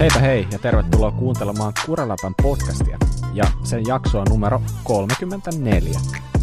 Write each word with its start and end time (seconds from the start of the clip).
Heipä 0.00 0.18
hei 0.18 0.46
ja 0.52 0.58
tervetuloa 0.58 1.10
kuuntelemaan 1.10 1.72
Kuraläpän 1.86 2.34
podcastia 2.42 2.98
ja 3.34 3.44
sen 3.64 3.82
jaksoa 3.86 4.24
numero 4.28 4.62
34. 4.84 6.00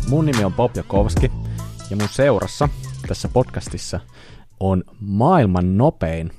Mun 0.09 0.25
nimi 0.25 0.43
on 0.43 0.54
Bob 0.54 0.75
Jakovski 0.77 1.32
ja 1.89 1.96
mun 1.96 2.09
seurassa 2.11 2.70
tässä 3.07 3.28
podcastissa 3.33 4.00
on 4.59 4.83
maailman 5.00 5.78
nopein 5.78 6.32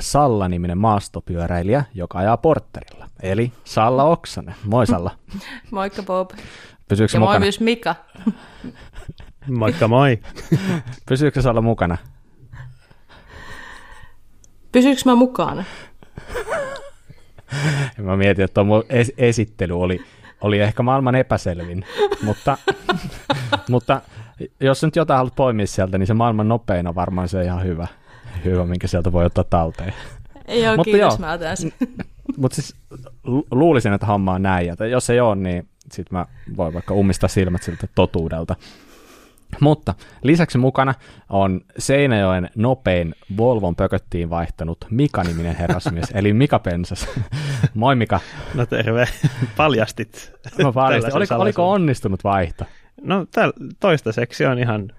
Salla-niminen 0.00 0.78
maastopyöräilijä, 0.78 1.84
joka 1.94 2.18
ajaa 2.18 2.36
porterilla. 2.36 3.08
Eli 3.22 3.52
Salla 3.64 4.04
Oksanen. 4.04 4.54
Moi 4.64 4.86
Salla. 4.86 5.10
Moikka 5.70 6.02
Bob. 6.02 6.30
Pysyykö 6.88 7.16
ja 7.16 7.20
mukana? 7.20 7.38
moi 7.38 7.40
myös 7.40 7.60
Mika. 7.60 7.94
Moikka 9.58 9.88
moi. 9.88 10.18
Pysyykö 11.08 11.42
Salla 11.42 11.60
mukana? 11.60 11.96
Pysyykö 14.72 15.00
mä 15.04 15.14
mukana? 15.14 15.64
Ja 17.98 18.02
mä 18.04 18.16
mietin, 18.16 18.44
että 18.44 18.64
tuo 18.64 18.80
es- 18.80 19.14
esittely 19.18 19.80
oli, 19.82 20.00
oli 20.40 20.60
ehkä 20.60 20.82
maailman 20.82 21.14
epäselvin, 21.14 21.84
mutta, 22.22 22.58
mutta 23.70 24.00
jos 24.60 24.82
nyt 24.82 24.96
jotain 24.96 25.18
haluat 25.18 25.34
poimia 25.36 25.66
sieltä, 25.66 25.98
niin 25.98 26.06
se 26.06 26.14
maailman 26.14 26.48
nopein 26.48 26.86
on 26.86 26.94
varmaan 26.94 27.28
se 27.28 27.44
ihan 27.44 27.64
hyvä, 27.64 27.86
hyvä 28.44 28.66
minkä 28.66 28.86
sieltä 28.86 29.12
voi 29.12 29.24
ottaa 29.24 29.44
talteen. 29.44 29.92
Ei 30.48 30.68
ole, 30.68 30.76
Mutta 30.76 30.90
kiitos, 30.90 31.12
joo. 31.12 31.18
mä 31.18 31.32
otan 31.32 31.56
sen. 31.56 31.72
Mutta 32.36 32.54
siis 32.54 32.76
lu- 33.24 33.46
luulisin, 33.50 33.92
että 33.92 34.06
homma 34.06 34.32
on 34.32 34.42
näin, 34.42 34.66
ja 34.66 34.86
jos 34.86 35.10
ei 35.10 35.20
ole, 35.20 35.36
niin 35.36 35.68
sitten 35.92 36.18
mä 36.18 36.26
voin 36.56 36.74
vaikka 36.74 36.94
ummistaa 36.94 37.28
silmät 37.28 37.62
siltä 37.62 37.86
totuudelta. 37.94 38.56
Mutta 39.60 39.94
lisäksi 40.22 40.58
mukana 40.58 40.94
on 41.28 41.60
Seinäjoen 41.78 42.50
nopein 42.56 43.14
Volvon 43.36 43.76
pököttiin 43.76 44.30
vaihtanut 44.30 44.78
Mika-niminen 44.90 45.56
herrasmies, 45.56 46.10
eli 46.14 46.32
Mika 46.32 46.58
Pensas. 46.58 47.08
Moi 47.74 47.96
Mika. 47.96 48.20
No 48.54 48.66
terve. 48.66 49.08
Paljastit. 49.56 50.32
Paljastin. 50.74 50.74
tällaisen 50.74 51.16
Oliko, 51.16 51.34
oliko 51.34 51.70
onnistunut 51.70 52.24
vaihto? 52.24 52.64
No 53.02 53.26
täl, 53.30 53.52
toistaiseksi 53.80 54.46
on 54.46 54.58
ihan, 54.58 54.92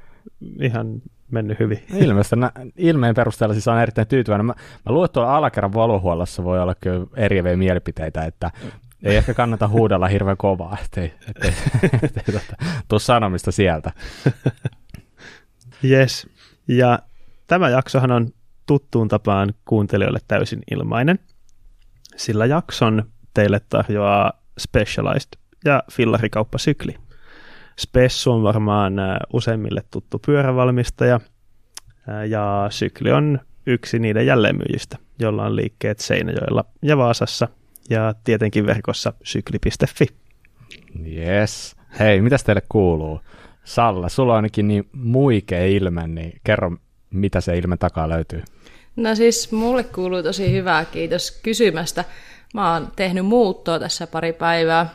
ihan 0.61 1.01
mennyt 1.31 1.59
hyvin. 1.59 1.83
Ilmeisesti 1.93 2.35
nä- 2.35 2.51
ilmeen 2.77 3.15
perusteella 3.15 3.53
siis 3.53 3.67
on 3.67 3.79
erittäin 3.79 4.07
tyytyväinen. 4.07 4.45
Mä, 4.45 4.53
mä 4.85 4.91
luulen, 4.93 5.05
että 5.05 5.13
tuolla 5.13 5.37
alakerran 5.37 5.73
valohuollossa 5.73 6.43
voi 6.43 6.61
olla 6.61 6.75
kyllä 6.75 7.07
eriäviä 7.15 7.57
mielipiteitä, 7.57 8.23
että 8.25 8.51
ei 9.03 9.15
ehkä 9.15 9.33
kannata 9.33 9.67
huudella 9.67 10.07
hirveän 10.07 10.37
kovaa, 10.37 10.77
ettei, 10.83 11.13
ettei, 11.27 11.53
ettei 12.03 12.23
tota, 12.25 12.55
tuu 12.87 12.99
sanomista 12.99 13.51
sieltä. 13.51 13.91
Yes. 15.83 16.27
Ja 16.67 16.99
tämä 17.47 17.69
jaksohan 17.69 18.11
on 18.11 18.27
tuttuun 18.65 19.07
tapaan 19.07 19.53
kuuntelijoille 19.65 20.19
täysin 20.27 20.61
ilmainen, 20.71 21.19
sillä 22.15 22.45
jakson 22.45 23.03
teille 23.33 23.61
tarjoaa 23.69 24.33
Specialized 24.59 25.39
ja 25.65 25.83
fillarikauppa 25.91 26.57
Sykli. 26.57 26.95
Spessu 27.79 28.31
on 28.31 28.43
varmaan 28.43 28.99
ä, 28.99 29.19
useimmille 29.33 29.83
tuttu 29.91 30.19
pyörävalmistaja 30.25 31.19
ä, 32.09 32.25
ja 32.25 32.67
Sykli 32.69 33.11
on 33.11 33.39
yksi 33.65 33.99
niiden 33.99 34.25
jälleenmyyjistä, 34.25 34.97
jolla 35.19 35.45
on 35.45 35.55
liikkeet 35.55 35.99
Seinäjoella 35.99 36.65
ja 36.81 36.97
Vaasassa 36.97 37.47
ja 37.89 38.13
tietenkin 38.23 38.65
verkossa 38.65 39.13
sykli.fi. 39.23 40.05
Yes. 41.05 41.75
Hei, 41.99 42.21
mitäs 42.21 42.43
teille 42.43 42.61
kuuluu? 42.69 43.21
Salla, 43.63 44.09
sulla 44.09 44.33
on 44.33 44.35
ainakin 44.35 44.67
niin 44.67 44.89
muikea 44.93 45.65
ilme, 45.65 46.07
niin 46.07 46.39
kerro, 46.43 46.77
mitä 47.09 47.41
se 47.41 47.57
ilme 47.57 47.77
takaa 47.77 48.09
löytyy. 48.09 48.43
No 48.95 49.15
siis 49.15 49.51
mulle 49.51 49.83
kuuluu 49.83 50.23
tosi 50.23 50.51
hyvää, 50.51 50.85
kiitos 50.85 51.39
kysymästä. 51.43 52.05
Mä 52.53 52.73
oon 52.73 52.91
tehnyt 52.95 53.25
muuttoa 53.25 53.79
tässä 53.79 54.07
pari 54.07 54.33
päivää. 54.33 54.89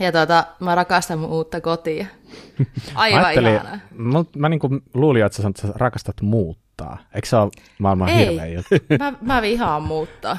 Ja 0.00 0.12
tota, 0.12 0.44
mä 0.60 0.74
rakastan 0.74 1.18
mun 1.18 1.30
uutta 1.30 1.60
kotia. 1.60 2.06
Aivan 2.94 3.24
Ajattelin- 3.24 3.52
ihanaa. 3.54 3.78
Mä, 3.94 4.24
mä 4.36 4.48
niin 4.48 4.60
kuin 4.60 4.82
luulin, 4.94 5.24
että 5.24 5.36
sä, 5.36 5.42
sanot, 5.42 5.58
että 5.58 5.68
sä 5.68 5.72
rakastat 5.76 6.20
muuttaa. 6.20 6.98
Eikö 7.14 7.28
se 7.28 7.36
ole 7.36 7.50
maailman 7.78 8.08
Ei. 8.08 8.26
hirveä 8.26 8.46
juttu? 8.46 8.74
Mä, 8.98 9.12
mä 9.20 9.42
vihaan 9.42 9.82
muuttaa. 9.82 10.38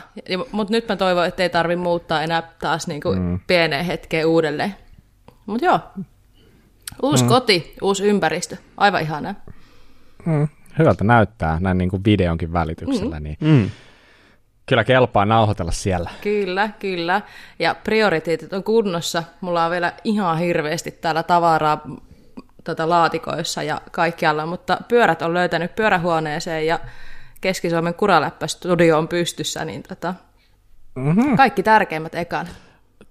Mutta 0.52 0.72
nyt 0.72 0.88
mä 0.90 0.96
toivon, 0.96 1.26
että 1.26 1.44
ei 1.44 1.50
tarvi 1.50 1.76
muuttaa 1.76 2.22
enää 2.24 2.44
taas 2.60 2.88
niinku 2.88 3.14
mm. 3.16 3.40
pieneen 3.48 3.86
hetkeen 3.86 4.26
uudelleen. 4.28 4.76
Mutta 5.46 5.66
joo. 5.66 5.80
Uusi 7.04 7.24
mm. 7.24 7.30
koti, 7.30 7.74
uusi 7.82 8.08
ympäristö. 8.08 8.58
Aivan 8.78 9.02
ihanaa. 9.02 9.36
Mm, 10.26 10.48
hyvältä 10.80 11.04
näyttää 11.04 11.58
näin 11.60 11.78
niin 11.78 11.90
kuin 11.90 12.02
videonkin 12.06 12.54
välityksellä, 12.54 13.20
mm. 13.20 13.24
niin 13.24 13.38
Mm. 13.42 13.70
Kyllä 14.66 14.84
kelpaa 14.84 15.26
nauhoitella 15.26 15.72
siellä. 15.72 16.10
Kyllä, 16.22 16.70
kyllä. 16.80 17.22
Ja 17.60 17.76
prioriteetit 17.84 18.54
on 18.54 18.64
kunnossa. 18.64 19.24
Mulla 19.42 19.66
on 19.66 19.72
vielä 19.72 19.94
ihan 20.04 20.38
hirveästi 20.38 20.92
täällä 20.92 21.24
tavaraa 21.24 21.82
tota, 22.64 22.90
laatikoissa 22.90 23.64
ja 23.64 23.82
kaikkialla, 23.92 24.46
mutta 24.46 24.78
pyörät 24.88 25.22
on 25.22 25.34
löytänyt 25.34 25.76
pyörähuoneeseen 25.76 26.66
ja 26.68 26.80
Keski-Suomen 27.42 27.94
Kuraläppä-studio 27.94 28.98
on 28.98 29.08
pystyssä, 29.08 29.66
niin 29.66 29.84
tota, 29.84 30.14
Mm-hmm. 30.96 31.38
kaikki 31.38 31.64
tärkeimmät 31.64 32.16
ekan. 32.16 32.48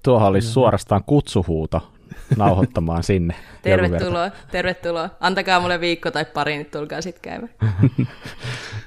Tuohon 0.03 0.29
olisi 0.29 0.49
suorastaan 0.49 1.05
kutsuhuuto 1.07 1.93
nauhoittamaan 2.37 3.03
sinne. 3.03 3.34
Tervetuloa, 3.63 4.31
tervetuloa. 4.51 5.11
Antakaa 5.21 5.61
mulle 5.61 5.81
viikko 5.81 6.11
tai 6.11 6.25
pari, 6.25 6.53
niin 6.57 6.67
tulkaa 6.67 7.01
sitten 7.01 7.23
käymään. 7.23 7.55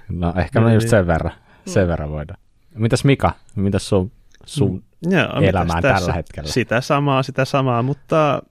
No 0.09 0.33
ehkä 0.37 0.59
me 0.59 0.65
No 0.67 0.73
just 0.73 0.83
niin. 0.83 0.89
sen 0.89 1.07
verran, 1.07 1.31
sen 1.65 1.87
verran 1.87 2.11
voidaan. 2.11 2.39
Mitäs 2.75 3.03
Mika, 3.03 3.31
mitäs 3.55 3.89
sun, 3.89 4.11
sun 4.45 4.83
Joo, 5.01 5.21
mitäs 5.39 5.49
elämään 5.49 5.81
tässä? 5.81 5.99
tällä 5.99 6.13
hetkellä? 6.13 6.49
Sitä 6.51 6.81
samaa, 6.81 7.23
sitä 7.23 7.45
samaa, 7.45 7.81
mutta 7.81 8.41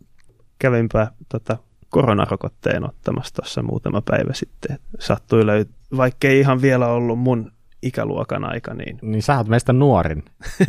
kävinpä 0.59 1.07
tota, 1.29 1.57
koronarokotteen 1.89 2.85
ottamassa 2.85 3.35
tuossa 3.35 3.63
muutama 3.63 4.01
päivä 4.03 4.33
sitten. 4.35 4.79
Sattui 4.99 5.43
löy- 5.43 5.97
vaikka 5.97 6.29
ei 6.29 6.41
ihan 6.41 6.63
vielä 6.63 6.87
ollut 6.87 7.19
mun 7.19 7.53
ikäluokan 7.83 8.45
aika, 8.45 8.75
niin 8.75 8.99
Niin 9.03 9.23
sä 9.23 9.37
oot 9.37 9.49
meistä 9.49 9.73
nuorin. 9.73 10.25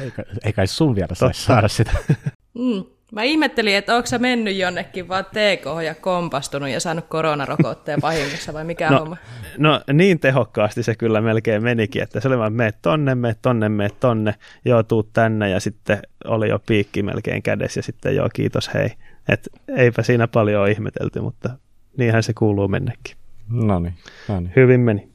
Eikä, 0.00 0.22
ei 0.44 0.52
kai 0.52 0.66
sun 0.66 0.94
vielä 0.94 1.14
saisi 1.14 1.42
saada 1.44 1.68
sitä. 1.68 1.90
Mm. 2.54 2.84
Mä 3.12 3.22
ihmettelin, 3.22 3.76
että 3.76 3.94
onko 3.96 4.06
sä 4.06 4.18
mennyt 4.18 4.56
jonnekin 4.56 5.08
vaan 5.08 5.24
TK 5.24 5.84
ja 5.84 5.94
kompastunut 5.94 6.68
ja 6.68 6.80
saanut 6.80 7.04
koronarokotteen 7.08 8.00
vahingossa 8.02 8.52
vai 8.52 8.64
mikä 8.64 8.90
No. 8.90 8.98
homma? 8.98 9.16
no 9.58 9.80
niin 9.92 10.20
tehokkaasti 10.20 10.82
se 10.82 10.94
kyllä 10.94 11.20
melkein 11.20 11.62
menikin, 11.62 12.02
että 12.02 12.20
se 12.20 12.28
oli 12.28 12.38
vaan 12.38 12.52
meet 12.52 12.76
tonne, 12.82 13.14
meet 13.14 13.38
tonne, 13.42 13.68
meet 13.68 14.00
tonne, 14.00 14.34
joo 14.64 14.82
tuu 14.82 15.02
tänne 15.02 15.50
ja 15.50 15.60
sitten 15.60 15.98
oli 16.24 16.48
jo 16.48 16.58
piikki 16.58 17.02
melkein 17.02 17.42
kädessä 17.42 17.78
ja 17.78 17.82
sitten 17.82 18.16
joo 18.16 18.28
kiitos 18.34 18.74
hei. 18.74 18.90
Et 19.28 19.48
eipä 19.76 20.02
siinä 20.02 20.28
paljon 20.28 20.62
ole 20.62 20.70
ihmetelty, 20.70 21.20
mutta 21.20 21.50
niinhän 21.96 22.22
se 22.22 22.32
kuuluu 22.34 22.68
mennäkin. 22.68 23.16
No 23.50 23.78
niin, 23.80 23.94
no 24.28 24.40
niin. 24.40 24.52
Hyvin 24.56 24.80
meni. 24.80 25.08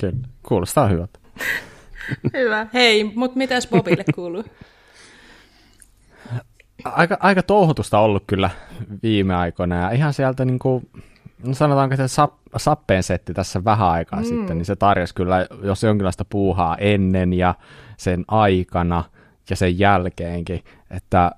Kyllä. 0.00 0.28
Kuulostaa 0.42 0.88
hyvältä. 0.88 1.18
Hyvä. 2.38 2.66
Hei, 2.74 3.04
mutta 3.04 3.38
mitäs 3.38 3.66
Bobille 3.66 4.04
kuuluu? 4.14 4.44
Aika, 6.84 7.16
aika 7.20 7.42
touhutusta 7.42 7.98
ollut 7.98 8.24
kyllä 8.26 8.50
viime 9.02 9.34
aikoina 9.34 9.76
ja 9.76 9.90
ihan 9.90 10.12
sieltä 10.12 10.44
niin 10.44 10.58
kuin, 10.58 10.88
no 11.46 11.54
sanotaanko, 11.54 11.96
se 11.96 12.08
sap, 12.08 12.32
sappeen 12.56 13.02
setti 13.02 13.34
tässä 13.34 13.64
vähän 13.64 13.88
aikaa 13.88 14.20
mm. 14.20 14.26
sitten, 14.26 14.58
niin 14.58 14.66
se 14.66 14.76
tarjosi 14.76 15.14
kyllä 15.14 15.46
jos 15.62 15.82
jonkinlaista 15.82 16.24
puuhaa 16.24 16.76
ennen 16.76 17.32
ja 17.32 17.54
sen 17.96 18.24
aikana 18.28 19.04
ja 19.50 19.56
sen 19.56 19.78
jälkeenkin, 19.78 20.64
että 20.90 21.32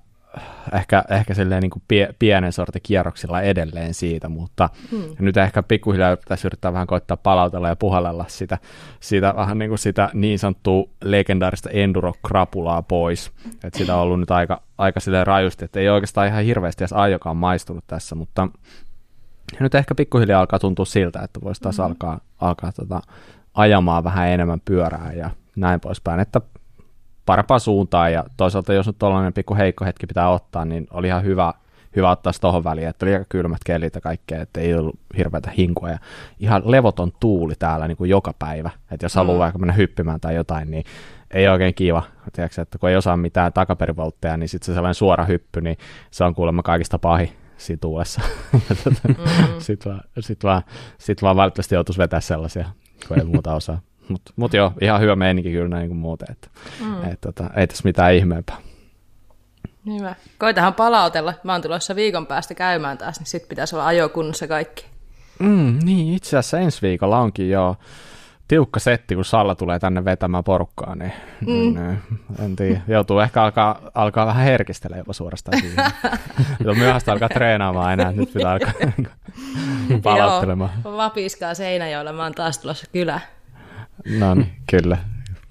ehkä, 0.73 1.05
ehkä 1.11 1.35
silleen 1.35 1.63
niin 1.63 1.71
kuin 1.71 1.83
pie, 1.89 2.15
pienen 2.19 2.53
sortin 2.53 2.83
kierroksilla 2.83 3.43
edelleen 3.43 3.95
siitä, 3.95 4.29
mutta 4.29 4.69
hmm. 4.91 5.05
nyt 5.19 5.37
ehkä 5.37 5.63
pikkuhiljaa 5.63 6.17
pitäisi 6.17 6.47
yrittää 6.47 6.73
vähän 6.73 6.87
koittaa 6.87 7.17
palautella 7.17 7.69
ja 7.69 7.77
puhallella 7.77 8.25
sitä, 8.29 8.59
sitä 9.01 9.35
vähän 9.37 9.59
niin 9.59 9.69
kuin 9.69 9.79
sitä 9.79 10.11
niin 10.15 10.39
sanottua 10.39 10.85
legendaarista 11.05 11.71
enduro-krapulaa 11.71 12.83
pois, 12.83 13.33
että 13.65 13.79
sitä 13.79 13.97
on 13.97 14.03
ollut 14.03 14.21
nyt 14.21 14.31
aika, 14.31 14.63
aika 14.79 15.01
silleen 15.01 15.27
rajusti, 15.27 15.65
että 15.65 15.81
ei 15.81 15.89
oikeastaan 15.89 16.27
ihan 16.29 16.45
hirveästi 16.45 16.85
edes 16.85 16.93
ajokaan 16.93 17.37
maistunut 17.37 17.85
tässä, 17.87 18.15
mutta 18.15 18.49
nyt 19.61 19.75
ehkä 19.75 19.95
pikkuhiljaa 19.95 20.41
alkaa 20.41 20.59
tuntua 20.59 20.85
siltä, 20.85 21.21
että 21.23 21.41
voisi 21.45 21.61
taas 21.61 21.79
mm-hmm. 21.79 21.91
alkaa, 21.91 22.21
alkaa 22.41 22.73
tota, 22.73 23.01
ajamaan 23.55 24.05
vähän 24.05 24.29
enemmän 24.29 24.61
pyörää 24.65 25.13
ja 25.13 25.31
näin 25.57 25.81
poispäin, 25.81 26.21
että 26.21 26.41
parempaan 27.31 27.61
suuntaan 27.61 28.13
ja 28.13 28.25
toisaalta 28.37 28.73
jos 28.73 28.87
nyt 28.87 28.99
tuollainen 28.99 29.33
pikku 29.33 29.55
heikko 29.55 29.85
hetki 29.85 30.07
pitää 30.07 30.31
ottaa, 30.31 30.65
niin 30.65 30.87
oli 30.91 31.07
ihan 31.07 31.25
hyvä, 31.25 31.53
hyvä 31.97 32.11
ottaa 32.11 32.33
se 32.33 32.41
tohon 32.41 32.65
väliin, 32.65 32.89
että 32.89 33.07
oli 33.07 33.13
aika 33.13 33.25
kylmät 33.29 33.59
kelit 33.67 33.95
ja 33.95 34.01
kaikkea, 34.01 34.43
että 34.43 34.61
ei 34.61 34.75
ollut 34.75 34.99
hirveätä 35.17 35.51
hinkua 35.59 35.91
ja 35.91 35.99
ihan 36.41 36.63
levoton 36.65 37.13
tuuli 37.21 37.55
täällä 37.59 37.89
niin 37.89 37.97
kuin 37.97 38.11
joka 38.11 38.35
päivä, 38.39 38.71
että 38.91 39.05
jos 39.05 39.15
haluaa 39.15 39.37
Mm. 39.37 39.41
vaikka 39.41 39.59
mennä 39.59 39.73
hyppimään 39.73 40.21
tai 40.21 40.35
jotain, 40.35 40.71
niin 40.71 40.85
ei 41.31 41.49
oikein 41.49 41.75
kiva, 41.75 42.03
tiedätkö, 42.33 42.63
että 42.63 42.79
kun 42.79 42.91
ei 42.91 42.97
osaa 42.97 43.17
mitään 43.17 43.53
takaperivoltteja, 43.53 44.37
niin 44.37 44.49
sitten 44.49 44.67
se 44.67 44.75
sellainen 44.75 44.95
suora 44.95 45.25
hyppy, 45.25 45.61
niin 45.61 45.77
se 46.11 46.25
on 46.25 46.35
kuulemma 46.35 46.63
kaikista 46.63 46.99
pahin 46.99 47.31
siinä 47.57 47.79
tuulessa. 47.81 48.21
Mm. 49.09 49.15
sitten 49.59 49.93
vaan, 49.93 50.03
sit 50.21 50.45
vaan, 50.45 50.63
sit 50.99 51.23
vaan 51.23 51.37
valitettavasti 51.37 51.75
joutuisi 51.75 51.99
vetää 51.99 52.21
sellaisia, 52.21 52.65
kun 53.09 53.19
ei 53.19 53.25
muuta 53.25 53.55
osaa. 53.55 53.81
Mutta 54.09 54.33
mut 54.37 54.55
joo, 54.55 54.73
ihan 54.81 55.01
hyvä 55.01 55.17
meininki 55.17 55.51
kyllä 55.51 55.69
näin 55.69 55.89
kuin 55.89 55.99
muuten, 55.99 56.29
että 56.31 56.49
mm. 56.81 57.05
et, 57.05 57.21
tota, 57.21 57.51
ei 57.57 57.67
tässä 57.67 57.83
mitään 57.85 58.15
ihmeempää. 58.15 58.57
Hyvä. 59.87 60.15
Koitahan 60.39 60.75
palautella. 60.75 61.35
Mä 61.45 61.53
oon 61.53 61.63
tulossa 61.63 61.97
viikon 61.97 62.27
päästä 62.27 62.55
käymään 62.55 62.99
taas, 62.99 63.19
niin 63.19 63.27
sit 63.27 63.49
pitäisi 63.49 63.77
olla 63.77 63.87
ajokunnossa 63.87 64.47
kaikki. 64.47 64.87
Mm, 65.39 65.79
niin, 65.83 66.15
itse 66.15 66.37
asiassa 66.39 66.59
ensi 66.59 66.83
viikolla 66.83 67.19
onkin 67.19 67.51
jo 67.51 67.77
tiukka 68.49 68.81
setti, 68.81 69.15
kun 69.15 69.25
Salla 69.25 69.55
tulee 69.55 69.79
tänne 69.79 70.05
vetämään 70.05 70.45
porukkaa, 70.45 70.95
niin, 70.95 71.13
mm. 71.41 71.47
niin 71.47 72.03
en 72.45 72.57
tiedä, 72.57 72.81
joutuu 72.89 73.19
ehkä 73.19 73.43
alkaa, 73.43 73.81
alkaa 73.95 74.27
vähän 74.27 74.45
herkistellä 74.45 74.97
jopa 74.97 75.13
suorastaan 75.13 75.61
siihen. 75.61 75.85
Nyt 76.65 76.79
myöhäistä 76.79 77.13
alkaa 77.13 77.29
treenaamaan 77.29 77.93
enää, 77.93 78.13
nyt 78.13 78.33
pitää 78.33 78.53
alkaa 78.53 78.73
palauttelemaan. 80.03 80.71
Joo, 80.85 80.97
vapiskaa 80.97 81.55
Seinäjoella, 81.55 82.13
mä 82.13 82.23
oon 82.23 82.35
taas 82.35 82.59
tulossa 82.59 82.87
kylä. 82.93 83.21
No 84.19 84.35
niin, 84.35 84.53
kyllä. 84.71 84.99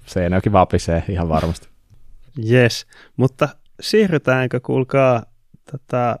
Seinäjoki 0.06 0.52
vapisee 0.52 1.04
ihan 1.08 1.28
varmasti. 1.28 1.68
Yes, 2.50 2.86
mutta 3.16 3.48
siirrytäänkö 3.80 4.60
kuulkaa 4.60 5.22
tota, 5.72 6.16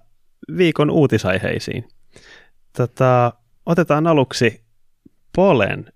viikon 0.56 0.90
uutisaiheisiin? 0.90 1.88
Tota, 2.76 3.32
otetaan 3.66 4.06
aluksi 4.06 4.64
Polen 5.36 5.92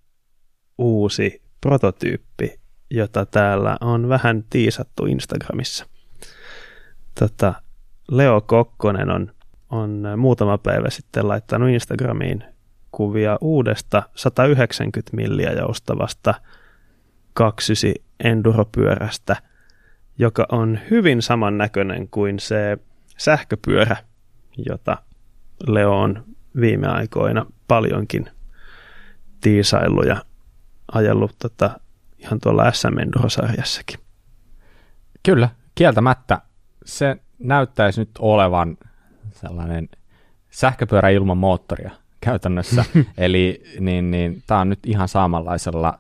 uusi 0.78 1.42
prototyyppi, 1.60 2.60
jota 2.90 3.26
täällä 3.26 3.76
on 3.80 4.08
vähän 4.08 4.44
tiisattu 4.50 5.06
Instagramissa. 5.06 5.86
Tota, 7.18 7.54
Leo 8.10 8.40
Kokkonen 8.40 9.10
on, 9.10 9.32
on 9.70 10.02
muutama 10.16 10.58
päivä 10.58 10.90
sitten 10.90 11.28
laittanut 11.28 11.68
Instagramiin 11.68 12.44
kuvia 12.96 13.38
uudesta 13.40 14.02
190 14.14 15.16
milliä 15.16 15.52
joustavasta 15.52 16.34
29 17.34 18.04
enduropyörästä, 18.24 19.36
joka 20.18 20.46
on 20.52 20.78
hyvin 20.90 21.22
samannäköinen 21.22 22.08
kuin 22.08 22.38
se 22.38 22.78
sähköpyörä, 23.16 23.96
jota 24.68 24.98
Leo 25.66 26.00
on 26.00 26.24
viime 26.60 26.86
aikoina 26.88 27.46
paljonkin 27.68 28.30
tiisaillut 29.40 30.06
ja 30.06 30.24
ajellut 30.92 31.36
tota, 31.38 31.80
ihan 32.18 32.40
tuolla 32.40 32.72
SM 32.72 32.98
Enduro-sarjassakin. 32.98 33.98
Kyllä, 35.22 35.48
kieltämättä. 35.74 36.40
Se 36.84 37.16
näyttäisi 37.38 38.00
nyt 38.00 38.10
olevan 38.18 38.76
sellainen 39.30 39.88
sähköpyörä 40.50 41.08
ilman 41.08 41.38
moottoria 41.38 42.03
käytännössä. 42.24 42.84
Eli 43.18 43.62
niin, 43.80 44.10
niin, 44.10 44.42
tämä 44.46 44.60
on 44.60 44.68
nyt 44.68 44.86
ihan 44.86 45.08
samanlaisella 45.08 45.98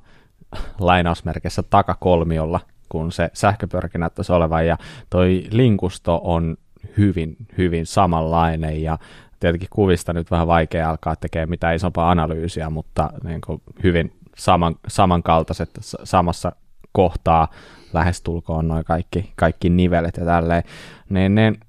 lainausmerkissä 0.78 1.62
takakolmiolla, 1.62 2.60
kun 2.88 3.12
se 3.12 3.30
sähköpyöräkin 3.32 4.00
näyttäisi 4.00 4.32
olevan. 4.32 4.66
Ja 4.66 4.78
toi 5.10 5.46
linkusto 5.50 6.20
on 6.24 6.56
hyvin, 6.96 7.36
hyvin 7.58 7.86
samanlainen 7.86 8.82
ja 8.82 8.98
tietenkin 9.40 9.68
kuvista 9.72 10.12
nyt 10.12 10.30
vähän 10.30 10.46
vaikea 10.46 10.90
alkaa 10.90 11.16
tekemään 11.16 11.50
mitään 11.50 11.76
isompaa 11.76 12.10
analyysiä, 12.10 12.70
mutta 12.70 13.10
niin 13.24 13.40
kuin 13.40 13.62
hyvin 13.82 14.12
saman, 14.36 14.74
samankaltaiset 14.88 15.70
samassa 16.04 16.52
kohtaa 16.92 17.48
lähestulkoon 17.92 18.68
noin 18.68 18.84
kaikki, 18.84 19.32
kaikki 19.36 19.70
nivelet 19.70 20.16
ja 20.16 20.24
tälleen. 20.24 20.62
Niin, 21.10 21.34
niin, 21.34 21.60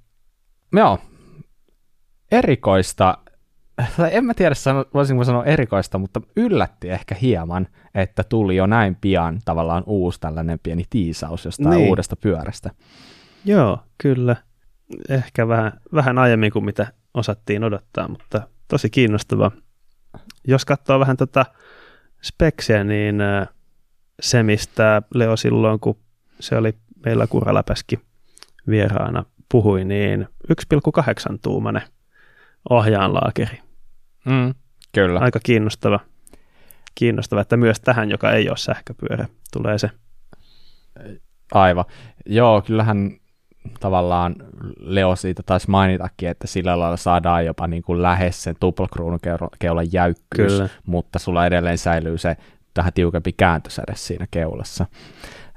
joo, 0.73 0.99
erikoista, 2.31 3.17
en 4.11 4.25
mä 4.25 4.33
tiedä, 4.33 4.55
voisinko 4.93 5.23
sanoa 5.23 5.45
erikoista, 5.45 5.97
mutta 5.97 6.21
yllätti 6.35 6.89
ehkä 6.89 7.15
hieman, 7.15 7.67
että 7.95 8.23
tuli 8.23 8.55
jo 8.55 8.65
näin 8.65 8.95
pian 8.95 9.39
tavallaan 9.45 9.83
uusi 9.85 10.19
tällainen 10.19 10.59
pieni 10.63 10.83
tiisaus 10.89 11.45
jostain 11.45 11.69
niin. 11.69 11.89
uudesta 11.89 12.15
pyörästä. 12.15 12.71
Joo, 13.45 13.79
kyllä. 13.97 14.35
Ehkä 15.09 15.47
vähän, 15.47 15.71
vähän 15.93 16.17
aiemmin 16.17 16.51
kuin 16.51 16.65
mitä 16.65 16.87
osattiin 17.13 17.63
odottaa, 17.63 18.07
mutta 18.07 18.41
tosi 18.67 18.89
kiinnostava. 18.89 19.51
Jos 20.47 20.65
katsoo 20.65 20.99
vähän 20.99 21.17
tota 21.17 21.45
speksiä, 22.21 22.83
niin 22.83 23.21
äh, 23.21 23.47
se, 24.21 24.43
mistä 24.43 25.01
Leo 25.13 25.35
silloin, 25.35 25.79
kun 25.79 25.97
se 26.39 26.57
oli 26.57 26.73
meillä 27.05 27.27
Kuraläpäski 27.27 27.99
vieraana, 28.69 29.25
puhui, 29.51 29.83
niin 29.83 30.27
1,8 31.31 31.37
tuumanen 31.41 31.81
ohjaanlaakeri. 32.69 33.64
Mm, 34.25 34.53
kyllä. 34.91 35.19
Aika 35.19 35.39
kiinnostava. 35.43 35.99
Kiinnostava, 36.95 37.41
että 37.41 37.57
myös 37.57 37.79
tähän, 37.79 38.11
joka 38.11 38.31
ei 38.31 38.49
ole 38.49 38.57
sähköpyörä, 38.57 39.27
tulee 39.53 39.77
se. 39.77 39.89
Aivan. 41.53 41.85
Joo, 42.25 42.61
kyllähän 42.61 43.11
tavallaan 43.79 44.35
Leo 44.79 45.15
siitä 45.15 45.43
taisi 45.45 45.69
mainitakin, 45.69 46.29
että 46.29 46.47
sillä 46.47 46.79
lailla 46.79 46.97
saadaan 46.97 47.45
jopa 47.45 47.67
niin 47.67 47.83
kuin 47.83 48.01
lähes 48.01 48.43
sen 48.43 48.55
tuplakruunukeulan 48.59 49.93
jäykkyys, 49.93 50.53
kyllä. 50.53 50.69
mutta 50.85 51.19
sulla 51.19 51.45
edelleen 51.45 51.77
säilyy 51.77 52.17
se 52.17 52.37
tähän 52.73 52.93
tiukempi 52.93 53.33
kääntösäde 53.33 53.95
siinä 53.95 54.27
keulassa. 54.31 54.85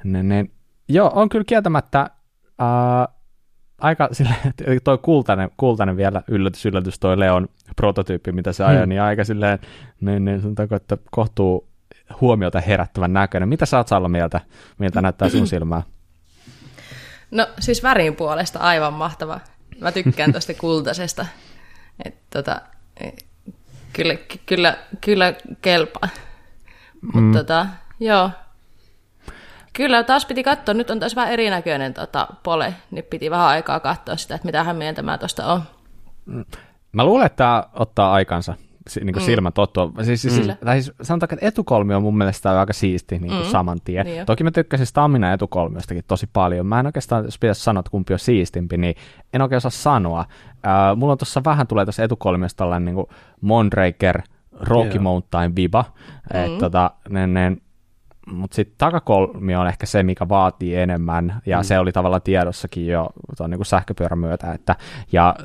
Ne, 0.05 0.23
ne, 0.23 0.47
joo, 0.89 1.11
on 1.15 1.29
kyllä 1.29 1.45
kieltämättä 1.45 2.11
ää, 2.59 3.09
aika 3.79 4.09
sille, 4.13 4.35
toi 4.85 4.99
kultainen, 4.99 5.51
kultainen 5.57 5.97
vielä 5.97 6.23
yllätys, 6.29 6.67
yllätys 6.67 6.99
toi 6.99 7.19
Leon 7.19 7.49
prototyyppi, 7.79 8.33
mitä 8.33 8.53
se 8.53 8.65
ajoi, 8.65 8.81
hmm. 8.81 8.89
niin 8.89 9.03
aika 9.03 9.25
silleen, 9.25 9.59
niin, 10.01 10.25
niin 10.25 10.41
sanotaanko, 10.41 10.77
että 10.77 10.97
kohtuu 11.11 11.69
huomiota 12.21 12.61
herättävän 12.61 13.13
näköinen. 13.13 13.49
Mitä 13.49 13.67
sä 13.67 13.77
oot 13.77 13.89
Salla 13.89 14.09
mieltä, 14.09 14.41
miltä 14.79 15.03
näyttää 15.03 15.29
sun 15.29 15.47
silmää? 15.47 15.83
No 17.31 17.47
siis 17.59 17.83
värin 17.83 18.17
puolesta 18.17 18.59
aivan 18.59 18.93
mahtava. 18.93 19.41
Mä 19.81 19.93
tykkään 19.93 20.33
tuosta 20.33 20.55
kultaisesta. 20.55 21.27
Et, 22.05 22.15
tota, 22.31 22.61
e, 23.01 23.11
kyllä, 23.93 24.15
kyllä, 24.47 24.77
kyllä 25.01 25.35
kelpaa. 25.63 26.09
Mutta 27.03 27.21
mm. 27.21 27.33
tota, 27.33 27.67
joo. 28.01 28.31
Kyllä, 29.73 30.05
taas 30.05 30.27
piti 30.27 30.43
katsoa. 30.43 30.75
Nyt 30.75 30.91
on 30.91 31.01
taas 31.01 31.17
vähän 31.17 31.33
erinäköinen 31.33 31.95
tota, 31.95 32.29
pole, 32.43 32.75
niin 32.91 33.05
piti 33.05 33.31
vähän 33.31 33.47
aikaa 33.47 33.81
katsoa 33.81 34.17
sitä, 34.17 34.35
että 34.35 34.47
mitä 34.47 34.73
mieltä 34.73 35.03
mä 35.03 35.19
tuosta 35.19 35.53
on. 35.53 35.63
Mä 36.93 37.05
luulen, 37.05 37.27
että 37.27 37.37
tämä 37.37 37.65
ottaa 37.73 38.13
aikansa 38.13 38.55
niin 38.95 39.13
kuin 39.13 39.23
mm. 39.23 39.27
silmän 39.27 39.53
tottua. 39.53 39.93
Siis, 40.03 40.23
siis, 40.23 40.47
mm. 40.47 40.57
tai 40.65 40.83
siis 40.83 40.97
sanotaanko, 41.03 41.35
että 41.35 41.47
etukolmi 41.47 41.95
on 41.95 42.03
mun 42.03 42.19
mielestä 42.19 42.61
aika 42.61 42.73
siisti 42.73 43.19
niin 43.19 43.31
kuin 43.31 43.45
mm. 43.45 43.51
saman 43.51 43.79
tien. 43.85 44.07
Niin 44.07 44.27
Toki 44.27 44.45
mä 44.45 44.51
tykkäsin 44.51 44.87
Stamina 44.87 45.33
etukolmiostakin 45.33 46.05
tosi 46.09 46.29
paljon. 46.33 46.67
Mä 46.67 46.81
en 46.81 46.87
oikeastaan, 46.87 47.25
jos 47.25 47.39
pitäisi 47.39 47.63
sanoa, 47.63 47.81
että 47.81 47.91
kumpi 47.91 48.13
on 48.13 48.19
siistimpi, 48.19 48.77
niin 48.77 48.95
en 49.33 49.43
oikein 49.43 49.57
osaa 49.57 49.71
sanoa. 49.71 50.25
Uh, 50.51 50.97
mulla 50.97 51.13
on 51.13 51.19
tuossa 51.19 51.43
vähän 51.45 51.67
tulee 51.67 51.85
tuossa 51.85 52.05
etukolmiosta 52.05 52.57
tällainen 52.57 52.85
niin 52.85 52.95
kuin 52.95 53.07
Mondraker, 53.41 54.23
Rocky 54.61 54.89
yeah. 54.89 55.03
Mountain 55.03 55.57
viba. 55.57 55.85
Mm. 56.35 56.41
Että 56.41 56.59
tota, 56.59 56.91
ne, 57.09 57.27
ne, 57.27 57.57
mutta 58.33 58.55
sitten 58.55 58.75
takakolmi 58.79 59.57
on 59.57 59.69
ehkä 59.69 59.87
se, 59.87 60.03
mikä 60.03 60.29
vaatii 60.29 60.77
enemmän, 60.77 61.43
ja 61.47 61.59
mm. 61.59 61.65
se 61.65 61.79
oli 61.79 61.93
tavallaan 61.93 62.23
tiedossakin 62.23 62.87
jo 62.87 63.11
tuon 63.37 63.51
niin 63.51 63.65
sähköpyörän 63.65 64.19
myötä. 64.19 64.53
Että, 64.53 64.77
ja, 65.13 65.37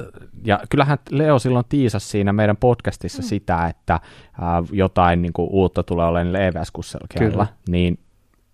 ja 0.45 0.59
kyllähän 0.69 0.97
Leo 1.09 1.39
silloin 1.39 1.65
tiisasi 1.69 2.07
siinä 2.07 2.33
meidän 2.33 2.57
podcastissa 2.57 3.21
mm. 3.21 3.25
sitä, 3.25 3.67
että 3.67 3.99
ää, 4.41 4.63
jotain 4.71 5.21
niin 5.21 5.33
kuin, 5.33 5.49
uutta 5.51 5.83
tulee 5.83 6.05
olemaan 6.05 6.35
EVS-kusselkeilla, 6.35 7.47
niin 7.69 7.99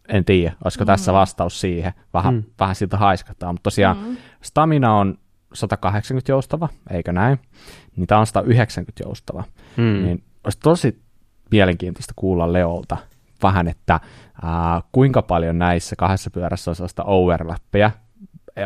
en 0.07 0.25
tiedä, 0.25 0.53
olisiko 0.63 0.83
mm. 0.83 0.87
tässä 0.87 1.13
vastaus 1.13 1.61
siihen. 1.61 1.93
Vähän, 2.13 2.33
mm. 2.33 2.43
vähän 2.59 2.75
siltä 2.75 2.97
haiskataan, 2.97 3.53
mutta 3.53 3.63
tosiaan 3.63 3.97
mm. 3.97 4.17
stamina 4.41 4.93
on 4.93 5.17
180 5.53 6.31
joustava, 6.31 6.69
eikö 6.91 7.13
näin? 7.13 7.39
Niin 7.95 8.07
tämä 8.07 8.19
on 8.19 8.27
190 8.27 9.03
joustava. 9.03 9.43
Mm. 9.77 9.83
Niin 9.83 10.23
olisi 10.43 10.59
tosi 10.59 11.01
mielenkiintoista 11.51 12.13
kuulla 12.15 12.53
Leolta, 12.53 12.97
vähän, 13.43 13.67
että 13.67 13.99
ää, 14.43 14.81
kuinka 14.91 15.21
paljon 15.21 15.59
näissä 15.59 15.95
kahdessa 15.95 16.29
pyörässä 16.29 16.71
on 16.71 16.75
sellaista 16.75 17.03
overlappia, 17.03 17.91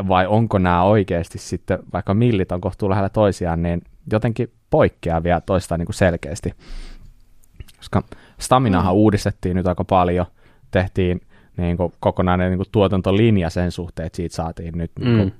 vai 0.07 0.27
onko 0.27 0.57
nämä 0.57 0.83
oikeasti 0.83 1.37
sitten, 1.37 1.79
vaikka 1.93 2.13
millit 2.13 2.51
on 2.51 2.61
kohtuu 2.61 2.89
lähellä 2.89 3.09
toisiaan, 3.09 3.63
niin 3.63 3.81
jotenkin 4.11 4.51
poikkeavia 4.69 5.41
toistaan 5.41 5.79
niin 5.79 5.85
kuin 5.85 5.95
selkeästi. 5.95 6.53
Koska 7.77 8.03
Staminahan 8.39 8.93
mm. 8.93 8.97
uudistettiin 8.97 9.55
nyt 9.55 9.67
aika 9.67 9.83
paljon, 9.83 10.25
tehtiin 10.71 11.21
niin 11.57 11.77
kuin 11.77 11.93
kokonainen 11.99 12.51
niin 12.51 12.57
kuin 12.57 12.71
tuotantolinja 12.71 13.49
sen 13.49 13.71
suhteen, 13.71 14.05
että 14.05 14.15
siitä 14.17 14.35
saatiin 14.35 14.77
nyt 14.77 14.91
mm. 14.99 15.05
niin 15.05 15.17
kuin, 15.17 15.33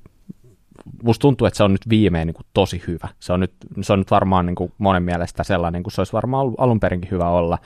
musta 1.04 1.22
tuntuu, 1.22 1.48
että 1.48 1.58
se 1.58 1.64
on 1.64 1.72
nyt 1.72 1.90
viimein 1.90 2.26
niin 2.26 2.36
kuin 2.36 2.46
tosi 2.54 2.84
hyvä. 2.88 3.08
Se 3.20 3.34
on 3.34 3.40
nyt, 3.40 3.54
se 3.82 3.94
on 3.94 4.00
nyt 4.00 4.12
varmaan 4.12 4.46
niin 4.46 4.56
kuin 4.56 4.74
monen 4.78 5.04
mielestä 5.04 5.44
sellainen, 5.44 5.84
kuin 5.84 5.94
se 5.94 6.02
olisi 6.02 6.14
varmaan 6.14 6.54
alun 6.58 6.80
perinkin 6.80 7.12
hyvä 7.12 7.30
olla. 7.30 7.58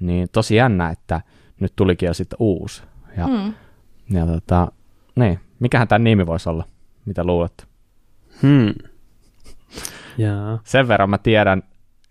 Niin 0.00 0.28
tosi 0.32 0.54
jännä, 0.54 0.90
että 0.90 1.20
nyt 1.60 1.72
tulikin 1.76 2.06
jo 2.06 2.14
sitten 2.14 2.36
uusi. 2.40 2.82
Ja, 3.16 3.26
mm. 3.26 3.54
ja 4.10 4.26
tota, 4.26 4.72
niin, 5.16 5.40
mikähän 5.60 5.88
tämä 5.88 5.98
nimi 5.98 6.26
voisi 6.26 6.48
olla, 6.48 6.64
mitä 7.04 7.24
luulet? 7.24 7.66
Hmm. 8.42 8.74
Yeah. 10.18 10.60
Sen 10.64 10.88
verran 10.88 11.10
mä 11.10 11.18
tiedän, 11.18 11.62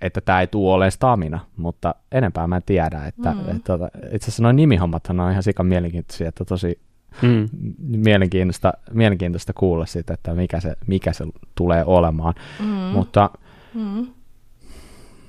että 0.01 0.21
tämä 0.21 0.41
ei 0.41 0.47
tule 0.47 0.73
olemaan 0.73 0.91
stamina, 0.91 1.39
mutta 1.57 1.95
enempää 2.11 2.47
mä 2.47 2.55
en 2.55 2.63
tiedä. 2.65 3.05
Että, 3.05 3.33
mm. 3.33 3.39
että, 3.39 3.51
että 3.51 3.63
tota, 3.63 3.89
itse 4.11 4.25
asiassa 4.25 4.43
noin 4.43 4.55
nimihommathan 4.55 5.19
on 5.19 5.31
ihan 5.31 5.43
sikan 5.43 5.65
mielenkiintoisia, 5.65 6.29
että 6.29 6.45
tosi 6.45 6.79
mm. 7.21 7.49
mielenkiintoista, 8.05 8.73
mielenkiintoista 8.91 9.53
kuulla 9.53 9.85
siitä, 9.85 10.13
että 10.13 10.33
mikä 10.33 10.59
se, 10.59 10.75
mikä 10.87 11.13
se 11.13 11.25
tulee 11.55 11.83
olemaan. 11.85 12.33
Mm. 12.59 12.65
Mutta 12.67 13.29
mm. 13.73 14.07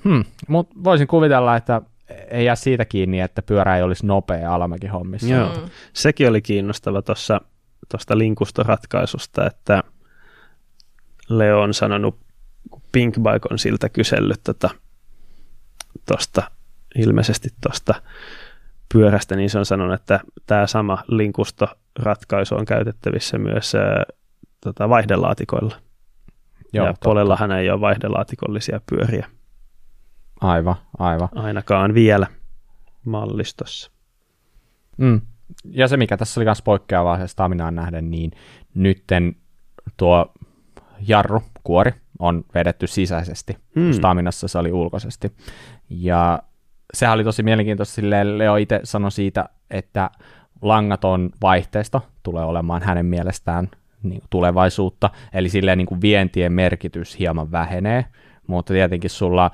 Hmm, 0.04 0.24
mut 0.48 0.68
voisin 0.84 1.06
kuvitella, 1.06 1.56
että 1.56 1.82
ei 2.30 2.44
jää 2.44 2.54
siitä 2.54 2.84
kiinni, 2.84 3.20
että 3.20 3.42
pyörä 3.42 3.76
ei 3.76 3.82
olisi 3.82 4.06
nopea 4.06 4.54
alamäki 4.54 4.86
hommissa. 4.86 5.28
Joo, 5.28 5.48
mm. 5.48 5.70
sekin 5.92 6.28
oli 6.28 6.42
kiinnostava 6.42 7.02
tuossa 7.02 7.40
tuosta 7.88 8.18
linkustoratkaisusta, 8.18 9.46
että 9.46 9.82
Leo 11.28 11.60
on 11.60 11.74
sanonut, 11.74 12.18
kun 12.70 12.82
Pinkbike 12.92 13.48
on 13.50 13.58
siltä 13.58 13.88
kysellyt 13.88 14.40
tuosta 14.44 14.70
tota, 16.06 16.50
ilmeisesti 16.96 17.48
tuosta 17.60 17.94
pyörästä, 18.92 19.36
niin 19.36 19.50
se 19.50 19.58
on 19.58 19.66
sanonut, 19.66 19.94
että 19.94 20.20
tämä 20.46 20.66
sama 20.66 21.04
linkustoratkaisu 21.08 22.54
on 22.54 22.64
käytettävissä 22.64 23.38
myös 23.38 23.74
ää, 23.74 24.04
tota, 24.60 24.88
vaihdelaatikoilla. 24.88 25.76
Joo, 26.72 26.86
ja 26.86 26.94
Polellahan 27.04 27.52
ei 27.52 27.70
ole 27.70 27.80
vaihdelaatikollisia 27.80 28.80
pyöriä. 28.90 29.26
Aivan, 30.40 30.76
aivan. 30.98 31.28
Ainakaan 31.34 31.94
vielä 31.94 32.26
mallistossa. 33.04 33.90
Mm. 34.96 35.20
Ja 35.64 35.88
se, 35.88 35.96
mikä 35.96 36.16
tässä 36.16 36.40
oli 36.40 36.44
myös 36.44 36.62
poikkeavaa 36.62 37.18
se 37.18 37.28
staminaan 37.28 37.74
nähden, 37.74 38.10
niin 38.10 38.30
nytten 38.74 39.36
tuo 39.96 40.32
jarru, 41.00 41.42
kuori, 41.64 41.92
on 42.18 42.44
vedetty 42.54 42.86
sisäisesti. 42.86 43.56
Mm. 43.74 43.92
Staminassa 43.92 44.48
se 44.48 44.58
oli 44.58 44.72
ulkoisesti. 44.72 45.32
Ja 45.90 46.42
sehän 46.94 47.14
oli 47.14 47.24
tosi 47.24 47.42
mielenkiintoista, 47.42 47.94
silleen 47.94 48.38
Leo 48.38 48.56
itse 48.56 48.80
sanoi 48.84 49.12
siitä, 49.12 49.48
että 49.70 50.10
langaton 50.62 51.30
vaihteesta 51.42 52.00
tulee 52.22 52.44
olemaan 52.44 52.82
hänen 52.82 53.06
mielestään 53.06 53.70
niin 54.02 54.22
tulevaisuutta, 54.30 55.10
eli 55.32 55.48
silleen 55.48 55.78
niin 55.78 55.86
kuin 55.86 56.00
vientien 56.00 56.52
merkitys 56.52 57.18
hieman 57.18 57.50
vähenee, 57.52 58.04
mutta 58.46 58.72
tietenkin 58.72 59.10
sulla, 59.10 59.50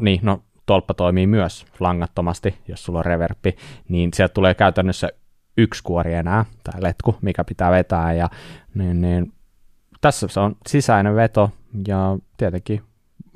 niin 0.00 0.20
no 0.22 0.42
tolppa 0.66 0.94
toimii 0.94 1.26
myös 1.26 1.66
langattomasti, 1.80 2.54
jos 2.68 2.84
sulla 2.84 2.98
on 2.98 3.04
reverppi, 3.04 3.56
niin 3.88 4.10
sieltä 4.14 4.34
tulee 4.34 4.54
käytännössä 4.54 5.08
yksi 5.56 5.82
kuori 5.82 6.14
enää, 6.14 6.44
tai 6.64 6.82
letku, 6.82 7.16
mikä 7.22 7.44
pitää 7.44 7.70
vetää, 7.70 8.12
ja 8.12 8.28
niin, 8.74 9.00
niin, 9.00 9.32
tässä 10.00 10.28
se 10.28 10.40
on 10.40 10.56
sisäinen 10.68 11.16
veto, 11.16 11.50
ja 11.88 12.18
tietenkin 12.36 12.82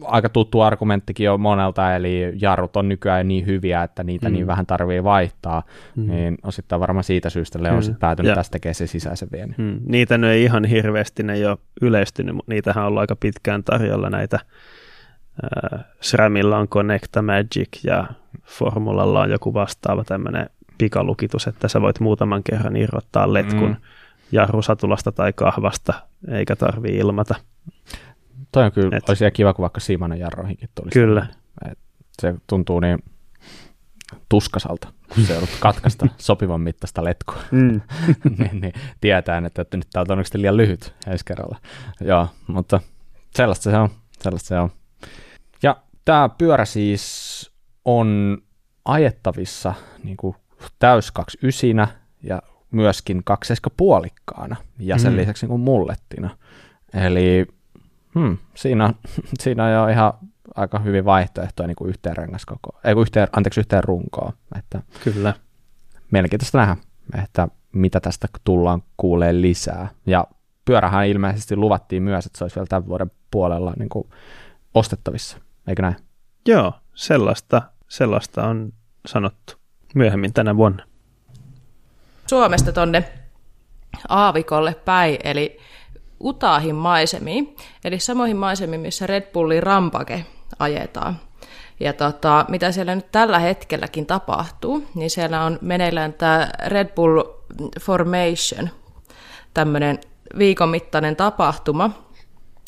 aika 0.02 0.28
tuttu 0.28 0.60
argumenttikin 0.60 1.30
on 1.30 1.40
monelta, 1.40 1.94
eli 1.94 2.32
jarrut 2.40 2.76
on 2.76 2.88
nykyään 2.88 3.28
niin 3.28 3.46
hyviä, 3.46 3.82
että 3.82 4.04
niitä 4.04 4.26
niin 4.26 4.32
mm. 4.32 4.36
niin 4.36 4.46
vähän 4.46 4.66
tarvii 4.66 5.04
vaihtaa, 5.04 5.62
mm. 5.96 6.06
niin 6.06 6.38
osittain 6.42 6.80
varmaan 6.80 7.04
siitä 7.04 7.30
syystä 7.30 7.62
Leo 7.62 7.74
on 7.74 7.96
päätynyt 8.00 8.28
ja. 8.28 8.34
tästä 8.34 8.52
tekemään 8.52 8.74
se 8.74 8.86
sisäisen 8.86 9.28
viennin. 9.32 9.54
Mm. 9.58 9.80
Niitä 9.86 10.18
nyt 10.18 10.30
ei 10.30 10.44
ihan 10.44 10.64
hirveästi, 10.64 11.22
ne 11.22 11.32
ei 11.32 11.46
ole 11.46 11.58
yleistynyt, 11.82 12.34
mutta 12.34 12.52
niitähän 12.52 12.84
on 12.84 12.88
ollut 12.88 13.00
aika 13.00 13.16
pitkään 13.16 13.64
tarjolla 13.64 14.10
näitä 14.10 14.38
äh, 15.44 15.84
SRAMilla 16.00 16.58
on 16.58 16.68
Connecta 16.68 17.22
Magic 17.22 17.84
ja 17.84 18.06
Formulalla 18.44 19.20
on 19.20 19.30
joku 19.30 19.54
vastaava 19.54 20.04
tämmöinen 20.04 20.50
pikalukitus, 20.78 21.46
että 21.46 21.68
sä 21.68 21.80
voit 21.80 22.00
muutaman 22.00 22.42
kerran 22.42 22.76
irrottaa 22.76 23.32
letkun 23.32 23.68
mm. 23.68 23.76
jarrusatulasta 24.32 25.12
tai 25.12 25.32
kahvasta, 25.32 25.92
eikä 26.28 26.56
tarvii 26.56 26.96
ilmata. 26.96 27.34
Toi 28.54 28.64
on 28.64 28.72
kyllä, 28.72 28.96
Et, 28.96 29.08
olisi 29.08 29.24
kiva, 29.30 29.54
kun 29.54 29.62
vaikka 29.62 29.80
Siimanen 29.80 30.18
jarroihinkin 30.18 30.68
tulisi. 30.74 31.00
Kyllä. 31.00 31.26
Et 31.70 31.78
se 32.22 32.34
tuntuu 32.46 32.80
niin 32.80 32.98
tuskasalta, 34.28 34.88
kun 35.14 35.24
se 35.24 35.32
joudut 35.32 35.56
katkaista 35.60 36.06
sopivan 36.18 36.60
mittaista 36.60 37.04
letkua. 37.04 37.36
Mm. 37.50 37.80
niin, 38.38 38.60
niin, 38.60 38.72
tietää, 39.00 39.42
että, 39.46 39.62
että 39.62 39.76
nyt 39.76 39.86
tämä 39.92 40.00
on 40.00 40.06
todennäköisesti 40.06 40.40
liian 40.40 40.56
lyhyt 40.56 40.94
ensi 41.06 41.24
kerralla. 41.24 41.58
Joo, 42.00 42.28
mutta 42.46 42.80
sellaista 43.36 43.70
se 43.70 43.76
on. 43.76 43.88
Sellaista 44.20 44.48
se 44.48 44.58
on. 44.58 44.70
Ja 45.62 45.76
tämä 46.04 46.28
pyörä 46.28 46.64
siis 46.64 47.50
on 47.84 48.38
ajettavissa 48.84 49.74
niin 50.04 50.16
kuin 50.16 50.36
täys 50.78 51.10
29 51.10 51.98
ja 52.22 52.42
myöskin 52.70 53.22
puolikkaana 53.76 54.56
ja 54.78 54.98
sen 54.98 55.12
mm. 55.12 55.18
lisäksi 55.18 55.46
niin 55.46 55.50
kuin 55.50 55.60
mullettina. 55.60 56.30
Eli 56.94 57.46
hmm, 58.14 58.38
siinä, 58.54 58.84
on, 58.84 58.94
siinä 59.42 59.64
on 59.64 59.72
jo 59.72 59.88
ihan 59.88 60.12
aika 60.54 60.78
hyvin 60.78 61.04
vaihtoehtoja 61.04 61.66
niin 61.66 61.76
kuin 61.76 61.88
yhteen 61.88 62.16
rengaskoko, 62.16 62.80
ei 62.84 62.94
yhteen, 63.00 63.28
anteeksi, 63.36 63.60
yhteen 63.60 63.84
runkoon. 63.84 64.32
Että 64.58 64.82
Kyllä. 65.04 65.34
Mielenkiintoista 66.10 66.58
nähdä, 66.58 66.76
että 67.22 67.48
mitä 67.72 68.00
tästä 68.00 68.28
tullaan 68.44 68.82
kuulee 68.96 69.40
lisää. 69.40 69.88
Ja 70.06 70.26
pyörähän 70.64 71.06
ilmeisesti 71.06 71.56
luvattiin 71.56 72.02
myös, 72.02 72.26
että 72.26 72.38
se 72.38 72.44
olisi 72.44 72.56
vielä 72.56 72.66
tämän 72.66 72.88
vuoden 72.88 73.10
puolella 73.30 73.72
niin 73.78 73.88
kuin 73.88 74.08
ostettavissa, 74.74 75.38
eikö 75.68 75.82
näin? 75.82 75.96
Joo, 76.48 76.72
sellaista, 76.94 77.62
sellaista 77.88 78.46
on 78.46 78.72
sanottu 79.06 79.54
myöhemmin 79.94 80.32
tänä 80.32 80.56
vuonna. 80.56 80.84
Suomesta 82.26 82.72
tonne 82.72 83.12
aavikolle 84.08 84.74
päin, 84.74 85.18
eli 85.24 85.58
Utahin 86.24 86.74
maisemiin, 86.74 87.56
eli 87.84 87.98
samoihin 87.98 88.36
maisemiin, 88.36 88.80
missä 88.80 89.06
Red 89.06 89.32
Bullin 89.32 89.62
rampake 89.62 90.26
ajetaan. 90.58 91.20
Ja 91.80 91.92
tota, 91.92 92.44
mitä 92.48 92.72
siellä 92.72 92.94
nyt 92.94 93.12
tällä 93.12 93.38
hetkelläkin 93.38 94.06
tapahtuu, 94.06 94.84
niin 94.94 95.10
siellä 95.10 95.44
on 95.44 95.58
meneillään 95.60 96.12
tämä 96.12 96.48
Red 96.66 96.88
Bull 96.88 97.22
Formation, 97.80 98.70
tämmöinen 99.54 99.98
viikon 100.38 100.68
mittainen 100.68 101.16
tapahtuma, 101.16 101.90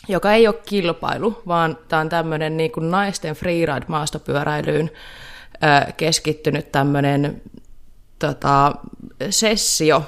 joka 0.08 0.32
ei 0.32 0.46
ole 0.46 0.60
kilpailu, 0.66 1.42
vaan 1.46 1.78
tämä 1.88 2.00
on 2.00 2.08
tämmöinen 2.08 2.56
niin 2.56 2.72
kuin 2.72 2.90
naisten 2.90 3.36
freeride-maastopyöräilyyn 3.36 4.90
keskittynyt 5.96 6.72
tämmöinen 6.72 7.42
tota, 8.18 8.74
sessio, 9.30 10.02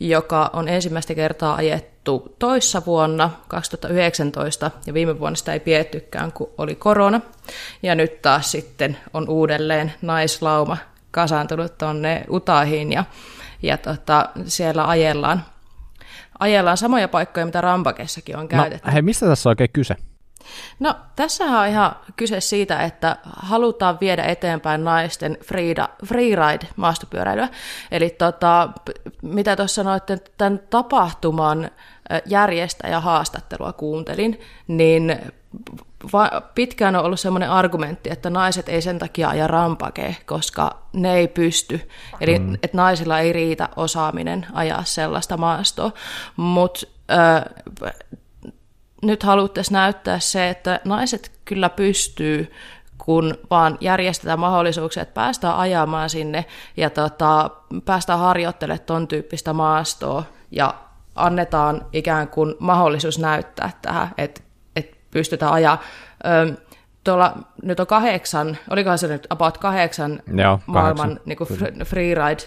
joka 0.00 0.50
on 0.52 0.68
ensimmäistä 0.68 1.14
kertaa 1.14 1.54
ajettu 1.54 1.95
toissa 2.38 2.82
vuonna 2.86 3.30
2019 3.48 4.70
ja 4.86 4.94
viime 4.94 5.20
vuonna 5.20 5.36
sitä 5.36 5.52
ei 5.52 5.60
piettykään, 5.60 6.32
kun 6.32 6.50
oli 6.58 6.74
korona. 6.74 7.20
Ja 7.82 7.94
nyt 7.94 8.22
taas 8.22 8.50
sitten 8.50 8.96
on 9.14 9.28
uudelleen 9.28 9.92
naislauma 10.02 10.76
kasaantunut 11.10 11.78
tuonne 11.78 12.24
Utahiin 12.30 12.92
ja, 12.92 13.04
ja 13.62 13.78
tota, 13.78 14.28
siellä 14.44 14.88
ajellaan, 14.88 15.44
ajellaan 16.38 16.76
samoja 16.76 17.08
paikkoja, 17.08 17.46
mitä 17.46 17.60
Rampakessakin 17.60 18.36
on 18.36 18.42
no, 18.42 18.48
käytetty. 18.48 18.88
No, 18.88 18.92
hei, 18.92 19.02
mistä 19.02 19.26
tässä 19.26 19.48
on 19.48 19.50
oikein 19.50 19.70
kyse? 19.72 19.96
No, 20.78 20.94
tässähän 21.16 21.60
on 21.60 21.68
ihan 21.68 21.96
kyse 22.16 22.40
siitä, 22.40 22.82
että 22.82 23.16
halutaan 23.36 23.98
viedä 24.00 24.24
eteenpäin 24.24 24.84
naisten 24.84 25.38
freeride-maastopyöräilyä. 26.04 27.48
Eli 27.90 28.10
tota, 28.10 28.68
mitä 29.22 29.56
tuossa 29.56 29.74
sanoitte, 29.74 30.18
tämän 30.38 30.60
tapahtuman 30.70 31.70
järjestäjä 32.26 33.00
haastattelua 33.00 33.72
kuuntelin, 33.72 34.40
niin 34.68 35.18
va- 36.12 36.42
pitkään 36.54 36.96
on 36.96 37.04
ollut 37.04 37.20
sellainen 37.20 37.50
argumentti, 37.50 38.10
että 38.10 38.30
naiset 38.30 38.68
ei 38.68 38.82
sen 38.82 38.98
takia 38.98 39.28
aja 39.28 39.46
rampake, 39.46 40.16
koska 40.26 40.78
ne 40.92 41.14
ei 41.14 41.28
pysty. 41.28 41.88
Eli 42.20 42.38
mm. 42.38 42.54
että 42.54 42.76
naisilla 42.76 43.18
ei 43.18 43.32
riitä 43.32 43.68
osaaminen 43.76 44.46
ajaa 44.52 44.84
sellaista 44.84 45.36
maastoa. 45.36 45.92
Mutta 46.36 46.86
nyt 49.02 49.22
haluttaisiin 49.22 49.72
näyttää 49.72 50.18
se, 50.18 50.48
että 50.48 50.80
naiset 50.84 51.32
kyllä 51.44 51.68
pystyy, 51.68 52.52
kun 52.98 53.38
vaan 53.50 53.78
järjestetään 53.80 54.38
mahdollisuuksia, 54.38 55.02
että 55.02 55.14
päästään 55.14 55.56
ajamaan 55.56 56.10
sinne 56.10 56.44
ja 56.76 56.90
tota, 56.90 57.50
päästään 57.84 58.18
harjoittelemaan 58.18 58.86
ton 58.86 59.08
tyyppistä 59.08 59.52
maastoa 59.52 60.22
ja 60.50 60.74
annetaan 61.16 61.86
ikään 61.92 62.28
kuin 62.28 62.54
mahdollisuus 62.58 63.18
näyttää 63.18 63.70
tähän, 63.82 64.08
että, 64.18 64.40
että 64.76 64.96
pystytään 65.10 65.52
ajaa. 65.52 65.82
Ö, 66.26 66.56
tuolla 67.04 67.38
nyt 67.62 67.80
on 67.80 67.86
kahdeksan, 67.86 68.58
olikohan 68.70 68.98
se 68.98 69.08
nyt 69.08 69.26
about 69.30 69.58
kahdeksan 69.58 70.22
Joo, 70.34 70.60
maailman 70.66 70.96
kahdeksan. 70.96 71.26
Niin 71.26 71.36
kuin 71.36 71.84
freeride 71.84 72.42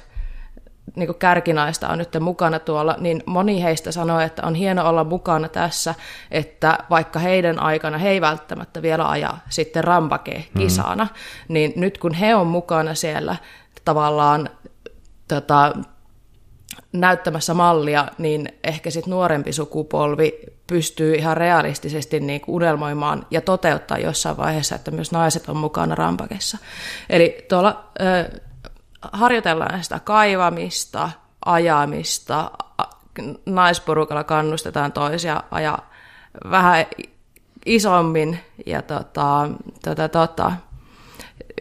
niin 0.96 1.16
kärkinaista 1.16 1.90
on 1.90 1.98
nyt 1.98 2.18
mukana 2.20 2.60
tuolla, 2.60 2.96
niin 3.00 3.24
moni 3.26 3.64
heistä 3.64 3.92
sanoo, 3.92 4.20
että 4.20 4.42
on 4.46 4.56
hieno 4.56 4.90
olla 4.90 5.04
mukana 5.04 5.50
tässä, 5.50 5.96
että 6.32 6.78
vaikka 6.90 7.20
heidän 7.20 7.62
aikana 7.62 7.98
he 7.98 8.10
ei 8.10 8.22
välttämättä 8.22 8.82
vielä 8.82 9.10
aja 9.10 9.34
sitten 9.50 9.84
rampake 9.84 10.46
kisana, 10.58 11.04
mm. 11.04 11.54
niin 11.54 11.74
nyt 11.76 11.98
kun 11.98 12.14
he 12.14 12.36
on 12.36 12.48
mukana 12.48 12.96
siellä 12.96 13.36
tavallaan 13.86 14.50
tota, 15.28 15.74
näyttämässä 16.94 17.54
mallia, 17.54 18.08
niin 18.18 18.50
ehkä 18.64 18.90
sitten 18.90 19.12
nuorempi 19.12 19.54
sukupolvi 19.54 20.40
pystyy 20.68 21.16
ihan 21.16 21.38
realistisesti 21.38 22.20
niin 22.20 22.42
kuin 22.42 22.56
unelmoimaan 22.56 23.26
ja 23.32 23.42
toteuttaa 23.42 23.98
jossain 23.98 24.38
vaiheessa, 24.38 24.76
että 24.76 24.92
myös 24.92 25.12
naiset 25.12 25.50
on 25.50 25.58
mukana 25.58 25.96
rampakessa. 25.96 26.58
Eli 27.10 27.46
tuolla 27.50 27.92
ö, 28.02 28.40
harjoitellaan 29.12 29.84
sitä 29.84 30.00
kaivamista, 30.00 31.10
ajamista, 31.46 32.52
naisporukalla 33.46 34.24
kannustetaan 34.24 34.92
toisia 34.92 35.44
ja 35.64 35.80
vähän 36.52 36.86
isommin 37.66 38.40
ja 38.66 38.82
tota, 38.82 39.50
tota, 39.86 40.10
tota, 40.10 40.52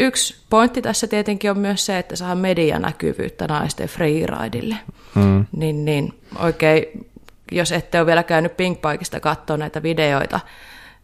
Yksi 0.01 0.37
pointti 0.51 0.83
tässä 0.83 1.07
tietenkin 1.07 1.51
on 1.51 1.59
myös 1.59 1.87
se, 1.87 1.99
että 1.99 2.17
saa 2.17 2.35
medianäkyvyyttä 2.35 3.47
naisten 3.47 3.89
freeridille. 3.89 4.77
Mm. 5.15 5.47
Niin, 5.57 5.85
niin 5.85 6.21
oikein, 6.39 7.07
jos 7.53 7.73
ette 7.73 7.99
ole 7.99 8.07
vielä 8.07 8.23
käynyt 8.23 8.57
Pinkpaikista 8.57 9.21
katsoa 9.21 9.57
näitä 9.57 9.83
videoita 9.83 10.41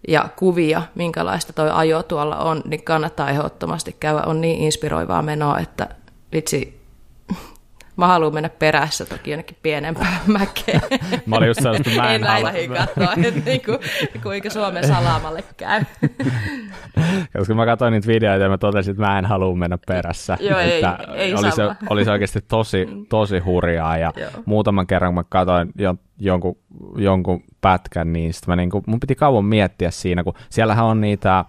ja 0.09 0.28
kuvia, 0.37 0.83
minkälaista 0.95 1.52
toi 1.52 1.71
ajo 1.71 2.02
tuolla 2.02 2.37
on, 2.37 2.62
niin 2.64 2.83
kannattaa 2.85 3.31
ehdottomasti 3.31 3.97
käydä. 4.00 4.23
On 4.26 4.40
niin 4.40 4.61
inspiroivaa 4.61 5.23
menoa, 5.23 5.59
että 5.59 5.88
vitsi, 6.33 6.81
Mä 7.97 8.07
haluan 8.07 8.35
mennä 8.35 8.49
perässä 8.49 9.05
toki 9.05 9.31
jonnekin 9.31 9.57
pienempään 9.63 10.21
mäkeen. 10.39 10.81
Mä 11.27 11.37
olin 11.37 11.49
just 11.49 11.61
sellaista, 11.63 11.91
että 11.91 12.03
mä 12.03 12.15
en, 12.15 12.23
en 12.25 12.29
halua. 12.31 12.51
katsoa, 12.79 13.13
että 13.25 13.41
niinku, 13.51 13.73
kuinka 14.23 14.51
Suomen 14.51 14.87
salamalle 14.87 15.45
käy. 15.57 15.81
Koska 17.39 17.55
mä 17.55 17.67
katsoin 17.67 17.93
niitä 17.93 18.07
videoita 18.07 18.43
ja 18.45 18.49
mä 18.49 18.59
totesin, 18.59 18.91
että 18.91 19.03
mä 19.03 19.19
en 19.19 19.25
halua 19.25 19.57
mennä 19.57 19.79
perässä. 19.87 20.37
Joo, 20.51 20.59
että 20.59 20.99
ei, 21.15 21.17
ei 21.21 21.35
oli, 21.35 21.53
se, 21.53 21.63
oli 21.91 22.05
se 22.05 22.11
oikeasti 22.11 22.41
tosi, 22.49 22.87
Mm. 22.87 23.07
tosi 23.07 23.39
hurjaa 23.39 23.99
ja 23.99 24.13
Joo. 24.17 24.31
muutaman 24.47 24.87
kerran 24.87 25.09
kun 25.11 25.15
mä 25.15 25.25
katsoin 25.29 25.71
jo, 25.79 25.95
jonkun, 26.19 26.57
jonkun 26.97 27.43
pätkän, 27.61 28.13
niin 28.13 28.35
sit 28.35 28.47
mä 28.47 28.57
niinku, 28.57 28.83
mun 28.87 29.01
piti 29.01 29.15
kauan 29.15 29.45
miettiä 29.45 29.91
siinä, 29.91 30.25
kun 30.25 30.35
siellähän 30.51 30.85
on 30.85 31.01
niitä 31.01 31.39
äh, 31.39 31.45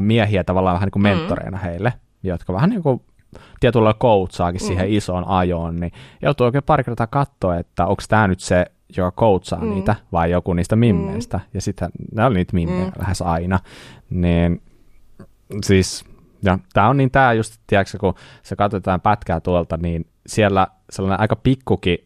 miehiä 0.00 0.44
tavallaan 0.44 0.74
vähän 0.74 0.86
niin 0.86 0.92
kuin 0.92 1.02
Mm. 1.02 1.08
mentoreina 1.18 1.58
heille, 1.58 1.92
jotka 2.22 2.52
vähän 2.52 2.70
niin 2.70 2.82
kuin 2.82 3.00
tietyllä 3.60 3.94
coachaakin 3.94 4.60
Mm. 4.62 4.66
siihen 4.66 4.92
isoon 4.92 5.28
ajoon, 5.28 5.80
niin 5.80 5.92
joutuu 6.22 6.44
oikein 6.44 6.64
pari 6.64 6.84
kertaa 6.84 7.06
katsoa, 7.06 7.56
että 7.58 7.86
onko 7.86 8.02
tämä 8.08 8.28
nyt 8.28 8.40
se, 8.40 8.66
joka 8.96 9.12
coachaa 9.20 9.60
Mm. 9.60 9.70
niitä, 9.70 9.96
vai 10.12 10.30
joku 10.30 10.52
niistä 10.54 10.76
mimmeistä. 10.76 11.40
Ja 11.54 11.60
sitten 11.60 11.88
ne 12.14 12.24
oli 12.24 12.34
niitä 12.34 12.54
mimmejä 12.54 12.84
Mm. 12.84 12.92
lähes 12.98 13.22
aina. 13.22 13.58
Niin 14.10 14.62
siis, 15.64 16.04
ja 16.42 16.58
tämä 16.72 16.88
on 16.88 16.96
niin 16.96 17.10
tämä 17.10 17.32
just, 17.32 17.60
tiedätkö, 17.66 17.98
kun 17.98 18.14
se 18.42 18.56
katsotaan 18.56 19.00
pätkää 19.00 19.40
tuolta, 19.40 19.76
niin 19.76 20.06
siellä 20.26 20.66
sellainen 20.90 21.20
aika 21.20 21.36
pikkukin, 21.36 21.98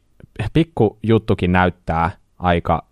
pikku 0.52 0.98
juttukin 1.02 1.52
näyttää 1.52 2.10
aika 2.38 2.84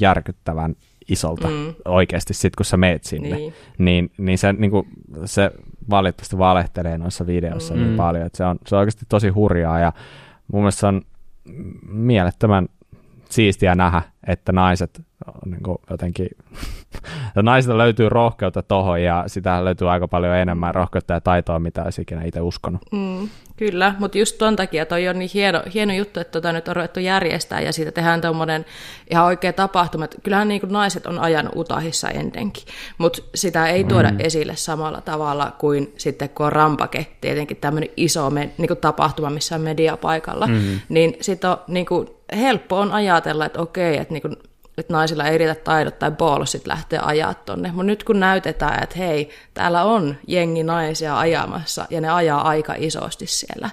järkyttävän 0.00 0.76
isolta 1.08 1.48
Mm. 1.48 1.74
oikeasti 1.84 2.34
sit, 2.34 2.56
kun 2.56 2.66
sä 2.66 2.76
meet 2.76 3.04
sinne. 3.04 3.36
Niin. 3.36 3.54
Niin, 3.78 4.10
niin 4.18 4.38
se, 4.38 4.52
niin 4.52 4.70
kuin, 4.70 4.86
se 5.24 5.50
valitettavasti 5.90 6.38
valehtelee 6.38 6.98
noissa 6.98 7.26
videoissa 7.26 7.74
mm. 7.74 7.80
niin 7.80 7.96
paljon, 7.96 8.26
että 8.26 8.36
se 8.36 8.44
on, 8.44 8.58
se 8.66 8.74
on 8.74 8.78
oikeasti 8.78 9.06
tosi 9.08 9.28
hurjaa 9.28 9.78
ja 9.78 9.92
mun 10.52 10.62
mielestä 10.62 10.80
se 10.80 10.86
on 10.86 11.02
mielettömän 11.88 12.68
siistiä 13.30 13.74
nähdä, 13.74 14.02
että 14.26 14.52
naiset 14.52 15.02
on 15.26 15.50
niin 15.50 15.62
kuin 15.62 15.78
jotenkin, 15.90 16.28
naisilta 17.42 17.78
löytyy 17.78 18.08
rohkeutta 18.08 18.62
tohon 18.62 19.02
ja 19.02 19.24
sitä 19.26 19.64
löytyy 19.64 19.90
aika 19.90 20.08
paljon 20.08 20.36
enemmän 20.36 20.74
rohkeutta 20.74 21.14
ja 21.14 21.20
taitoa, 21.20 21.58
mitä 21.58 21.82
olisi 21.82 22.02
ikinä 22.02 22.24
itse 22.24 22.40
uskonut. 22.40 22.80
Mm, 22.92 23.28
kyllä, 23.56 23.94
mutta 23.98 24.18
just 24.18 24.38
ton 24.38 24.56
takia 24.56 24.86
toi 24.86 25.08
on 25.08 25.18
niin 25.18 25.30
hieno, 25.34 25.62
hieno 25.74 25.92
juttu, 25.92 26.20
että 26.20 26.32
tota 26.32 26.52
nyt 26.52 26.68
on 26.68 26.76
ruvettu 26.76 27.00
järjestää 27.00 27.60
ja 27.60 27.72
siitä 27.72 27.92
tehdään 27.92 28.20
tuommoinen 28.20 28.64
ihan 29.10 29.24
oikea 29.26 29.52
tapahtuma. 29.52 30.04
Että 30.04 30.18
kyllähän 30.22 30.48
niin 30.48 30.60
kuin 30.60 30.72
naiset 30.72 31.06
on 31.06 31.18
ajanut 31.18 31.56
Utahissa 31.56 32.08
ennenkin, 32.08 32.64
mutta 32.98 33.22
sitä 33.34 33.66
ei 33.66 33.84
tuoda 33.84 34.10
mm. 34.10 34.20
esille 34.20 34.56
samalla 34.56 35.00
tavalla 35.00 35.52
kuin 35.58 35.92
sitten 35.96 36.28
kun 36.28 36.46
on 36.46 36.52
rampake, 36.52 37.06
tietenkin 37.20 37.56
tämmöinen 37.56 37.90
iso 37.96 38.30
me, 38.30 38.50
niin 38.58 38.68
kuin 38.68 38.78
tapahtuma, 38.78 39.30
missä 39.30 39.54
on 39.54 39.60
media 39.60 39.96
paikalla, 39.96 40.46
mm. 40.46 40.80
niin 40.88 41.16
sitten 41.20 41.50
on 41.50 41.56
niin 41.68 41.86
kuin, 41.86 42.08
helppo 42.36 42.78
on 42.78 42.92
ajatella, 42.92 43.46
että 43.46 43.60
okei, 43.60 43.96
että 43.96 44.14
niin 44.14 44.22
kuin, 44.22 44.36
että 44.78 44.92
naisilla 44.92 45.24
ei 45.24 45.38
riitä 45.38 45.54
taidot 45.54 45.98
tai 45.98 46.10
bolsit 46.10 46.66
lähteä 46.66 47.00
ajaa 47.02 47.34
tonne. 47.34 47.68
Mutta 47.68 47.82
nyt 47.82 48.04
kun 48.04 48.20
näytetään, 48.20 48.82
että 48.82 48.98
hei, 48.98 49.30
täällä 49.54 49.84
on 49.84 50.16
jengi 50.26 50.62
naisia 50.62 51.18
ajamassa 51.18 51.86
ja 51.90 52.00
ne 52.00 52.10
ajaa 52.10 52.48
aika 52.48 52.74
isosti 52.78 53.26
siellä, 53.26 53.70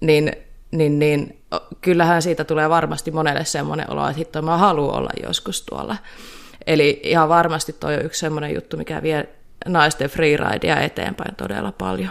niin, 0.00 0.32
niin, 0.70 0.98
niin 0.98 1.42
kyllähän 1.80 2.22
siitä 2.22 2.44
tulee 2.44 2.70
varmasti 2.70 3.10
monelle 3.10 3.44
semmoinen 3.44 3.90
olo, 3.90 4.06
että 4.06 4.18
hitto, 4.18 4.42
mä 4.42 4.56
haluan 4.56 4.96
olla 4.96 5.10
joskus 5.22 5.62
tuolla. 5.62 5.96
Eli 6.66 7.00
ihan 7.02 7.28
varmasti 7.28 7.72
toi 7.72 7.94
on 7.94 8.04
yksi 8.04 8.20
semmoinen 8.20 8.54
juttu, 8.54 8.76
mikä 8.76 9.02
vie 9.02 9.28
naisten 9.66 10.10
freeridea 10.10 10.80
eteenpäin 10.80 11.34
todella 11.34 11.72
paljon. 11.72 12.10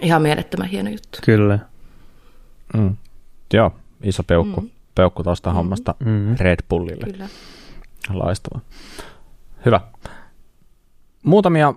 Ihan 0.00 0.22
mielettömän 0.22 0.68
hieno 0.68 0.90
juttu. 0.90 1.18
Kyllä. 1.24 1.58
Mm. 2.74 2.96
Joo, 3.52 3.72
iso 4.02 4.22
peukku, 4.22 4.60
mm. 4.60 4.70
Peukku 4.94 5.22
tuosta 5.22 5.50
mm. 5.50 5.54
hommasta 5.54 5.94
Mm. 6.04 6.36
Red 6.40 6.58
Bullille. 6.68 7.12
Kyllä. 7.12 7.28
Loistavaa. 8.10 8.60
Hyvä. 9.64 9.80
Muutamia 11.22 11.74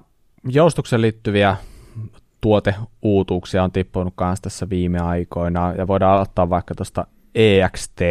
joustukseen 0.50 1.02
liittyviä 1.02 1.58
tuoteuutuuksia 2.42 3.64
on 3.64 3.72
tippunut 3.72 4.14
kanssa 4.16 4.44
tässä 4.44 4.70
viime 4.70 5.00
aikoina, 5.00 5.74
ja 5.74 5.88
voidaan 5.88 6.14
aloittaa 6.14 6.50
vaikka 6.50 6.76
tuosta 6.76 7.08
EXT 7.36 8.02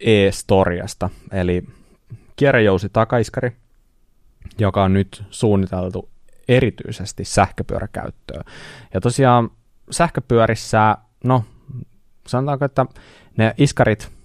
e-storiasta, 0.00 1.10
eli 1.32 1.64
kierrejousi 2.36 2.88
takaiskari, 2.88 3.56
joka 4.58 4.84
on 4.84 4.92
nyt 4.92 5.24
suunniteltu 5.30 6.08
erityisesti 6.48 7.24
sähköpyöräkäyttöön. 7.24 8.44
Ja 8.94 9.00
tosiaan 9.00 9.50
sähköpyörissä, 9.90 10.96
no 11.24 11.44
sanotaanko, 12.26 12.64
että 12.64 12.86
ne 13.36 13.54
iskarit 13.58 14.16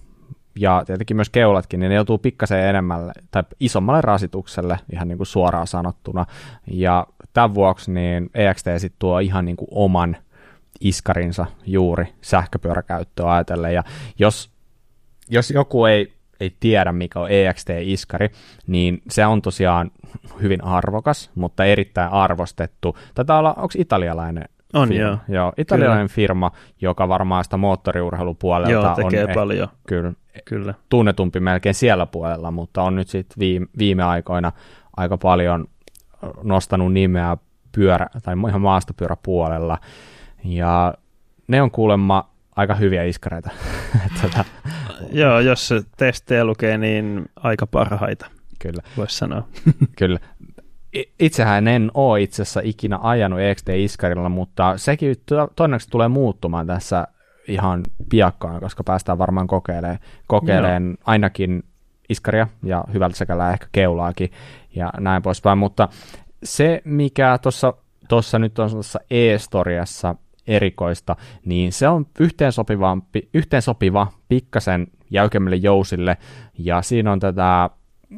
ja 0.56 0.82
tietenkin 0.86 1.16
myös 1.16 1.30
keulatkin, 1.30 1.80
niin 1.80 1.88
ne 1.90 1.94
joutuu 1.94 2.18
pikkasen 2.18 2.68
enemmälle 2.68 3.12
tai 3.30 3.42
isommalle 3.60 4.00
rasitukselle 4.00 4.78
ihan 4.92 5.08
niin 5.08 5.18
kuin 5.18 5.26
suoraan 5.26 5.66
sanottuna. 5.66 6.26
Ja 6.66 7.06
tämän 7.32 7.54
vuoksi 7.54 7.92
niin 7.92 8.30
EXT 8.34 8.66
sitten 8.78 8.98
tuo 8.98 9.18
ihan 9.18 9.44
niin 9.44 9.56
kuin 9.56 9.68
oman 9.70 10.16
iskarinsa 10.80 11.46
juuri 11.66 12.04
sähköpyöräkäyttöä 12.20 13.32
ajatellen. 13.32 13.74
Ja 13.74 13.84
jos, 14.18 14.50
jos 15.30 15.50
joku 15.50 15.84
ei, 15.84 16.12
ei 16.40 16.56
tiedä, 16.60 16.92
mikä 16.92 17.20
on 17.20 17.30
EXT-iskari, 17.30 18.30
niin 18.66 19.02
se 19.10 19.26
on 19.26 19.42
tosiaan 19.42 19.90
hyvin 20.42 20.64
arvokas, 20.64 21.30
mutta 21.34 21.64
erittäin 21.64 22.12
arvostettu. 22.12 22.98
Taitaa 23.14 23.38
olla, 23.38 23.54
onko 23.54 23.74
italialainen 23.76 24.48
On, 24.72 24.88
firma? 24.88 25.02
joo. 25.08 25.18
joo 25.28 25.52
italialainen 25.56 26.08
firma, 26.08 26.50
joka 26.80 27.08
varmaan 27.08 27.44
sitä 27.44 27.56
moottoriurheilupuolelta 27.56 28.72
Joo, 28.72 28.88
on 28.88 28.94
tekee 28.96 29.26
eh- 29.26 29.34
paljon. 29.34 29.68
kyllä, 29.88 30.12
Kyllä. 30.44 30.74
tunnetumpi 30.88 31.40
melkein 31.40 31.74
siellä 31.74 32.06
puolella, 32.06 32.50
mutta 32.50 32.82
on 32.82 32.96
nyt 32.96 33.08
sitten 33.08 33.38
viime, 33.38 33.66
viime 33.78 34.02
aikoina 34.04 34.52
aika 34.96 35.18
paljon 35.18 35.66
nostanut 36.42 36.92
nimeä 36.92 37.36
pyörä, 37.72 38.06
tai 38.22 38.34
ihan 38.48 38.60
maastopyöräpuolella, 38.60 39.78
ja 40.44 40.94
ne 41.48 41.62
on 41.62 41.70
kuulemma 41.70 42.30
aika 42.56 42.74
hyviä 42.74 43.04
iskareita. 43.04 43.50
Tätä, 44.22 44.44
Joo, 45.12 45.40
jos 45.40 45.74
testejä 45.96 46.44
lukee, 46.44 46.78
niin 46.78 47.24
aika 47.36 47.66
parhaita, 47.66 48.26
kyllä, 48.58 48.82
voisi 48.96 49.16
sanoa. 49.18 49.48
kyllä. 49.98 50.18
Itsehän 51.20 51.68
en 51.68 51.90
ole 51.94 52.22
itse 52.22 52.42
asiassa 52.42 52.60
ikinä 52.64 52.98
ajanut 53.02 53.40
EXT-iskarilla, 53.40 54.28
mutta 54.28 54.78
sekin 54.78 55.16
to- 55.26 55.48
todennäköisesti 55.56 55.90
tulee 55.90 56.08
muuttumaan 56.08 56.66
tässä 56.66 57.06
ihan 57.48 57.82
piakkaan, 58.10 58.60
koska 58.60 58.84
päästään 58.84 59.18
varmaan 59.18 59.46
kokeilemaan, 59.46 59.98
kokeilemaan 60.26 60.98
ainakin 61.04 61.64
iskaria 62.08 62.48
ja 62.64 62.84
hyvältä 62.92 63.16
sekällä 63.16 63.52
ehkä 63.52 63.66
keulaakin 63.72 64.30
ja 64.74 64.92
näin 65.00 65.22
poispäin, 65.22 65.58
mutta 65.58 65.88
se 66.44 66.82
mikä 66.84 67.38
tuossa 67.42 67.74
tuossa 68.08 68.38
nyt 68.38 68.58
on 68.58 68.70
tuossa 68.70 69.00
e-storiassa 69.10 70.14
erikoista, 70.46 71.16
niin 71.44 71.72
se 71.72 71.88
on 71.88 72.06
yhteensopivampi, 72.20 73.28
yhteensopiva 73.34 74.06
pikkasen 74.28 74.86
jäykemmille 75.10 75.56
jousille, 75.56 76.16
ja 76.58 76.82
siinä 76.82 77.12
on 77.12 77.20
tätä 77.20 77.70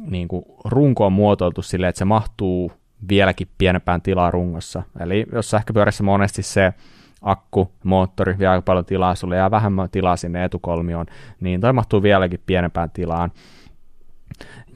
niin 0.09 0.27
kuin, 0.27 0.45
runko 0.65 1.05
on 1.05 1.13
muotoiltu 1.13 1.61
silleen, 1.61 1.89
että 1.89 1.99
se 1.99 2.05
mahtuu 2.05 2.71
vieläkin 3.09 3.47
pienempään 3.57 4.01
tilaa 4.01 4.31
rungossa. 4.31 4.83
Eli 4.99 5.25
jos 5.31 5.49
sähköpyörässä 5.49 6.03
monesti 6.03 6.43
se 6.43 6.73
akku, 7.21 7.71
moottori 7.83 8.39
vie 8.39 8.47
aika 8.47 8.61
paljon 8.61 8.85
tilaa, 8.85 9.15
sulle 9.15 9.35
jää 9.35 9.51
vähemmän 9.51 9.89
tilaa 9.89 10.15
sinne 10.15 10.43
etukolmioon, 10.43 11.05
niin 11.41 11.61
toi 11.61 11.73
mahtuu 11.73 12.03
vieläkin 12.03 12.43
pienempään 12.45 12.89
tilaan. 12.89 13.31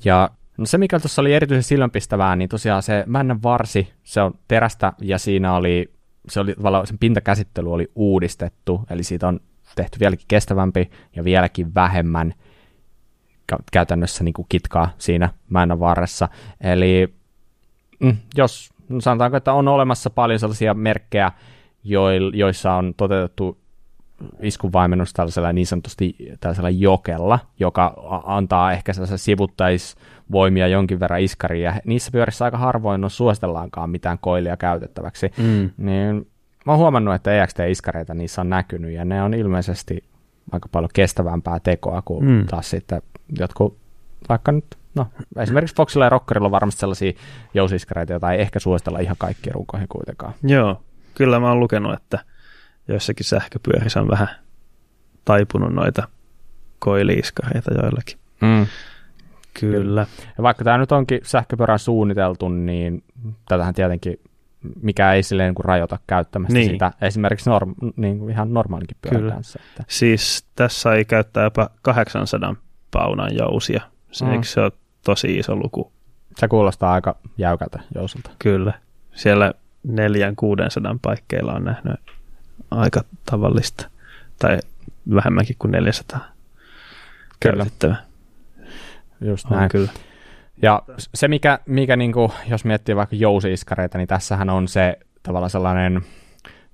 Ja 0.05 0.29
no 0.57 0.65
se, 0.65 0.77
mikä 0.77 0.99
tuossa 0.99 1.21
oli 1.21 1.33
erityisen 1.33 1.63
silmänpistävää, 1.63 2.35
niin 2.35 2.49
tosiaan 2.49 2.83
se 2.83 3.03
männän 3.07 3.43
varsi, 3.43 3.93
se 4.03 4.21
on 4.21 4.33
terästä 4.47 4.93
ja 5.01 5.17
siinä 5.17 5.55
oli, 5.55 5.93
se 6.29 6.39
oli 6.39 6.55
sen 6.85 6.97
pintakäsittely 6.97 7.73
oli 7.73 7.91
uudistettu, 7.95 8.81
eli 8.89 9.03
siitä 9.03 9.27
on 9.27 9.39
tehty 9.75 9.99
vieläkin 9.99 10.25
kestävämpi 10.27 10.89
ja 11.15 11.23
vieläkin 11.23 11.75
vähemmän 11.75 12.33
käytännössä 13.71 14.23
niin 14.23 14.33
kuin 14.33 14.45
kitkaa 14.49 14.89
siinä 14.97 15.29
mäennän 15.49 15.79
varressa. 15.79 16.29
Eli 16.61 17.13
mm, 17.99 18.17
jos 18.35 18.69
sanotaanko, 18.99 19.37
että 19.37 19.53
on 19.53 19.67
olemassa 19.67 20.09
paljon 20.09 20.39
sellaisia 20.39 20.73
merkkejä, 20.73 21.31
joissa 22.33 22.73
on 22.73 22.93
toteutettu 22.97 23.57
iskunvaimennus 24.41 25.13
tällaisella 25.13 25.53
niin 25.53 25.67
sanotusti 25.67 26.15
tällaisella 26.39 26.69
jokella, 26.69 27.39
joka 27.59 27.93
antaa 28.25 28.71
ehkä 28.71 28.93
sellaisia 28.93 29.17
sivuttaisvoimia 29.17 30.67
jonkin 30.67 30.99
verran 30.99 31.21
iskariin, 31.21 31.63
ja 31.63 31.73
niissä 31.85 32.11
pyörissä 32.11 32.45
aika 32.45 32.57
harvoin 32.57 33.03
on 33.03 33.09
suositellaankaan 33.09 33.89
mitään 33.89 34.17
koilia 34.21 34.57
käytettäväksi, 34.57 35.31
mm. 35.37 35.69
niin 35.77 36.27
mä 36.65 36.71
oon 36.71 36.79
huomannut, 36.79 37.15
että 37.15 37.43
EXT-iskareita 37.43 38.13
niissä 38.13 38.41
on 38.41 38.49
näkynyt, 38.49 38.91
ja 38.91 39.05
ne 39.05 39.23
on 39.23 39.33
ilmeisesti 39.33 40.03
aika 40.51 40.69
paljon 40.71 40.89
kestävämpää 40.93 41.59
tekoa 41.59 42.01
kuin 42.01 42.25
mm. 42.25 42.45
taas 42.45 42.69
sitten 42.69 43.01
jotkut, 43.39 43.77
vaikka 44.29 44.51
nyt, 44.51 44.65
no 44.95 45.07
esimerkiksi 45.37 45.75
Foxilla 45.75 46.05
ja 46.05 46.09
Rockerilla 46.09 46.47
on 46.47 46.51
varmasti 46.51 46.79
sellaisia 46.79 47.13
jousiskareita, 47.53 48.13
joita 48.13 48.31
ei 48.31 48.41
ehkä 48.41 48.59
suositella 48.59 48.99
ihan 48.99 49.15
kaikkiin 49.19 49.53
runkoihin 49.53 49.87
kuitenkaan. 49.87 50.33
Joo, 50.43 50.81
kyllä 51.15 51.39
mä 51.39 51.49
oon 51.49 51.59
lukenut, 51.59 51.93
että 51.93 52.19
joissakin 52.87 53.25
sähköpyörissä 53.25 54.01
on 54.01 54.07
vähän 54.07 54.29
taipunut 55.25 55.73
noita 55.73 56.07
koiliiskareita 56.79 57.73
joillakin. 57.73 58.17
Mm. 58.41 58.65
Kyllä. 59.59 60.05
Ja 60.37 60.43
vaikka 60.43 60.63
tämä 60.63 60.77
nyt 60.77 60.91
onkin 60.91 61.19
sähköpyörän 61.23 61.79
suunniteltu, 61.79 62.49
niin 62.49 63.03
tätähän 63.47 63.73
tietenkin 63.73 64.19
mikä 64.81 65.13
ei 65.13 65.23
silleen 65.23 65.53
niin 65.53 65.65
rajoita 65.65 65.99
käyttämästä 66.07 66.53
niin. 66.53 66.71
sitä 66.71 66.91
esimerkiksi 67.01 67.49
norm, 67.49 67.75
niin 67.95 68.19
kuin 68.19 68.31
ihan 68.31 68.53
normaalinkin 68.53 68.97
pyörän 69.01 69.21
Kyllä. 69.21 69.33
kanssa. 69.33 69.59
Että. 69.69 69.83
Siis 69.87 70.45
tässä 70.55 70.93
ei 70.93 71.05
käyttää 71.05 71.43
jopa 71.43 71.69
800 71.81 72.55
paunan 72.91 73.35
jousia. 73.37 73.81
Se, 74.11 74.25
mm. 74.25 74.41
se 74.43 74.61
on 74.61 74.71
tosi 75.05 75.37
iso 75.37 75.55
luku? 75.55 75.91
Se 76.37 76.47
kuulostaa 76.47 76.93
aika 76.93 77.15
jäykältä 77.37 77.79
jousulta. 77.95 78.31
Kyllä. 78.39 78.73
Siellä 79.13 79.53
neljän 79.83 80.35
600 80.35 80.95
paikkeilla 81.01 81.53
on 81.53 81.63
nähnyt 81.63 81.95
aika 82.71 83.01
tavallista, 83.25 83.89
tai 84.39 84.59
vähemmänkin 85.15 85.55
kuin 85.59 85.71
400 85.71 86.19
kyllä. 87.39 87.65
Just 89.21 89.49
näin. 89.49 89.69
kyllä. 89.69 89.89
Ja 90.61 90.83
se, 91.13 91.27
mikä, 91.27 91.59
mikä 91.65 91.95
niin 91.95 92.13
kuin, 92.13 92.31
jos 92.47 92.65
miettii 92.65 92.95
vaikka 92.95 93.15
jousiiskareita, 93.15 93.97
niin 93.97 94.07
tässähän 94.07 94.49
on 94.49 94.67
se 94.67 94.99
tavallaan 95.23 95.49
sellainen 95.49 96.01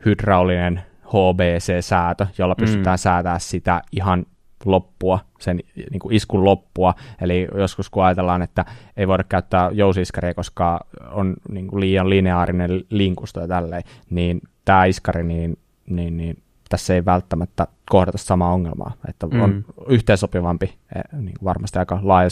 hydraulinen 0.05 0.81
HBC-säätö, 1.05 2.27
jolla 2.37 2.55
pystytään 2.55 2.93
mm. 2.93 2.97
säätämään 2.97 3.39
sitä 3.39 3.81
ihan 3.91 4.25
loppua, 4.65 5.19
sen 5.39 5.59
niin 5.91 5.99
kuin 5.99 6.15
iskun 6.15 6.45
loppua. 6.45 6.93
Eli 7.21 7.47
joskus 7.57 7.89
kun 7.89 8.03
ajatellaan, 8.03 8.41
että 8.41 8.65
ei 8.97 9.07
voida 9.07 9.23
käyttää 9.23 9.69
jousiiskaria, 9.73 10.33
koska 10.33 10.85
on 11.11 11.33
niin 11.49 11.67
kuin 11.67 11.79
liian 11.79 12.09
lineaarinen 12.09 12.83
linkusto 12.89 13.41
ja 13.41 13.47
tälleen, 13.47 13.83
niin 14.09 14.41
tämä 14.65 14.85
iskari, 14.85 15.23
niin, 15.23 15.57
niin, 15.89 16.17
niin 16.17 16.37
tässä 16.69 16.93
ei 16.93 17.05
välttämättä 17.05 17.67
kohdata 17.89 18.17
samaa 18.17 18.53
ongelmaa, 18.53 18.93
että 19.09 19.27
mm. 19.27 19.41
on 19.41 19.65
yhteensopivampi 19.87 20.65
eh, 20.95 21.03
niin 21.21 21.35
kuin 21.39 21.45
varmasti 21.45 21.79
aika 21.79 21.99
laaja 22.03 22.29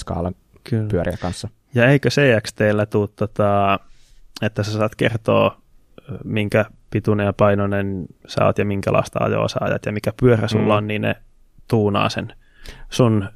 skaala 0.68 0.88
pyöriä 0.90 1.18
kanssa. 1.22 1.50
Ja 1.76 1.88
eikö 1.88 2.10
CXTllä 2.10 2.86
tuu, 2.86 3.08
tota, 3.08 3.80
että 4.42 4.64
sä 4.64 4.72
saat 4.72 4.96
kertoa, 4.96 5.62
minkä 6.24 6.66
pituinen 6.90 7.26
ja 7.26 7.34
painoinen 7.34 8.06
sä 8.28 8.46
oot 8.46 8.58
ja 8.58 8.66
minkälaista 8.66 9.20
ajoa 9.24 9.48
sä 9.48 9.58
ajat 9.62 9.86
ja 9.86 9.92
mikä 9.92 10.14
pyörä 10.22 10.48
sulla 10.48 10.74
mm. 10.74 10.78
on, 10.78 10.88
niin 10.88 11.02
ne 11.02 11.16
tuunaa 11.68 12.10
sen 12.10 12.34
sun, 12.90 13.30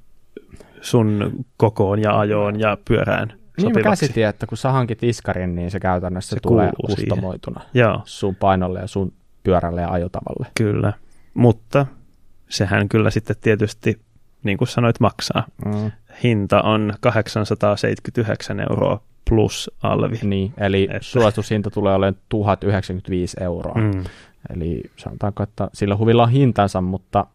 sun 0.82 1.32
kokoon 1.58 2.02
ja 2.02 2.20
ajoon 2.20 2.60
ja 2.60 2.78
pyörään 2.88 3.34
niin 3.58 3.74
mä 3.74 3.82
käsitin, 3.82 4.26
että 4.26 4.48
kun 4.48 4.58
sä 4.58 4.72
hankit 4.72 5.04
iskarin, 5.04 5.56
niin 5.56 5.72
se 5.72 5.80
käytännössä 5.80 6.30
se 6.30 6.40
tulee 6.40 6.72
kustomoituna 6.86 7.62
Joo. 7.74 8.02
sun 8.06 8.36
painolle 8.36 8.80
ja 8.80 8.88
sun 8.88 9.14
pyörälle 9.44 9.82
ja 9.82 9.92
ajotavalle. 9.92 10.48
Kyllä, 10.58 10.94
mutta 11.34 11.86
sehän 12.50 12.90
kyllä 12.90 13.10
sitten 13.10 13.36
tietysti, 13.42 14.02
niin 14.44 14.58
kuin 14.58 14.68
sanoit, 14.68 15.00
maksaa. 15.00 15.46
Mm. 15.66 15.92
Hinta 16.24 16.62
on 16.62 16.94
879 17.00 18.60
euroa 18.60 19.02
plus 19.30 19.72
alvi. 19.84 20.20
Niin, 20.24 20.54
eli 20.58 20.84
että... 20.84 21.00
suositushinta 21.02 21.70
tulee 21.70 21.96
olemaan 21.96 22.22
1095 22.30 23.38
euroa. 23.42 23.82
Mm. 23.82 24.04
Eli 24.50 24.84
sanotaanko, 24.96 25.44
että 25.44 25.70
sillä 25.74 25.98
huvilla 25.98 26.24
on 26.24 26.30
hintansa, 26.30 26.82
mutta 26.82 27.26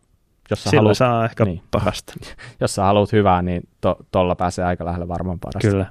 jos 0.51 0.65
sä 0.65 0.71
Sillä 0.71 0.81
haluat, 0.81 0.97
saa 0.97 1.25
ehkä 1.25 1.45
niin, 1.45 1.63
parasta. 1.71 2.13
Jos 2.61 2.75
sä 2.75 2.83
haluat 2.83 3.13
hyvää, 3.13 3.43
niin 3.43 3.63
tuolla 4.11 4.35
to, 4.35 4.39
pääsee 4.39 4.65
aika 4.65 4.85
lähelle 4.85 5.09
varmaan 5.09 5.39
parasta. 5.41 5.69
Kyllä. 5.69 5.87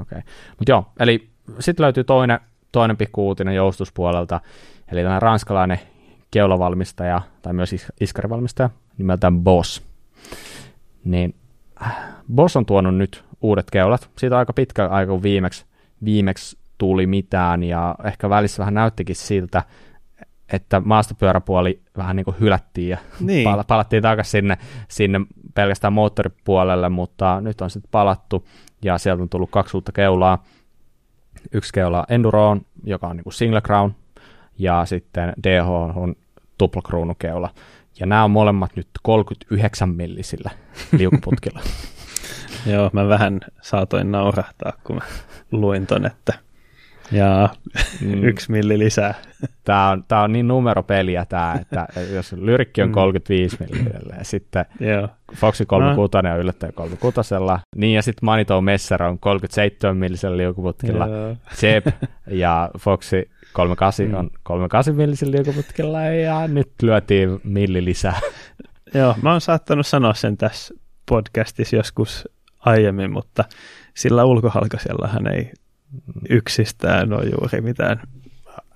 Okay. 0.00 0.22
Mutta 0.58 0.72
joo, 0.72 0.86
eli 1.00 1.28
sitten 1.58 1.84
löytyy 1.84 2.04
toinen, 2.04 2.40
toinen 2.72 2.96
pikku 2.96 3.26
uutinen 3.26 3.54
joustuspuolelta, 3.54 4.40
eli 4.92 5.02
tämä 5.02 5.20
ranskalainen 5.20 5.80
keulavalmistaja, 6.30 7.22
tai 7.42 7.52
myös 7.52 7.74
iskarivalmistaja, 8.00 8.70
nimeltään 8.98 9.40
Boss. 9.40 9.82
Niin 11.04 11.34
äh, 11.82 12.15
Boss 12.34 12.56
on 12.56 12.66
tuonut 12.66 12.96
nyt 12.96 13.24
uudet 13.40 13.70
keulat. 13.70 14.10
Siitä 14.18 14.36
on 14.36 14.38
aika 14.38 14.52
pitkä 14.52 14.86
aika, 14.86 15.12
kun 15.12 15.22
viimeksi, 15.22 15.64
viimeksi 16.04 16.58
tuli 16.78 17.06
mitään, 17.06 17.62
ja 17.62 17.94
ehkä 18.04 18.30
välissä 18.30 18.60
vähän 18.60 18.74
näyttikin 18.74 19.16
siltä, 19.16 19.62
että 20.52 20.82
maastopyöräpuoli 20.84 21.80
vähän 21.96 22.16
niin 22.16 22.24
kuin 22.24 22.36
hylättiin 22.40 22.88
ja 22.88 22.98
niin. 23.20 23.44
pal- 23.44 23.64
palattiin 23.68 24.02
takaisin 24.02 24.30
sinne, 24.30 24.58
sinne 24.88 25.20
pelkästään 25.54 25.92
moottoripuolelle, 25.92 26.88
mutta 26.88 27.40
nyt 27.40 27.60
on 27.60 27.70
sitten 27.70 27.90
palattu 27.90 28.48
ja 28.82 28.98
sieltä 28.98 29.22
on 29.22 29.28
tullut 29.28 29.50
kaksi 29.50 29.76
uutta 29.76 29.92
keulaa. 29.92 30.44
Yksi 31.52 31.72
keula 31.72 32.04
Enduroon, 32.08 32.60
joka 32.84 33.06
on 33.06 33.16
niin 33.16 33.24
kuin 33.24 33.34
single 33.34 33.60
crown, 33.60 33.94
ja 34.58 34.84
sitten 34.84 35.32
DH 35.42 35.68
on 35.96 36.14
tuplakruunukeula. 36.58 37.50
Ja 38.00 38.06
nämä 38.06 38.24
on 38.24 38.30
molemmat 38.30 38.76
nyt 38.76 38.88
39 39.02 39.88
millisillä 39.88 40.50
liukuputkilla. 40.92 41.60
Joo, 42.72 42.90
mä 42.92 43.08
vähän 43.08 43.40
saatoin 43.62 44.12
naurahtaa, 44.12 44.72
kun 44.84 44.96
mä 44.96 45.02
luin 45.52 45.86
ton, 45.86 46.06
että 46.06 46.46
ja 47.12 47.48
mm. 48.00 48.24
yksi 48.28 48.52
milli 48.52 48.78
lisää. 48.78 49.14
Tämä 49.64 49.90
on, 49.90 50.04
tämä 50.08 50.22
on 50.22 50.32
niin 50.32 50.48
numeropeliä 50.48 51.26
tämä, 51.28 51.58
että 51.60 51.86
jos 52.14 52.32
lyrikki 52.32 52.82
on 52.82 52.92
35 52.92 53.56
mm. 53.60 53.66
millillä 53.70 54.14
ja 54.18 54.24
sitten 54.24 54.64
Joo. 54.80 55.08
Foxi 55.34 55.66
36 55.66 56.22
no. 56.22 56.34
on 56.34 56.40
yllättäen 56.40 56.72
36, 56.72 57.34
niin 57.76 57.94
ja 57.94 58.02
sitten 58.02 58.26
Manito 58.26 58.60
Messer 58.60 59.02
on 59.02 59.18
37 59.18 59.96
millisellä 59.96 60.36
liukuputkilla, 60.36 61.06
Jeb 61.62 61.86
ja 62.30 62.70
Foxi 62.78 63.30
38 63.52 64.06
mm. 64.06 64.14
on 64.14 64.30
38 64.42 64.94
millisellä 64.94 65.32
liukuputkilla 65.36 66.02
ja 66.02 66.48
nyt 66.48 66.72
lyötiin 66.82 67.40
milli 67.44 67.84
lisää. 67.84 68.20
Joo, 68.94 69.14
mä 69.22 69.30
oon 69.30 69.40
saattanut 69.40 69.86
sanoa 69.86 70.14
sen 70.14 70.36
tässä 70.36 70.74
podcastissa 71.08 71.76
joskus 71.76 72.28
aiemmin, 72.66 73.10
mutta 73.10 73.44
sillä 73.94 74.24
ulkohalkaisellahan 74.24 75.26
ei 75.26 75.52
yksistään 76.30 77.12
ole 77.12 77.24
juuri 77.24 77.60
mitään 77.60 78.00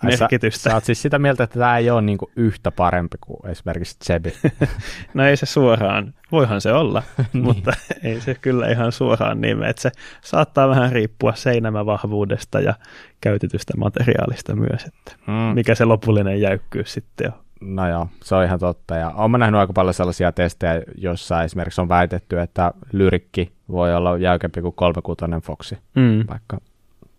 merkitystä. 0.02 0.62
Sä, 0.62 0.70
sä 0.70 0.74
oot 0.74 0.84
siis 0.84 1.02
sitä 1.02 1.18
mieltä, 1.18 1.44
että 1.44 1.58
tämä 1.58 1.78
ei 1.78 1.90
ole 1.90 2.02
niinku 2.02 2.30
yhtä 2.36 2.70
parempi 2.70 3.16
kuin 3.20 3.50
esimerkiksi 3.50 3.96
Zebi. 4.04 4.32
no 5.14 5.24
ei 5.24 5.36
se 5.36 5.46
suoraan, 5.46 6.14
voihan 6.32 6.60
se 6.60 6.72
olla, 6.72 7.02
niin. 7.32 7.44
mutta 7.44 7.72
ei 8.02 8.20
se 8.20 8.34
kyllä 8.34 8.68
ihan 8.68 8.92
suoraan 8.92 9.40
niin, 9.40 9.62
että 9.62 9.82
se 9.82 9.90
saattaa 10.20 10.68
vähän 10.68 10.92
riippua 10.92 11.34
seinämävahvuudesta 11.34 12.60
ja 12.60 12.74
käytetystä 13.20 13.76
materiaalista 13.76 14.56
myös, 14.56 14.84
että 14.84 15.12
mm. 15.26 15.32
mikä 15.32 15.74
se 15.74 15.84
lopullinen 15.84 16.40
jäykkyys 16.40 16.92
sitten 16.92 17.32
on. 17.32 17.49
No 17.60 17.88
joo, 17.88 18.06
se 18.24 18.34
on 18.34 18.44
ihan 18.44 18.58
totta. 18.58 18.96
Ja 18.96 19.10
olen 19.10 19.40
nähnyt 19.40 19.60
aika 19.60 19.72
paljon 19.72 19.94
sellaisia 19.94 20.32
testejä, 20.32 20.82
joissa 20.96 21.42
esimerkiksi 21.42 21.80
on 21.80 21.88
väitetty, 21.88 22.40
että 22.40 22.72
lyrikki 22.92 23.52
voi 23.68 23.94
olla 23.94 24.18
jäykempi 24.18 24.60
kuin 24.60 24.74
36 24.74 25.46
Foxi, 25.46 25.78
mm. 25.94 26.24
vaikka 26.30 26.58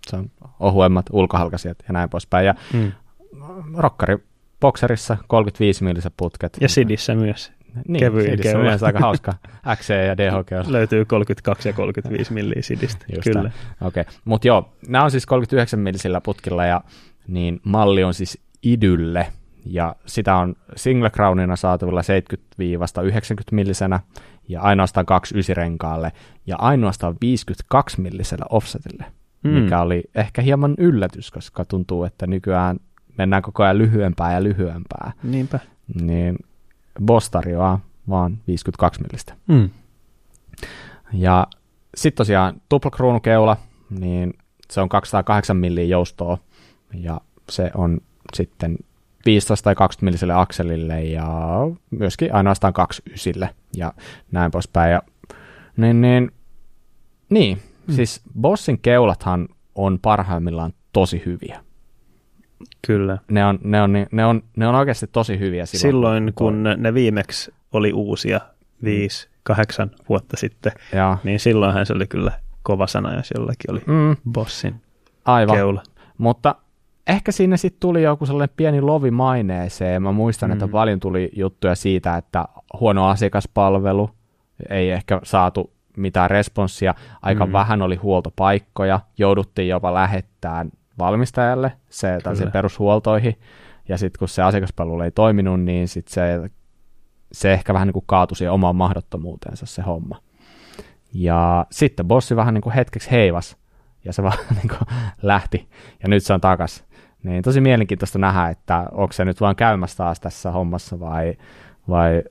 se 0.07 0.15
on 0.15 0.31
ohuemmat 0.59 1.05
ulkohalkaiset 1.11 1.83
ja 1.87 1.93
näin 1.93 2.09
poispäin. 2.09 2.45
Ja 2.45 2.55
mm. 2.73 2.91
rokkari 3.77 4.17
bokserissa 4.59 5.17
35 5.27 5.83
milliset 5.83 6.13
putket. 6.17 6.57
Ja 6.61 6.69
Sidissä 6.69 7.15
myös. 7.15 7.51
Niin, 7.87 7.99
Kevyin 7.99 8.31
Sidissä 8.31 8.57
on 8.57 8.63
myös 8.63 8.83
aika 8.83 8.99
hauska. 8.99 9.33
XC 9.75 9.89
ja 10.07 10.17
DHG. 10.17 10.67
Löytyy 10.71 11.05
32 11.05 11.69
ja 11.69 11.73
35 11.73 12.33
milliä 12.33 12.61
Sidistä, 12.61 13.05
Just 13.15 13.23
kyllä. 13.23 13.51
Okei, 13.81 14.01
okay. 14.01 14.13
mutta 14.25 14.47
joo, 14.47 14.73
nämä 14.87 15.03
on 15.03 15.11
siis 15.11 15.25
39 15.25 15.79
millisillä 15.79 16.21
putkilla 16.21 16.65
ja 16.65 16.81
niin 17.27 17.59
malli 17.63 18.03
on 18.03 18.13
siis 18.13 18.41
idylle 18.63 19.27
ja 19.65 19.95
sitä 20.05 20.35
on 20.35 20.55
single 20.75 21.09
crownina 21.09 21.55
saatavilla 21.55 22.01
70-90 22.01 22.05
millisenä 23.51 23.99
ja 24.47 24.61
ainoastaan 24.61 25.05
kaksi 25.05 25.39
ysirenkaalle 25.39 26.11
ja 26.47 26.55
ainoastaan 26.57 27.15
52 27.21 28.01
millisellä 28.01 28.45
offsetille 28.49 29.05
mm. 29.43 29.51
mikä 29.51 29.81
oli 29.81 30.03
ehkä 30.15 30.41
hieman 30.41 30.75
yllätys, 30.77 31.31
koska 31.31 31.65
tuntuu, 31.65 32.03
että 32.03 32.27
nykyään 32.27 32.79
mennään 33.17 33.41
koko 33.41 33.63
ajan 33.63 33.77
lyhyempää 33.77 34.33
ja 34.33 34.43
lyhyempää. 34.43 35.11
Niinpä. 35.23 35.59
Niin 36.01 36.37
Boss 37.05 37.29
tarjoaa 37.29 37.79
vaan 38.09 38.37
52 38.47 39.01
millistä. 39.01 39.33
Mm. 39.47 39.69
Ja 41.13 41.47
sitten 41.95 42.17
tosiaan 42.17 42.61
tuplakruunukeula, 42.69 43.57
niin 43.89 44.33
se 44.71 44.81
on 44.81 44.89
208 44.89 45.57
milliä 45.57 45.83
joustoa 45.83 46.37
ja 46.93 47.21
se 47.49 47.71
on 47.75 48.01
sitten 48.33 48.77
15 49.25 49.63
tai 49.63 49.75
20 49.75 50.05
milliselle 50.05 50.33
akselille 50.33 51.01
ja 51.03 51.27
myöskin 51.91 52.33
ainoastaan 52.33 52.73
29 52.73 53.49
ja 53.75 53.93
näin 54.31 54.51
poispäin. 54.51 54.91
Ja, 54.91 55.01
niin, 55.77 56.01
niin, 56.01 56.31
niin. 57.29 57.57
Mm. 57.87 57.93
siis 57.93 58.21
Bossin 58.41 58.79
keulathan 58.79 59.47
on 59.75 59.99
parhaimmillaan 59.99 60.73
tosi 60.93 61.23
hyviä. 61.25 61.59
Kyllä. 62.87 63.17
Ne 63.31 63.45
on, 63.45 63.59
ne 63.63 63.81
on, 63.81 63.93
ne 64.11 64.25
on, 64.25 64.43
ne 64.55 64.67
on 64.67 64.75
oikeasti 64.75 65.07
tosi 65.07 65.39
hyviä 65.39 65.65
silloin. 65.65 65.81
Silloin, 65.81 66.33
kun 66.35 66.63
ne 66.77 66.93
viimeksi 66.93 67.53
oli 67.71 67.93
uusia, 67.93 68.41
viisi, 68.83 69.29
kahdeksan 69.43 69.91
vuotta 70.09 70.37
sitten, 70.37 70.71
ja. 70.93 71.17
niin 71.23 71.39
silloinhan 71.39 71.85
se 71.85 71.93
oli 71.93 72.07
kyllä 72.07 72.31
kova 72.63 72.87
sana, 72.87 73.15
jos 73.15 73.31
jollakin 73.35 73.71
oli 73.71 73.81
mm. 73.85 74.31
Bossin 74.31 74.81
Aivan. 75.25 75.55
keula. 75.55 75.83
Mutta 76.17 76.55
ehkä 77.11 77.31
siinä 77.31 77.57
sitten 77.57 77.79
tuli 77.79 78.03
joku 78.03 78.25
sellainen 78.25 78.55
pieni 78.57 78.81
lovi 78.81 79.11
maineeseen. 79.11 80.03
Mä 80.03 80.11
muistan, 80.11 80.49
mm. 80.49 80.53
että 80.53 80.67
paljon 80.67 80.99
tuli 80.99 81.29
juttuja 81.35 81.75
siitä, 81.75 82.17
että 82.17 82.45
huono 82.79 83.07
asiakaspalvelu, 83.07 84.09
ei 84.69 84.91
ehkä 84.91 85.19
saatu 85.23 85.73
mitään 85.97 86.29
responssia, 86.29 86.95
aika 87.21 87.45
mm. 87.45 87.51
vähän 87.51 87.81
oli 87.81 87.95
huoltopaikkoja, 87.95 88.99
jouduttiin 89.17 89.67
jopa 89.67 89.93
lähettämään 89.93 90.71
valmistajalle 90.99 91.71
se 91.89 92.17
perushuoltoihin, 92.53 93.39
ja 93.89 93.97
sitten 93.97 94.19
kun 94.19 94.27
se 94.27 94.41
asiakaspalvelu 94.41 95.01
ei 95.01 95.11
toiminut, 95.11 95.61
niin 95.61 95.87
sitten 95.87 96.13
se, 96.13 96.49
se 97.31 97.53
ehkä 97.53 97.73
vähän 97.73 97.87
niin 97.87 97.93
kuin 97.93 98.05
kaatui 98.07 98.37
siihen 98.37 98.51
omaan 98.51 98.75
mahdottomuuteensa 98.75 99.65
se 99.65 99.81
homma. 99.81 100.21
Ja 101.13 101.65
sitten 101.71 102.07
bossi 102.07 102.35
vähän 102.35 102.53
niin 102.53 102.61
kuin 102.61 102.73
hetkeksi 102.73 103.11
heivas, 103.11 103.57
ja 104.05 104.13
se 104.13 104.23
vaan 104.23 104.37
niin 104.55 104.67
kuin 104.67 104.87
lähti, 105.21 105.69
ja 106.03 106.09
nyt 106.09 106.23
se 106.23 106.33
on 106.33 106.41
takas. 106.41 106.83
Niin 107.23 107.43
tosi 107.43 107.61
mielenkiintoista 107.61 108.19
nähdä, 108.19 108.49
että 108.49 108.87
onko 108.91 109.13
se 109.13 109.25
nyt 109.25 109.41
vaan 109.41 109.55
käymässä 109.55 109.97
taas 109.97 110.19
tässä 110.19 110.51
hommassa 110.51 110.99
vai, 110.99 111.37
vai 111.89 112.23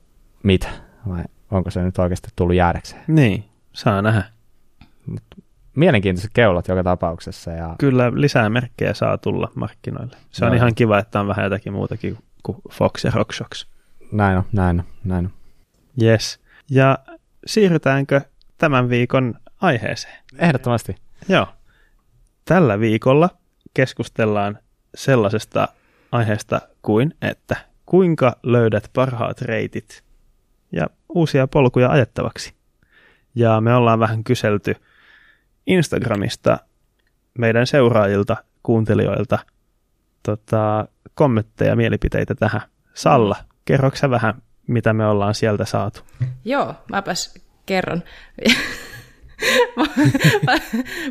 mitä, 0.43 0.69
vai 1.09 1.23
onko 1.51 1.71
se 1.71 1.81
nyt 1.81 1.99
oikeasti 1.99 2.29
tullut 2.35 2.55
jäädäkseen. 2.55 3.03
Niin, 3.07 3.43
saa 3.73 4.01
nähdä. 4.01 4.23
Mut 5.05 5.23
mielenkiintoiset 5.75 6.31
keulat 6.33 6.67
joka 6.67 6.83
tapauksessa. 6.83 7.51
Ja... 7.51 7.75
Kyllä 7.79 8.11
lisää 8.15 8.49
merkkejä 8.49 8.93
saa 8.93 9.17
tulla 9.17 9.51
markkinoille. 9.55 10.17
Se 10.31 10.45
on 10.45 10.51
no. 10.51 10.55
ihan 10.55 10.75
kiva, 10.75 10.99
että 10.99 11.19
on 11.19 11.27
vähän 11.27 11.43
jotakin 11.43 11.73
muutakin 11.73 12.17
kuin 12.43 12.57
Fox 12.71 13.05
ja 13.05 13.11
RockShox. 13.15 13.65
Näin 14.11 14.37
on, 14.37 14.43
näin 14.51 14.79
on, 14.79 14.85
näin 15.03 15.25
on. 15.25 15.31
Yes. 16.01 16.39
Ja 16.69 16.99
siirrytäänkö 17.45 18.21
tämän 18.57 18.89
viikon 18.89 19.35
aiheeseen? 19.61 20.23
Ehdottomasti. 20.37 20.95
Joo. 21.29 21.47
Tällä 22.45 22.79
viikolla 22.79 23.29
keskustellaan 23.73 24.57
sellaisesta 24.95 25.67
aiheesta 26.11 26.61
kuin, 26.81 27.13
että 27.21 27.55
kuinka 27.85 28.35
löydät 28.43 28.89
parhaat 28.93 29.41
reitit 29.41 30.03
ja 30.71 30.87
uusia 31.09 31.47
polkuja 31.47 31.89
ajettavaksi. 31.89 32.53
Ja 33.35 33.61
me 33.61 33.75
ollaan 33.75 33.99
vähän 33.99 34.23
kyselty 34.23 34.75
Instagramista 35.67 36.57
meidän 37.37 37.67
seuraajilta, 37.67 38.37
kuuntelijoilta 38.63 39.39
tota, 40.23 40.87
kommentteja, 41.13 41.75
mielipiteitä 41.75 42.35
tähän. 42.35 42.61
Salla, 42.93 43.35
kerroksä 43.65 44.09
vähän, 44.09 44.41
mitä 44.67 44.93
me 44.93 45.05
ollaan 45.05 45.35
sieltä 45.35 45.65
saatu? 45.65 46.01
Joo, 46.45 46.75
mäpäs 46.91 47.33
kerron. 47.65 48.03
Mä, 49.75 49.85
mä, 50.45 50.57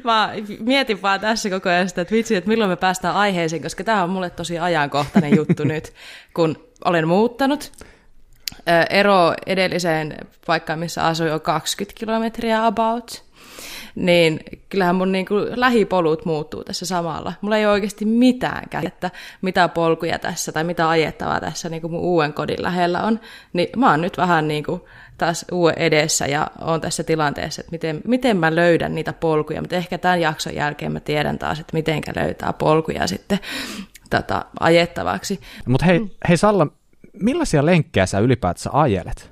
mä, 0.05 0.33
mietin 0.61 1.03
vaan 1.03 1.21
tässä 1.21 1.51
koko 1.51 1.69
ajan 1.69 1.89
sitä, 1.89 2.01
että 2.01 2.15
vitsi, 2.15 2.37
että 2.37 2.49
milloin 2.49 2.71
me 2.71 2.77
päästään 2.77 3.15
aiheeseen, 3.15 3.63
koska 3.63 3.85
tämä 3.85 4.03
on 4.03 4.11
mulle 4.11 4.31
tosi 4.31 4.59
ajankohtainen 4.59 5.37
juttu 5.37 5.65
nyt, 5.65 5.93
kun 6.35 6.71
olen 6.85 7.09
muuttanut. 7.09 7.73
Ero 8.91 9.35
edelliseen 9.47 10.17
paikkaan, 10.47 10.79
missä 10.79 11.07
asuin, 11.07 11.33
on 11.33 11.41
20 11.41 11.99
kilometriä 11.99 12.67
about 12.67 13.31
niin 13.95 14.41
kyllähän 14.69 14.97
mun 14.97 15.13
niin 15.13 15.27
kuin 15.27 15.61
lähipolut 15.61 16.25
muuttuu 16.25 16.65
tässä 16.65 16.87
samalla. 16.87 17.33
Mulla 17.41 17.57
ei 17.57 17.67
ole 17.67 17.73
oikeasti 17.73 18.05
mitään 18.05 18.69
käsitettä, 18.69 19.11
mitä 19.43 19.69
polkuja 19.69 20.19
tässä 20.19 20.53
tai 20.53 20.65
mitä 20.65 20.89
ajettavaa 20.89 21.41
tässä 21.41 21.69
niin 21.69 21.81
kuin 21.81 21.91
mun 21.91 22.01
uuden 22.01 22.33
kodin 22.33 22.63
lähellä 22.63 23.03
on. 23.03 23.21
Niin 23.53 23.69
mä 23.77 23.91
oon 23.91 24.01
nyt 24.01 24.17
vähän 24.17 24.49
niin 24.49 24.65
kuin 24.65 24.81
taas 25.21 25.45
uuden 25.53 25.79
edessä 25.79 26.27
ja 26.27 26.47
on 26.61 26.81
tässä 26.81 27.05
tilanteessa, 27.05 27.61
että 27.61 27.73
miten, 27.73 28.01
miten 28.05 28.37
mä 28.37 28.55
löydän 28.55 28.95
niitä 28.95 29.13
polkuja. 29.13 29.61
Mutta 29.61 29.77
ehkä 29.77 29.99
tämän 29.99 30.21
jakson 30.21 30.55
jälkeen 30.55 30.93
mä 30.93 31.01
tiedän 31.01 31.39
taas, 31.39 31.61
että 31.61 31.77
miten 31.77 32.03
löytää 32.17 32.53
polkuja 32.53 33.07
sitten 33.07 33.39
tota, 34.11 34.45
ajettavaksi. 34.61 35.41
Mutta 35.67 35.87
hei, 35.87 36.01
hei 36.29 36.37
Salla, 36.37 36.67
millaisia 37.23 37.67
lenkkejä 37.67 38.07
sä 38.07 38.19
ylipäätänsä 38.19 38.71
ajelet? 38.73 39.31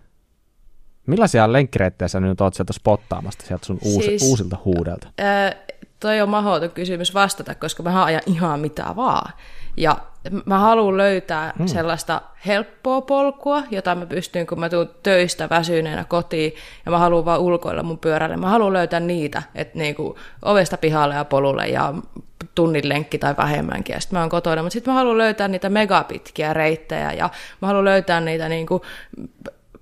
Millaisia 1.06 1.52
lenkkireittejä 1.52 2.08
sä 2.08 2.20
nyt 2.20 2.40
oot 2.40 2.54
sieltä 2.54 2.72
spottaamasta 2.72 3.46
sieltä 3.46 3.66
sun 3.66 3.78
uusi, 3.82 4.08
siis, 4.08 4.22
uusilta 4.22 4.56
huudelta? 4.64 5.08
Ää, 5.18 5.54
toi 6.00 6.20
on 6.20 6.28
mahdoton 6.28 6.70
kysymys 6.70 7.14
vastata, 7.14 7.54
koska 7.54 7.82
mä 7.82 8.04
ajan 8.04 8.22
ihan 8.26 8.60
mitä 8.60 8.96
vaan. 8.96 9.32
Ja 9.76 9.96
mä 10.44 10.58
haluan 10.58 10.96
löytää 10.96 11.52
hmm. 11.58 11.66
sellaista 11.66 12.22
helppoa 12.46 13.00
polkua, 13.00 13.62
jota 13.70 13.94
mä 13.94 14.06
pystyn, 14.06 14.46
kun 14.46 14.60
mä 14.60 14.68
tuun 14.68 14.90
töistä 15.02 15.48
väsyneenä 15.50 16.04
kotiin, 16.04 16.54
ja 16.86 16.90
mä 16.92 16.98
haluan 16.98 17.24
vaan 17.24 17.40
ulkoilla 17.40 17.82
mun 17.82 17.98
pyörälle. 17.98 18.36
Mä 18.36 18.48
haluan 18.48 18.72
löytää 18.72 19.00
niitä, 19.00 19.42
että 19.54 19.78
niinku 19.78 20.18
ovesta 20.42 20.76
pihalle 20.76 21.14
ja 21.14 21.24
polulle 21.24 21.66
ja 21.66 21.94
tunnin 22.54 22.88
lenkki 22.88 23.18
tai 23.18 23.34
vähemmänkin, 23.36 23.94
ja 23.94 24.00
sitten 24.00 24.16
mä 24.16 24.20
oon 24.20 24.30
kotona. 24.30 24.62
Mutta 24.62 24.72
sitten 24.72 24.94
mä 24.94 24.98
haluan 24.98 25.18
löytää 25.18 25.48
niitä 25.48 25.68
megapitkiä 25.68 26.52
reittejä, 26.52 27.12
ja 27.12 27.30
mä 27.60 27.68
haluan 27.68 27.84
löytää 27.84 28.20
niitä 28.20 28.48
niinku 28.48 28.82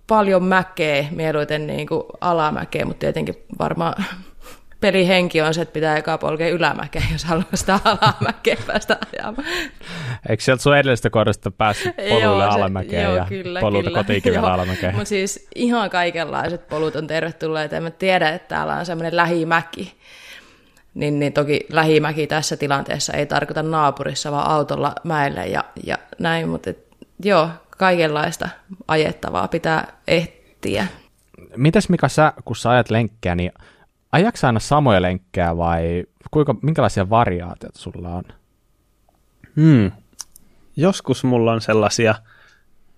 paljon 0.06 0.44
mäkeä, 0.44 1.04
mieluiten 1.11 1.66
niin 1.66 1.87
kuin 1.87 2.02
alamäkeä, 2.20 2.85
mutta 2.85 3.00
tietenkin 3.00 3.44
varmaan 3.59 4.04
pelihenki 4.81 5.41
on 5.43 5.55
se, 5.55 5.62
että 5.62 5.73
pitää 5.73 5.97
eka 5.97 6.19
polkea 6.19 6.49
ylämäkeä, 6.49 7.03
jos 7.12 7.25
haluaa 7.25 7.47
sitä 7.55 7.79
alamäkeä 7.85 8.57
päästä 8.67 8.99
ajamaan. 9.12 9.49
Eikö 10.29 10.43
sieltä 10.43 10.62
sun 10.62 10.77
edellisestä 10.77 11.11
kohdasta 11.11 11.51
päässyt 11.51 11.97
polulle 12.09 12.45
alamäkeen 12.45 13.05
joo, 13.05 13.17
ja 13.17 13.25
kyllä, 13.29 13.61
polulta 13.61 13.91
kotiikivellä 13.91 14.53
alamäkeen? 14.53 14.95
Mutta 14.95 15.09
siis 15.09 15.49
ihan 15.55 15.91
kaikenlaiset 15.91 16.69
polut 16.69 16.97
on 16.97 17.07
tervetulleita. 17.07 17.77
En 17.77 17.83
mä 17.83 17.91
tiedä, 17.91 18.29
että 18.29 18.49
täällä 18.49 18.75
on 18.75 18.87
semmoinen 18.87 19.17
lähimäki. 19.17 19.95
Niin, 20.95 21.19
niin 21.19 21.33
toki 21.33 21.67
lähimäki 21.73 22.27
tässä 22.27 22.57
tilanteessa 22.57 23.12
ei 23.12 23.27
tarkoita 23.27 23.62
naapurissa, 23.62 24.33
vaan 24.33 24.51
autolla 24.51 24.93
mäelle 25.05 25.47
ja, 25.47 25.65
ja 25.85 25.99
näin. 26.19 26.49
Mutta 26.49 26.71
et, 26.71 26.87
joo, 27.25 27.49
kaikenlaista 27.71 28.49
ajettavaa 28.89 29.49
pitää 29.49 29.93
ehtiä. 30.09 30.87
Mitäs 31.57 31.89
Mika 31.89 32.09
sä, 32.09 32.33
kun 32.45 32.57
sä 32.57 32.71
ajat 32.71 32.91
lenkkejä, 32.91 33.35
niin 33.35 33.53
ajaksa 34.16 34.46
aina 34.46 34.61
samoja 34.61 35.02
lenkkejä 35.02 35.57
vai 35.57 36.05
kuinka, 36.31 36.55
minkälaisia 36.62 37.11
variaatioita 37.11 37.79
sulla 37.79 38.09
on? 38.09 38.24
Hmm. 39.57 39.92
Joskus 40.76 41.24
mulla 41.24 41.52
on 41.52 41.61
sellaisia 41.61 42.14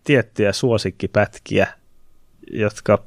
tiettyjä 0.05 0.53
suosikkipätkiä, 0.53 1.67
jotka 2.53 2.99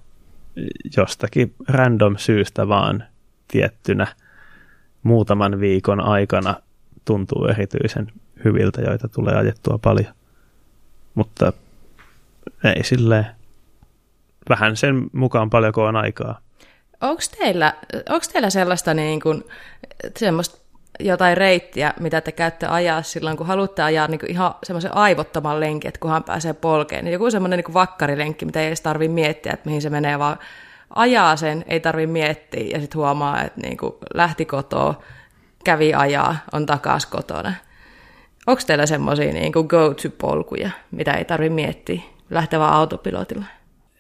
jostakin 0.98 1.56
random 1.68 2.18
syystä 2.18 2.68
vaan 2.68 3.04
tiettynä 3.48 4.08
muutaman 5.04 5.60
viikon 5.60 6.00
aikana 6.00 6.56
tuntuu 7.06 7.46
erityisen 7.46 8.08
hyviltä, 8.46 8.82
joita 8.82 9.08
tulee 9.08 9.36
ajettua 9.36 9.78
paljon. 9.78 10.14
Mutta 11.16 11.54
ei 12.64 12.84
silleen. 12.84 13.26
Vähän 14.50 14.78
sen 14.78 15.10
mukaan 15.14 15.50
paljonko 15.50 15.86
on 15.86 15.96
aikaa. 15.96 16.40
Onko 17.02 17.22
teillä, 17.40 17.74
onko 18.10 18.26
teillä 18.34 18.50
sellaista 18.50 18.94
niin 18.94 19.20
kuin, 19.20 19.44
semmoista 20.18 20.58
jotain 21.00 21.38
reittiä, 21.38 21.94
mitä 22.00 22.22
te 22.22 22.32
käytte 22.32 22.66
ajaa 22.66 23.02
silloin, 23.02 23.38
kun 23.38 23.48
haluatte 23.48 23.82
ajaa 23.82 24.08
niin 24.08 24.20
kuin 24.20 24.32
ihan 24.32 24.56
semmoisen 24.64 24.98
aivottoman 24.98 25.60
lenkin, 25.60 25.88
että 25.88 26.00
kunhan 26.00 26.24
pääsee 26.24 26.54
polkeen. 26.54 27.06
Niin 27.06 27.14
joku 27.14 27.32
semmoinen 27.32 27.60
niin 27.60 27.74
vakkarilenkki, 27.74 28.46
mitä 28.46 28.62
ei 28.62 28.68
edes 28.68 28.82
tarvitse 28.82 29.14
miettiä, 29.14 29.54
että 29.54 29.70
mihin 29.70 29.82
se 29.82 29.90
menee, 29.90 30.20
vaan 30.20 30.40
ajaa 30.96 31.36
sen, 31.36 31.66
ei 31.68 31.80
tarvitse 31.80 32.12
miettiä 32.12 32.64
ja 32.64 32.80
sitten 32.80 33.00
huomaa, 33.00 33.44
että 33.44 33.62
niin 33.62 33.78
kuin 33.78 33.94
lähti 34.14 34.46
kotoa, 34.46 35.02
kävi 35.64 35.94
ajaa, 35.94 36.36
on 36.54 36.66
takas 36.66 37.06
kotona. 37.06 37.54
Onko 38.48 38.62
teillä 38.68 38.86
semmoisia 38.86 39.34
niin 39.34 39.52
go-to-polkuja, 39.52 40.70
mitä 40.92 41.14
ei 41.14 41.26
tarvitse 41.26 41.56
miettiä 41.56 42.02
lähtevää 42.30 42.70
autopilotilla? 42.70 43.46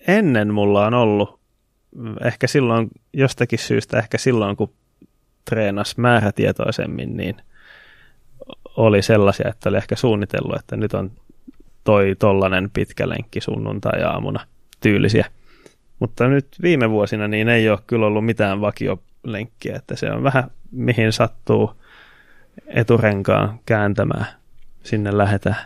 Ennen 0.07 0.53
mulla 0.53 0.85
on 0.85 0.93
ollut, 0.93 1.40
ehkä 2.25 2.47
silloin 2.47 2.87
jostakin 3.13 3.59
syystä, 3.59 3.99
ehkä 3.99 4.17
silloin 4.17 4.55
kun 4.55 4.73
treenas 5.49 5.97
määrätietoisemmin, 5.97 7.17
niin 7.17 7.35
oli 8.77 9.01
sellaisia, 9.01 9.49
että 9.49 9.69
oli 9.69 9.77
ehkä 9.77 9.95
suunnitellut, 9.95 10.55
että 10.55 10.77
nyt 10.77 10.93
on 10.93 11.11
toi 11.83 12.15
tollanen 12.19 12.69
pitkä 12.69 13.09
lenkki 13.09 13.41
sunnuntai-aamuna 13.41 14.45
tyylisiä. 14.79 15.25
Mutta 15.99 16.27
nyt 16.27 16.47
viime 16.61 16.89
vuosina 16.89 17.27
niin 17.27 17.49
ei 17.49 17.69
ole 17.69 17.79
kyllä 17.87 18.05
ollut 18.05 18.25
mitään 18.25 18.61
vakiolenkkiä, 18.61 19.75
että 19.75 19.95
se 19.95 20.11
on 20.11 20.23
vähän 20.23 20.51
mihin 20.71 21.13
sattuu 21.13 21.71
eturenkaan 22.67 23.59
kääntämään. 23.65 24.25
Sinne 24.83 25.17
lähetään 25.17 25.57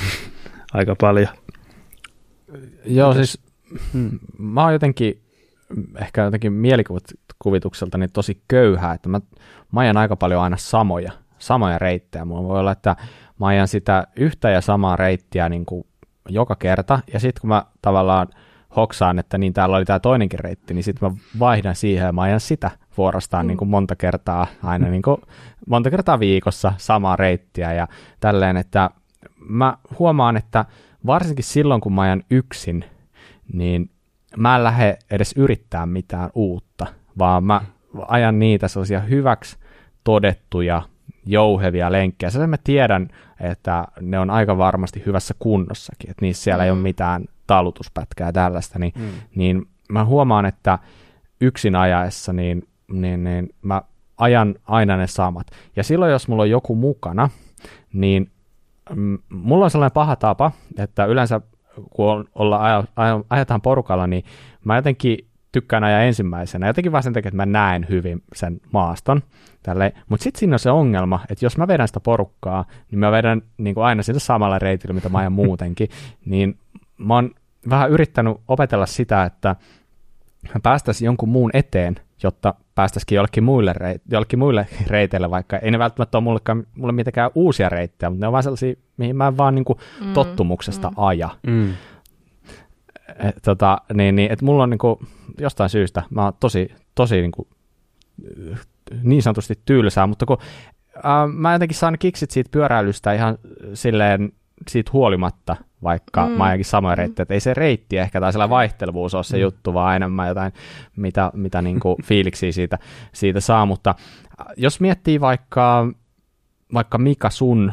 aika 0.72 0.96
paljon. 1.00 1.28
Joo, 2.84 3.14
siis 3.14 3.40
hmm, 3.92 4.18
mä 4.38 4.62
oon 4.62 4.72
jotenkin, 4.72 5.20
ehkä 6.00 6.22
jotenkin 6.22 6.52
mielikuvitukselta 6.52 7.98
niin 7.98 8.12
tosi 8.12 8.42
köyhää, 8.48 8.94
että 8.94 9.08
mä, 9.08 9.20
mä 9.72 9.80
ajan 9.80 9.96
aika 9.96 10.16
paljon 10.16 10.42
aina 10.42 10.56
samoja, 10.56 11.12
samoja 11.38 11.78
reittejä. 11.78 12.24
Mulla 12.24 12.48
voi 12.48 12.60
olla, 12.60 12.72
että 12.72 12.96
mä 13.40 13.46
ajan 13.46 13.68
sitä 13.68 14.06
yhtä 14.16 14.50
ja 14.50 14.60
samaa 14.60 14.96
reittiä 14.96 15.48
niin 15.48 15.66
kuin 15.66 15.86
joka 16.28 16.56
kerta, 16.56 17.00
ja 17.12 17.20
sitten 17.20 17.40
kun 17.40 17.48
mä 17.48 17.64
tavallaan 17.82 18.28
hoksaan, 18.76 19.18
että 19.18 19.38
niin 19.38 19.52
täällä 19.52 19.76
oli 19.76 19.84
tämä 19.84 19.98
toinenkin 20.00 20.38
reitti, 20.38 20.74
niin 20.74 20.84
sitten 20.84 21.10
mä 21.10 21.16
vaihdan 21.38 21.74
siihen 21.74 22.06
ja 22.06 22.12
mä 22.12 22.22
ajan 22.22 22.40
sitä 22.40 22.70
vuorostaan 22.96 23.46
mm. 23.46 23.48
niin 23.48 23.58
kuin 23.58 23.68
monta 23.68 23.96
kertaa, 23.96 24.46
aina 24.62 24.88
niin 24.88 25.02
kuin 25.02 25.16
monta 25.66 25.90
kertaa 25.90 26.20
viikossa 26.20 26.72
samaa 26.76 27.16
reittiä 27.16 27.72
ja 27.72 27.88
tälleen, 28.20 28.56
että 28.56 28.90
mä 29.38 29.76
huomaan, 29.98 30.36
että 30.36 30.64
varsinkin 31.06 31.44
silloin, 31.44 31.80
kun 31.80 31.92
mä 31.92 32.02
ajan 32.02 32.22
yksin, 32.30 32.84
niin 33.52 33.90
mä 34.36 34.56
en 34.56 34.64
lähde 34.64 34.98
edes 35.10 35.34
yrittää 35.36 35.86
mitään 35.86 36.30
uutta, 36.34 36.86
vaan 37.18 37.44
mä 37.44 37.60
ajan 38.08 38.38
niitä 38.38 38.68
sellaisia 38.68 39.00
hyväksi 39.00 39.56
todettuja, 40.04 40.82
jouhevia 41.26 41.92
lenkkejä. 41.92 42.30
Se 42.30 42.46
mä 42.46 42.56
tiedän, 42.64 43.08
että 43.40 43.84
ne 44.00 44.18
on 44.18 44.30
aika 44.30 44.58
varmasti 44.58 45.02
hyvässä 45.06 45.34
kunnossakin, 45.38 46.10
että 46.10 46.24
niissä 46.24 46.44
siellä 46.44 46.62
mm. 46.62 46.64
ei 46.64 46.70
ole 46.70 46.78
mm. 46.78 46.82
mitään 46.82 47.24
talutuspätkää 47.46 48.32
tällaista, 48.32 48.78
niin, 48.78 48.92
mm. 48.96 49.08
niin 49.34 49.66
mä 49.92 50.04
huomaan, 50.04 50.46
että 50.46 50.78
yksin 51.40 51.76
ajaessa, 51.76 52.32
niin, 52.32 52.68
niin, 52.92 53.24
niin 53.24 53.54
mä 53.62 53.82
ajan 54.18 54.54
aina 54.64 54.96
ne 54.96 55.06
samat. 55.06 55.46
Ja 55.76 55.84
silloin, 55.84 56.12
jos 56.12 56.28
mulla 56.28 56.42
on 56.42 56.50
joku 56.50 56.74
mukana, 56.74 57.30
niin 57.92 58.30
mm, 58.94 59.18
mulla 59.28 59.64
on 59.64 59.70
sellainen 59.70 59.94
paha 59.94 60.16
tapa, 60.16 60.52
että 60.78 61.04
yleensä 61.04 61.40
kun 61.90 62.28
olla, 62.34 62.56
aja, 62.56 62.84
aja, 62.96 63.20
ajetaan 63.30 63.60
porukalla, 63.60 64.06
niin 64.06 64.24
mä 64.64 64.76
jotenkin 64.76 65.18
tykkään 65.52 65.84
ajaa 65.84 66.00
ensimmäisenä, 66.00 66.66
jotenkin 66.66 66.92
vaan 66.92 67.02
sen 67.02 67.12
takia, 67.12 67.28
että 67.28 67.36
mä 67.36 67.46
näen 67.46 67.86
hyvin 67.88 68.22
sen 68.34 68.60
maaston. 68.72 69.22
Mutta 70.08 70.24
sitten 70.24 70.38
siinä 70.38 70.54
on 70.54 70.58
se 70.58 70.70
ongelma, 70.70 71.20
että 71.30 71.44
jos 71.44 71.58
mä 71.58 71.68
vedän 71.68 71.88
sitä 71.88 72.00
porukkaa, 72.00 72.64
niin 72.90 72.98
mä 72.98 73.12
vedän 73.12 73.42
niin 73.58 73.74
kuin 73.74 73.84
aina 73.84 74.02
sillä 74.02 74.20
samalla 74.20 74.58
reitillä, 74.58 74.94
mitä 74.94 75.08
mä 75.08 75.18
ajan 75.18 75.32
muutenkin, 75.42 75.88
niin 76.24 76.58
mä 76.98 77.14
oon 77.14 77.30
vähän 77.70 77.90
yrittänyt 77.90 78.36
opetella 78.48 78.86
sitä, 78.86 79.24
että 79.24 79.56
mä 80.54 80.60
päästäisiin 80.62 81.06
jonkun 81.06 81.28
muun 81.28 81.50
eteen, 81.54 81.96
jotta 82.22 82.54
päästäisikin 82.74 83.16
jollekin 83.16 83.44
muille, 83.44 83.72
reit- 83.72 84.02
jollekin 84.10 84.38
muille 84.38 84.66
reiteille, 84.86 85.30
vaikka 85.30 85.58
ei 85.58 85.70
ne 85.70 85.78
välttämättä 85.78 86.18
ole 86.18 86.24
mullekaan, 86.24 86.66
mulle 86.76 86.92
mitenkään 86.92 87.30
uusia 87.34 87.68
reittejä, 87.68 88.10
mutta 88.10 88.24
ne 88.24 88.26
on 88.26 88.32
vaan 88.32 88.42
sellaisia, 88.42 88.74
mihin 88.96 89.16
mä 89.16 89.26
en 89.26 89.36
vaan 89.36 89.54
niin 89.54 89.64
kuin 89.64 89.78
mm, 90.04 90.12
tottumuksesta 90.12 90.90
mm. 90.90 90.94
aja. 90.96 91.28
Mm. 91.46 91.74
Et, 93.18 93.36
tota, 93.42 93.78
niin, 93.94 94.16
niin, 94.16 94.32
et 94.32 94.42
mulla 94.42 94.62
on 94.62 94.70
niin 94.70 94.78
kuin, 94.78 94.98
jostain 95.40 95.70
syystä, 95.70 96.02
mä 96.10 96.24
oon 96.24 96.32
tosi, 96.40 96.74
tosi 96.94 97.20
niin, 97.20 97.32
kuin, 97.32 97.48
niin 99.02 99.22
sanotusti 99.22 99.60
tylsää, 99.64 100.06
mutta 100.06 100.26
kun 100.26 100.38
äh, 100.96 101.02
mä 101.32 101.52
jotenkin 101.52 101.76
saan 101.76 101.96
kiksit 101.98 102.30
siitä 102.30 102.50
pyöräilystä 102.50 103.12
ihan 103.12 103.38
silleen 103.74 104.32
siitä 104.68 104.90
huolimatta, 104.92 105.56
vaikka 105.82 106.26
mm. 106.26 106.32
mä 106.32 106.44
ajankin 106.44 106.64
samoja 106.64 106.94
mm. 106.94 106.98
reittejä, 106.98 107.22
että 107.22 107.34
ei 107.34 107.40
se 107.40 107.54
reitti 107.54 107.98
ehkä 107.98 108.20
tai 108.20 108.32
sellainen 108.32 108.50
vaihtelevuus 108.50 109.14
ole 109.14 109.24
se 109.24 109.36
mm. 109.36 109.42
juttu, 109.42 109.74
vaan 109.74 109.96
enemmän 109.96 110.28
jotain, 110.28 110.52
mitä, 110.96 111.30
mitä 111.34 111.62
niin 111.62 111.80
kuin 111.80 111.96
fiiliksiä 112.08 112.52
siitä, 112.52 112.78
siitä 113.12 113.40
saa, 113.40 113.66
mutta 113.66 113.94
äh, 114.40 114.46
jos 114.56 114.80
miettii 114.80 115.20
vaikka, 115.20 115.92
vaikka 116.74 116.98
Mika 116.98 117.30
sun 117.30 117.72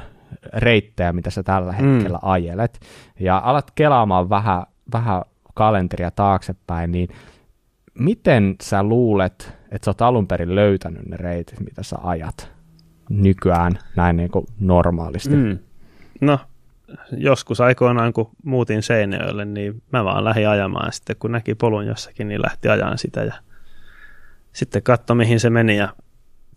reittejä, 0.53 1.13
mitä 1.13 1.29
sä 1.29 1.43
tällä 1.43 1.71
mm. 1.71 1.77
hetkellä 1.77 2.19
mm. 2.23 2.29
ajelet, 2.29 2.79
ja 3.19 3.41
alat 3.43 3.71
kelaamaan 3.75 4.29
vähän, 4.29 4.63
vähän 4.93 5.21
kalenteria 5.53 6.11
taaksepäin, 6.11 6.91
niin 6.91 7.09
miten 7.99 8.55
sä 8.61 8.83
luulet, 8.83 9.53
että 9.71 9.85
sä 9.85 9.91
oot 9.91 10.01
alun 10.01 10.27
perin 10.27 10.55
löytänyt 10.55 11.05
ne 11.05 11.17
reitit, 11.17 11.59
mitä 11.59 11.83
sä 11.83 11.95
ajat 12.03 12.51
nykyään 13.09 13.79
näin 13.95 14.17
niin 14.17 14.31
kuin 14.31 14.45
normaalisti? 14.59 15.35
Mm. 15.35 15.57
No, 16.21 16.39
joskus 17.11 17.61
aikoinaan, 17.61 18.13
kun 18.13 18.29
muutin 18.43 18.83
Seinäjölle, 18.83 19.45
niin 19.45 19.81
mä 19.91 20.03
vaan 20.03 20.23
lähdin 20.23 20.49
ajamaan. 20.49 20.93
Sitten 20.93 21.15
kun 21.19 21.31
näki 21.31 21.55
polun 21.55 21.85
jossakin, 21.85 22.27
niin 22.27 22.41
lähti 22.41 22.69
ajamaan 22.69 22.97
sitä 22.97 23.23
ja 23.23 23.33
sitten 24.53 24.83
katso, 24.83 25.15
mihin 25.15 25.39
se 25.39 25.49
meni 25.49 25.77
ja 25.77 25.93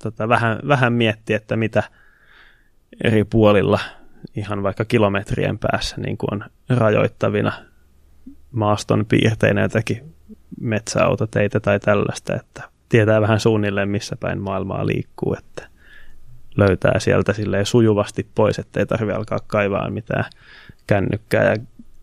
tota, 0.03 0.29
vähän, 0.29 0.59
vähän 0.68 0.92
mietti, 0.92 1.35
että 1.35 1.57
mitä 1.57 1.83
eri 3.05 3.25
puolilla 3.25 3.79
ihan 4.37 4.62
vaikka 4.62 4.85
kilometrien 4.85 5.59
päässä 5.59 5.96
niin 5.96 6.18
kuin 6.18 6.29
on 6.33 6.44
rajoittavina 6.68 7.53
maaston 8.51 9.07
piirteinä 9.07 9.62
jotakin 9.62 10.14
metsäautoteitä 10.61 11.61
tai 11.61 11.81
tällaista, 11.81 12.35
että 12.35 12.62
tietää 12.88 13.20
vähän 13.20 13.40
suunnilleen 13.40 13.88
missä 13.88 14.16
päin 14.20 14.40
maailmaa 14.40 14.87
liikkuu, 14.87 15.37
että 15.38 15.68
löytää 16.57 16.99
sieltä 16.99 17.33
silleen 17.33 17.66
sujuvasti 17.66 18.27
pois, 18.35 18.59
ettei 18.59 18.87
tarvitse 18.87 19.16
alkaa 19.16 19.38
kaivaa 19.47 19.90
mitään 19.90 20.25
kännykkää 20.87 21.45
ja 21.45 21.57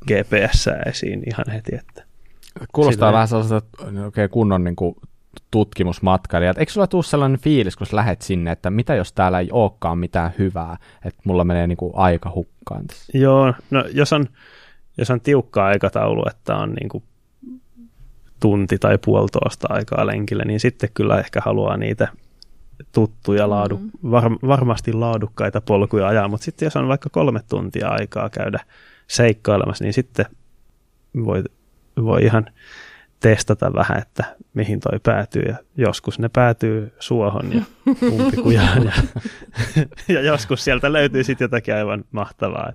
GPS 0.08 0.70
esiin 0.86 1.24
ihan 1.28 1.46
heti. 1.54 1.76
Että 1.76 2.04
Kuulostaa 2.74 3.08
sitä... 3.08 3.14
vähän 3.14 3.28
sellaiselta 3.28 3.68
okay, 4.08 4.28
kunnon 4.28 4.64
niin 4.64 4.76
kuin, 4.76 4.96
tutkimusmatkailijat. 5.52 6.58
Eikö 6.58 6.72
sulla 6.72 6.88
tule 6.88 7.04
sellainen 7.04 7.40
fiilis, 7.40 7.76
kun 7.76 7.88
sä 7.88 7.96
lähet 7.96 8.22
sinne, 8.22 8.52
että 8.52 8.70
mitä 8.70 8.96
jos 8.96 9.14
täällä 9.14 9.40
ei 9.40 9.50
olekaan 9.52 9.98
mitään 9.98 10.32
hyvää, 10.38 10.78
että 11.06 11.22
mulla 11.26 11.44
menee 11.44 11.68
niin 11.68 11.78
kuin, 11.78 11.94
aika 11.96 12.32
hukkaan 12.36 12.88
tässä? 12.88 13.18
Joo, 13.18 13.54
no 13.70 13.86
jos 13.92 14.14
on, 14.14 14.26
jos 14.98 15.12
on 15.12 15.22
tiukka 15.22 15.66
aikataulu, 15.66 16.24
että 16.30 16.56
on 16.56 16.74
niin 16.74 16.90
kuin 16.90 17.04
tunti 18.40 18.78
tai 18.78 18.98
puolitoista 19.06 19.68
aikaa 19.70 20.08
lenkille, 20.08 20.46
niin 20.46 20.60
sitten 20.60 20.90
kyllä 20.94 21.20
ehkä 21.20 21.42
haluaa 21.46 21.78
niitä 21.78 22.08
tuttuja, 22.92 23.50
laadu, 23.50 23.78
mm-hmm. 23.78 24.12
var, 24.12 24.32
varmasti 24.48 24.94
laadukkaita 24.94 25.62
polkuja 25.62 26.08
ajaa, 26.08 26.28
mutta 26.28 26.44
sitten 26.44 26.66
jos 26.66 26.76
on 26.76 26.88
vaikka 26.88 27.10
kolme 27.10 27.40
tuntia 27.50 27.90
aikaa 27.90 28.30
käydä 28.30 28.60
seikkailemassa, 29.08 29.84
niin 29.84 29.94
sitten 29.94 30.26
voi, 31.26 31.44
voi 31.98 32.24
ihan 32.24 32.46
testata 33.24 33.74
vähän, 33.74 33.98
että 33.98 34.24
mihin 34.54 34.80
toi 34.80 35.00
päätyy. 35.04 35.44
Ja 35.48 35.56
joskus 35.78 36.20
ne 36.20 36.30
päätyy 36.30 36.94
suohon 37.00 37.54
ja 37.54 37.62
umpikujaan. 38.12 38.84
ja, 38.86 38.94
ja 40.08 40.22
joskus 40.22 40.64
sieltä 40.64 40.94
löytyy 40.94 41.24
sitten 41.24 41.46
jotakin 41.46 41.76
aivan 41.76 42.04
mahtavaa. 42.12 42.72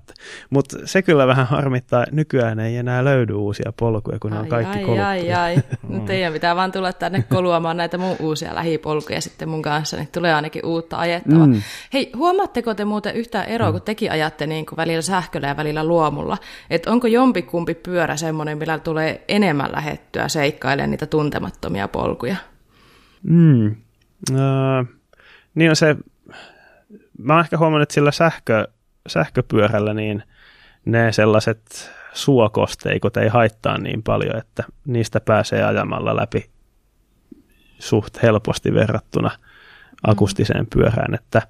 Mutta 0.50 0.78
se 0.84 1.02
kyllä 1.02 1.26
vähän 1.26 1.46
harmittaa. 1.46 2.04
Nykyään 2.12 2.60
ei 2.60 2.76
enää 2.76 3.04
löydy 3.04 3.32
uusia 3.32 3.72
polkuja, 3.76 4.18
kun 4.18 4.32
ai, 4.32 4.36
ne 4.36 4.42
on 4.42 4.48
kaikki 4.48 4.90
ai, 4.90 5.00
ai, 5.00 5.32
ai. 5.32 5.56
No 5.88 5.98
teidän 6.00 6.32
pitää 6.32 6.56
vaan 6.56 6.72
tulla 6.72 6.92
tänne 6.92 7.22
koluamaan 7.22 7.76
näitä 7.76 7.98
mun 7.98 8.16
uusia 8.20 8.54
lähipolkuja 8.54 9.20
sitten 9.20 9.48
mun 9.48 9.62
kanssa, 9.62 9.96
niin 9.96 10.08
tulee 10.12 10.34
ainakin 10.34 10.66
uutta 10.66 10.96
ajettavaa. 10.96 11.46
Mm. 11.46 11.62
Hei, 11.92 12.12
huomaatteko 12.16 12.74
te 12.74 12.84
muuten 12.84 13.16
yhtään 13.16 13.46
eroa, 13.46 13.68
mm. 13.68 13.72
kun 13.72 13.82
tekin 13.82 14.12
ajatte 14.12 14.46
niin 14.46 14.66
kuin 14.66 14.76
välillä 14.76 15.02
sähköllä 15.02 15.48
ja 15.48 15.56
välillä 15.56 15.84
luomulla? 15.84 16.38
Että 16.70 16.90
onko 16.90 17.06
jompikumpi 17.06 17.74
pyörä 17.74 18.16
semmoinen, 18.16 18.58
millä 18.58 18.78
tulee 18.78 19.24
enemmän 19.28 19.72
lähettyä 19.72 20.28
seikkailemaan 20.38 20.90
niitä 20.90 21.06
tuntemattomia 21.06 21.88
polkuja? 21.88 22.36
Mm. 23.22 23.76
Uh, 24.30 24.86
niin 25.54 25.70
on 25.70 25.76
se, 25.76 25.96
mä 27.18 27.32
oon 27.32 27.40
ehkä 27.40 27.58
huomannut, 27.58 27.82
että 27.82 27.94
sillä 27.94 28.10
sähkö, 28.10 28.68
sähköpyörällä 29.06 29.94
niin 29.94 30.22
ne 30.84 31.12
sellaiset 31.12 31.90
suokosteikot 32.12 33.16
ei 33.16 33.28
haittaa 33.28 33.78
niin 33.78 34.02
paljon, 34.02 34.36
että 34.36 34.64
niistä 34.86 35.20
pääsee 35.20 35.62
ajamalla 35.64 36.16
läpi 36.16 36.50
suht 37.78 38.22
helposti 38.22 38.74
verrattuna 38.74 39.30
akustiseen 40.06 40.66
pyörään, 40.66 41.14
että 41.14 41.42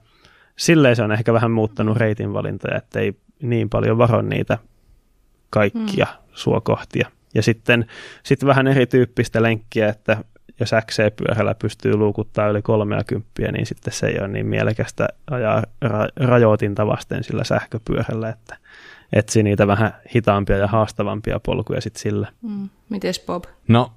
silleen 0.56 0.96
se 0.96 1.02
on 1.02 1.12
ehkä 1.12 1.32
vähän 1.32 1.50
muuttanut 1.50 1.96
reitin 1.96 2.32
valintoja, 2.32 2.76
että 2.76 3.00
ei 3.00 3.14
niin 3.42 3.68
paljon 3.68 3.98
varo 3.98 4.22
niitä 4.22 4.58
kaikkia 5.50 6.06
mm. 6.06 6.24
suokohtia. 6.32 7.10
Ja 7.34 7.42
sitten, 7.42 7.86
sitten 8.22 8.46
vähän 8.46 8.66
erityyppistä 8.66 9.42
lenkkiä, 9.42 9.88
että 9.88 10.16
jos 10.60 10.70
XC-pyörällä 10.86 11.54
pystyy 11.54 11.96
luukuttaa 11.96 12.48
yli 12.48 12.62
30, 12.62 13.52
niin 13.52 13.66
sitten 13.66 13.92
se 13.92 14.06
ei 14.06 14.18
ole 14.18 14.28
niin 14.28 14.46
mielekästä 14.46 15.08
ajaa 15.30 15.62
ra- 15.84 16.26
rajoitinta 16.26 16.86
vasten 16.86 17.24
sillä 17.24 17.44
sähköpyörällä, 17.44 18.28
että 18.28 18.56
etsi 19.12 19.42
niitä 19.42 19.66
vähän 19.66 19.94
hitaampia 20.14 20.56
ja 20.56 20.66
haastavampia 20.66 21.40
polkuja 21.40 21.80
sitten 21.80 22.00
sillä. 22.00 22.28
Mm. 22.42 22.68
Mites 22.88 23.20
Bob? 23.20 23.44
No 23.68 23.92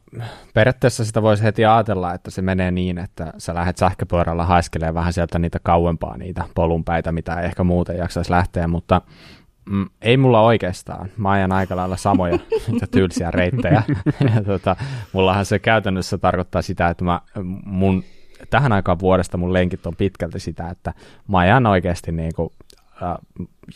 periaatteessa 0.54 1.06
sitä 1.06 1.22
voisi 1.22 1.44
heti 1.44 1.66
ajatella, 1.66 2.14
että 2.14 2.32
se 2.32 2.42
menee 2.42 2.72
niin, 2.72 2.98
että 2.98 3.34
sä 3.38 3.54
lähdet 3.54 3.78
sähköpyörällä 3.78 4.46
haiskelemaan 4.46 4.96
vähän 4.96 5.14
sieltä 5.14 5.40
niitä 5.40 5.60
kauempaa 5.64 6.18
niitä 6.18 6.46
polunpäitä, 6.56 7.12
mitä 7.12 7.40
ei 7.40 7.46
ehkä 7.46 7.64
muuten 7.64 7.98
jaksaisi 7.98 8.32
lähteä, 8.32 8.68
mutta 8.68 9.02
Mm, 9.66 9.90
ei 10.02 10.18
mulla 10.18 10.42
oikeastaan. 10.42 11.10
Mä 11.18 11.32
ajan 11.32 11.52
aika 11.52 11.76
lailla 11.76 11.98
samoja 11.98 12.40
tylsiä 12.92 13.32
reittejä. 13.32 13.84
ja 14.36 14.44
tota, 14.46 14.76
mullahan 15.14 15.46
se 15.46 15.60
käytännössä 15.60 16.18
tarkoittaa 16.18 16.62
sitä, 16.62 16.90
että 16.90 17.04
mä, 17.04 17.22
mun, 17.66 18.04
tähän 18.50 18.72
aikaan 18.72 19.00
vuodesta 19.00 19.38
mun 19.38 19.54
lenkit 19.54 19.86
on 19.86 19.96
pitkälti 19.96 20.40
sitä, 20.40 20.70
että 20.70 20.94
mä 21.28 21.40
ajan 21.40 21.66
oikeasti 21.66 22.12
niin 22.12 22.32
kuin, 22.36 22.50
äh, 23.04 23.18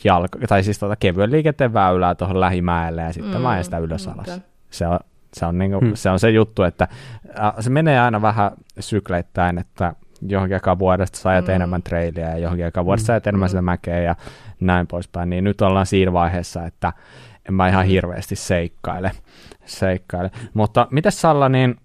jalka, 0.04 0.38
tai 0.48 0.62
siis 0.62 0.78
tota 0.78 0.96
kevyen 0.96 1.30
liikenteen 1.30 1.72
väylää 1.72 2.14
tuohon 2.14 2.40
lähimäelle 2.40 3.02
ja 3.02 3.12
sitten 3.12 3.34
mm, 3.34 3.40
mä 3.40 3.48
ajan 3.48 3.64
sitä 3.64 3.78
ylös 3.78 4.08
alas. 4.08 4.28
Okay. 4.28 4.40
Se 4.70 4.86
on 4.86 4.98
se 5.34 5.46
on, 5.46 5.58
niin 5.58 5.70
kuin, 5.70 5.80
hmm. 5.80 5.94
se 5.94 6.10
on 6.10 6.18
se 6.18 6.30
juttu, 6.30 6.62
että 6.62 6.88
äh, 7.40 7.54
se 7.60 7.70
menee 7.70 8.00
aina 8.00 8.22
vähän 8.22 8.50
sykleittäin, 8.80 9.58
että 9.58 9.92
johonkin 10.22 10.56
aikaan 10.56 10.78
vuodesta 10.78 11.18
sä 11.18 11.28
ajat 11.28 11.46
mm. 11.46 11.54
enemmän 11.54 11.82
trailia 11.82 12.28
ja 12.28 12.38
johonkin 12.38 12.64
aikaan 12.64 12.86
vuodesta 12.86 13.04
mm. 13.04 13.06
sä 13.06 13.12
ajat 13.12 13.26
enemmän 13.26 13.46
mm. 13.46 13.50
sitä 13.50 13.62
mäkeä 13.62 14.00
ja 14.00 14.16
näin 14.60 14.86
poispäin, 14.86 15.30
niin 15.30 15.44
nyt 15.44 15.60
ollaan 15.60 15.86
siinä 15.86 16.12
vaiheessa, 16.12 16.66
että 16.66 16.92
en 17.48 17.54
mä 17.54 17.68
ihan 17.68 17.86
mm. 17.86 17.88
hirveästi 17.88 18.36
seikkaile. 18.36 19.12
seikkaile. 19.64 20.30
Mutta 20.54 20.88
miten 20.90 21.12
Salla, 21.12 21.48
niin 21.48 21.76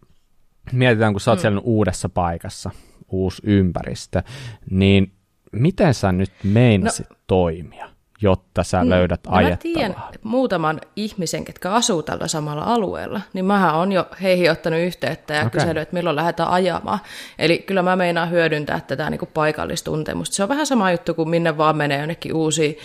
mietitään, 0.72 1.13
kun 1.13 1.22
sä 1.22 1.32
oot 1.32 1.39
mm. 1.39 1.41
siellä 1.41 1.61
uudessa 1.63 2.09
paikassa, 2.09 2.72
uusi 3.09 3.41
ympäristö, 3.45 4.24
niin 4.69 5.11
miten 5.51 5.93
sä 5.93 6.11
nyt 6.11 6.32
meinasit 6.43 7.09
no, 7.09 7.15
toimia? 7.28 7.89
Jotta 8.22 8.63
sä 8.63 8.84
mm. 8.84 8.89
löydät 8.89 9.19
no 9.28 9.36
ajettavaa? 9.36 9.74
Mä 9.74 9.76
tiedän 9.76 9.95
muutaman 10.24 10.82
ihmisen, 10.95 11.45
ketkä 11.45 11.72
asuu 11.72 12.03
tällä 12.03 12.28
samalla 12.28 12.63
alueella, 12.63 13.22
niin 13.34 13.45
mähän 13.45 13.76
on 13.76 13.91
jo 13.91 14.05
heihin 14.22 14.51
ottanut 14.51 14.80
yhteyttä 14.80 15.34
ja 15.34 15.41
okay. 15.41 15.51
kysellyt, 15.51 15.82
että 15.82 15.93
milloin 15.93 16.15
lähdetään 16.15 16.49
ajamaan. 16.49 16.99
Eli 17.39 17.59
kyllä 17.59 17.82
mä 17.82 17.95
meinaan 17.95 18.32
hyödyntää 18.32 18.80
tätä 18.80 19.09
niin 19.09 19.19
kuin 19.19 19.32
paikallistuntemusta. 19.34 20.36
Se 20.36 20.43
on 20.43 20.49
vähän 20.49 20.65
sama 20.65 20.91
juttu 20.91 21.13
kuin 21.13 21.30
minne 21.30 21.57
vaan 21.57 21.78
menee 21.78 21.99
jonnekin 21.99 22.34
uusi, 22.34 22.80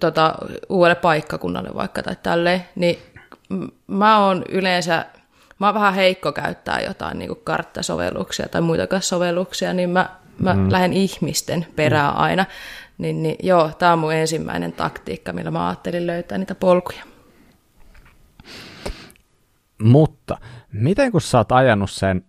tota, 0.00 0.34
uudelle 0.68 0.94
paikkakunnalle 0.94 1.70
vaikka 1.74 2.02
tai 2.02 2.16
tälleen, 2.22 2.64
niin 2.74 2.98
mä 3.86 4.26
oon 4.26 4.44
yleensä 4.48 5.06
mä 5.58 5.66
oon 5.66 5.74
vähän 5.74 5.94
heikko 5.94 6.32
käyttää 6.32 6.80
jotain 6.80 7.18
niin 7.18 7.28
kuin 7.28 7.40
karttasovelluksia 7.44 8.48
tai 8.48 8.60
muita 8.60 9.00
sovelluksia, 9.00 9.72
niin 9.72 9.90
mä, 9.90 10.08
mä 10.38 10.54
mm. 10.54 10.72
lähden 10.72 10.92
ihmisten 10.92 11.66
perään 11.76 12.14
mm. 12.14 12.20
aina. 12.20 12.46
Niin, 12.98 13.22
niin 13.22 13.36
joo, 13.42 13.70
tämä 13.78 13.92
on 13.92 13.98
mun 13.98 14.14
ensimmäinen 14.14 14.72
taktiikka, 14.72 15.32
millä 15.32 15.50
mä 15.50 15.68
ajattelin 15.68 16.06
löytää 16.06 16.38
niitä 16.38 16.54
polkuja. 16.54 17.02
Mutta 19.82 20.38
miten 20.72 21.12
kun 21.12 21.20
sä 21.20 21.38
oot 21.38 21.52
ajanut 21.52 21.90
sen 21.90 22.24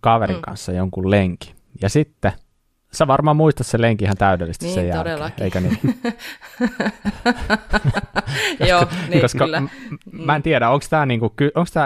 kaverin 0.00 0.36
mm. 0.36 0.42
kanssa 0.42 0.72
jonkun 0.72 1.10
lenki, 1.10 1.54
ja 1.82 1.88
sitten 1.88 2.32
sä 2.92 3.06
varmaan 3.06 3.36
muistat 3.36 3.66
sen 3.66 3.80
lenkin 3.80 4.06
ihan 4.06 4.16
täydellisesti 4.16 4.64
niin, 4.64 4.74
sen 4.74 4.88
jälkeen, 4.88 5.16
todellakin. 5.16 5.44
eikö 5.44 5.60
niin? 5.60 5.78
Joo, 8.68 8.86
niin 9.08 9.20
koska 9.20 9.44
kyllä. 9.44 9.60
M- 9.60 9.68
mä 10.12 10.36
en 10.36 10.42
tiedä, 10.42 10.70
onko 10.70 10.86
tämä 10.90 11.06
niinku, 11.06 11.34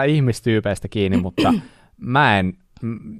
ihmistyypeistä 0.07 0.87
kiinni, 0.87 1.17
mutta 1.27 1.53
mä 1.97 2.39
en 2.39 2.53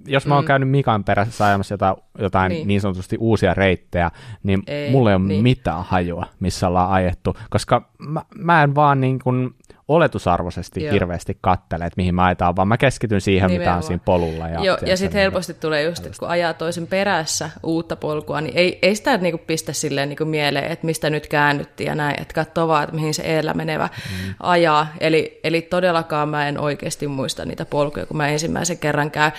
jos 0.05 0.28
mä 0.28 0.36
oon 0.36 0.43
mm. 0.43 0.47
käynyt 0.47 0.70
Mikan 0.70 1.03
perässä 1.03 1.45
ajamassa 1.45 1.74
jotain, 1.74 1.95
jotain 2.20 2.49
niin. 2.49 2.68
niin 2.68 2.82
sanotusti 2.82 3.18
uusia 3.20 3.53
reittejä, 3.53 4.12
niin 4.43 4.64
ei, 4.68 4.91
mulla 4.91 5.10
ei 5.10 5.16
ole 5.16 5.24
niin. 5.24 5.43
mitään 5.43 5.84
hajua, 5.84 6.26
missä 6.39 6.68
ollaan 6.68 6.91
ajettu, 6.91 7.36
koska 7.49 7.89
mä, 7.97 8.22
mä 8.36 8.64
en 8.64 8.76
vaan 8.76 9.01
niin 9.01 9.20
kuin 9.20 9.55
oletusarvoisesti 9.89 10.83
Joo. 10.83 10.93
hirveästi 10.93 11.37
kattele, 11.41 11.85
että 11.85 11.97
mihin 11.97 12.15
mä 12.15 12.25
ajetaan, 12.25 12.55
vaan 12.55 12.67
mä 12.67 12.77
keskityn 12.77 13.21
siihen, 13.21 13.47
Nimenomaan. 13.47 13.77
mitä 13.77 13.77
on 13.77 13.87
siinä 13.87 14.01
polulla. 14.05 14.47
Ja, 14.47 14.63
Joo, 14.63 14.77
ja 14.85 14.97
sitten 14.97 15.21
helposti 15.21 15.53
tulee 15.53 15.83
just, 15.83 16.05
että 16.05 16.19
kun 16.19 16.27
ajaa 16.27 16.53
toisen 16.53 16.87
perässä 16.87 17.49
uutta 17.63 17.95
polkua, 17.95 18.41
niin 18.41 18.57
ei, 18.57 18.79
ei 18.81 18.95
sitä 18.95 19.17
niinku 19.17 19.37
pistä 19.47 19.73
silleen 19.73 20.09
niinku 20.09 20.25
mieleen, 20.25 20.71
että 20.71 20.85
mistä 20.85 21.09
nyt 21.09 21.27
käännyttiin 21.27 21.87
ja 21.87 21.95
näin, 21.95 22.21
että 22.21 22.33
katsoo 22.33 22.67
vaan, 22.67 22.83
että 22.83 22.95
mihin 22.95 23.13
se 23.13 23.21
eellä 23.21 23.53
menevä 23.53 23.89
mm. 23.95 24.33
ajaa. 24.39 24.87
Eli, 24.99 25.39
eli 25.43 25.61
todellakaan 25.61 26.29
mä 26.29 26.47
en 26.47 26.59
oikeasti 26.59 27.07
muista 27.07 27.45
niitä 27.45 27.65
polkuja, 27.65 28.05
kun 28.05 28.17
mä 28.17 28.27
ensimmäisen 28.27 28.77
kerran 28.77 29.11
käyn. 29.11 29.31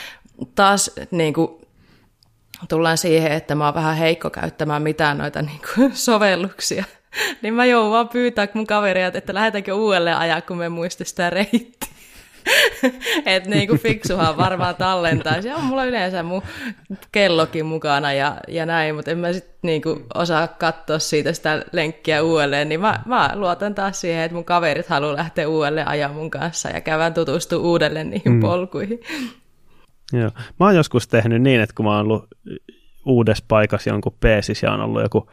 Taas 0.54 0.90
niin 1.10 1.34
kuin, 1.34 1.60
tullaan 2.68 2.98
siihen, 2.98 3.32
että 3.32 3.54
mä 3.54 3.64
oon 3.64 3.74
vähän 3.74 3.96
heikko 3.96 4.30
käyttämään 4.30 4.82
mitään 4.82 5.18
noita 5.18 5.42
niin 5.42 5.60
kuin, 5.74 5.96
sovelluksia 6.06 6.84
niin 7.42 7.54
mä 7.54 7.64
joudun 7.64 7.90
vaan 7.90 8.08
pyytää 8.08 8.48
mun 8.54 8.66
kaveria, 8.66 9.10
että 9.14 9.34
lähdetäänkö 9.34 9.74
uudelleen 9.74 10.16
ajaa, 10.16 10.40
kun 10.40 10.58
me 10.58 10.68
muista 10.68 11.04
sitä 11.04 11.30
reittiä. 11.30 11.90
että 13.26 13.50
niinku 13.50 13.76
fiksuhan 13.76 14.36
varmaan 14.36 14.76
tallentaisi. 14.76 15.48
Ja 15.48 15.56
on 15.56 15.64
mulla 15.64 15.84
yleensä 15.84 16.22
mun 16.22 16.42
kellokin 17.12 17.66
mukana 17.66 18.12
ja, 18.12 18.36
ja 18.48 18.66
näin, 18.66 18.94
mutta 18.94 19.10
en 19.10 19.18
mä 19.18 19.32
sitten 19.32 19.54
niinku 19.62 20.02
osaa 20.14 20.48
katsoa 20.48 20.98
siitä 20.98 21.32
sitä 21.32 21.64
lenkkiä 21.72 22.22
uudelleen, 22.22 22.68
niin 22.68 22.80
mä, 22.80 23.00
mä 23.06 23.30
luotan 23.34 23.74
taas 23.74 24.00
siihen, 24.00 24.24
että 24.24 24.34
mun 24.34 24.44
kaverit 24.44 24.86
haluaa 24.86 25.16
lähteä 25.16 25.48
uudelleen 25.48 25.88
ajaa 25.88 26.12
mun 26.12 26.30
kanssa 26.30 26.68
ja 26.68 26.80
käydään 26.80 27.14
tutustua 27.14 27.58
uudelleen 27.58 28.10
niihin 28.10 28.32
mm. 28.32 28.40
polkuihin. 28.40 29.00
Joo. 30.12 30.30
Mä 30.60 30.66
oon 30.66 30.76
joskus 30.76 31.08
tehnyt 31.08 31.42
niin, 31.42 31.60
että 31.60 31.74
kun 31.74 31.84
mä 31.84 31.90
oon 31.90 32.00
ollut 32.00 32.28
uudessa 33.06 33.44
paikassa 33.48 33.90
jonkun 33.90 34.16
peesis 34.20 34.62
ja 34.62 34.72
on 34.72 34.80
ollut 34.80 35.02
joku 35.02 35.30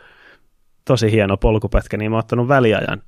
tosi 0.87 1.11
hieno 1.11 1.37
polkupätkä, 1.37 1.97
niin 1.97 2.11
mä 2.11 2.15
oon 2.17 2.19
ottanut 2.19 2.47
väliajan 2.47 3.01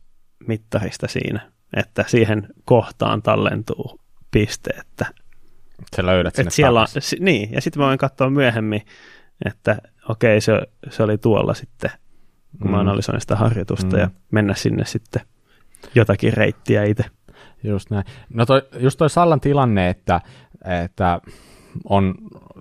mittarista 0.47 1.07
siinä, 1.07 1.51
että 1.77 2.05
siihen 2.07 2.47
kohtaan 2.65 3.21
tallentuu 3.21 3.99
piste, 4.31 4.69
että 4.79 5.05
Sä 5.95 6.05
löydät 6.05 6.35
sinne 6.35 6.51
siellä 6.51 6.81
on, 6.81 6.87
Niin, 7.19 7.51
ja 7.51 7.61
sitten 7.61 7.81
mä 7.81 7.87
voin 7.87 7.97
katsoa 7.97 8.29
myöhemmin, 8.29 8.81
että 9.45 9.77
okei, 10.09 10.41
se, 10.41 10.61
se 10.89 11.03
oli 11.03 11.17
tuolla 11.17 11.53
sitten, 11.53 11.91
kun 12.57 12.67
mm. 12.67 12.71
mä 12.71 12.79
analysoin 12.79 13.21
sitä 13.21 13.35
harjoitusta 13.35 13.95
mm. 13.95 14.01
ja 14.01 14.09
mennä 14.31 14.53
sinne 14.53 14.85
sitten 14.85 15.21
jotakin 15.95 16.33
reittiä 16.33 16.83
itse. 16.83 17.05
Just 17.63 17.89
näin. 17.89 18.03
No 18.33 18.45
toi, 18.45 18.61
just 18.79 18.97
toi 18.97 19.09
Sallan 19.09 19.39
tilanne, 19.39 19.89
että, 19.89 20.21
että 20.83 21.21
on 21.89 22.15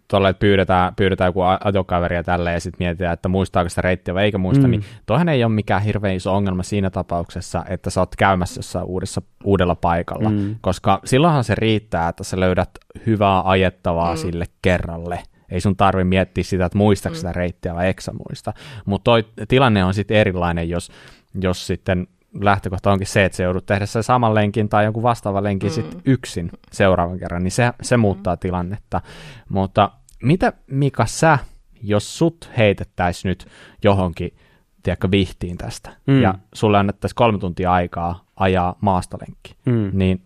tuolle, 0.09 0.29
että 0.29 0.41
pyydetään, 0.41 0.95
pyydetään 0.95 1.29
joku 1.29 1.41
ajokaveri 1.64 2.16
ja 2.16 2.25
tälleen, 2.25 2.55
ja 2.55 2.61
sitten 2.61 2.87
mietitään, 2.87 3.12
että 3.12 3.29
muistaako 3.29 3.69
sitä 3.69 3.83
reittiä 3.83 4.14
vai 4.14 4.25
eikä 4.25 4.39
muista, 4.39 4.66
mm. 4.66 4.71
niin 4.71 4.85
toihan 5.07 5.29
ei 5.29 5.45
ole 5.45 5.53
mikään 5.53 5.83
hirveän 5.83 6.16
iso 6.16 6.35
ongelma 6.35 6.62
siinä 6.62 6.91
tapauksessa, 6.91 7.64
että 7.69 7.91
sä 7.91 8.01
oot 8.01 8.16
käymässä 8.16 8.59
jossain 8.59 8.85
uudessa, 8.85 9.23
uudella 9.45 9.75
paikalla, 9.75 10.31
mm. 10.31 10.57
koska 10.61 11.01
silloinhan 11.05 11.45
se 11.45 11.55
riittää, 11.55 12.09
että 12.09 12.25
sä 12.25 12.41
löydät 12.41 12.71
hyvää 13.07 13.43
ajettavaa 13.45 14.14
mm. 14.14 14.19
sille 14.19 14.45
kerralle. 14.62 15.23
Ei 15.49 15.61
sun 15.61 15.77
tarvi 15.77 16.05
miettiä 16.05 16.45
sitä, 16.45 16.66
että 16.66 16.79
muistaako 16.79 17.14
mm. 17.14 17.19
sitä 17.19 17.33
reittiä 17.33 17.75
vai 17.75 17.87
eikö 17.87 18.03
muista. 18.29 18.53
Mutta 18.85 19.11
tilanne 19.49 19.85
on 19.85 19.95
sitten 19.95 20.16
erilainen, 20.16 20.69
jos, 20.69 20.91
jos 21.41 21.66
sitten 21.66 22.07
lähtökohta 22.41 22.93
onkin 22.93 23.07
se, 23.07 23.24
että 23.24 23.36
se 23.36 23.43
joudut 23.43 23.66
tehdä 23.66 23.86
sen 23.86 24.03
saman 24.03 24.34
lenkin 24.34 24.68
tai 24.68 24.84
jonkun 24.84 25.03
vastaavan 25.03 25.45
lenkin 25.45 25.70
mm. 25.70 25.74
sit 25.74 25.99
yksin 26.05 26.51
seuraavan 26.72 27.18
kerran, 27.18 27.45
niin 27.45 27.53
se, 27.53 27.72
se 27.82 27.97
muuttaa 27.97 28.34
mm. 28.34 28.39
tilannetta. 28.39 29.01
Mutta 29.49 29.91
mitä 30.22 30.53
Mika 30.66 31.07
sä, 31.07 31.39
jos 31.82 32.18
sut 32.18 32.51
heitettäisiin 32.59 33.28
nyt 33.28 33.47
johonkin, 33.84 34.36
tiedätkö, 34.82 35.11
vihtiin 35.11 35.59
tästä, 35.59 35.91
mm. 36.07 36.22
ja 36.22 36.34
sulle 36.55 36.78
annettaisiin 36.78 37.16
kolme 37.16 37.39
tuntia 37.39 37.72
aikaa 37.72 38.24
ajaa 38.36 38.78
maastolenkki, 38.80 39.57
mm. 39.66 39.91
niin 39.93 40.22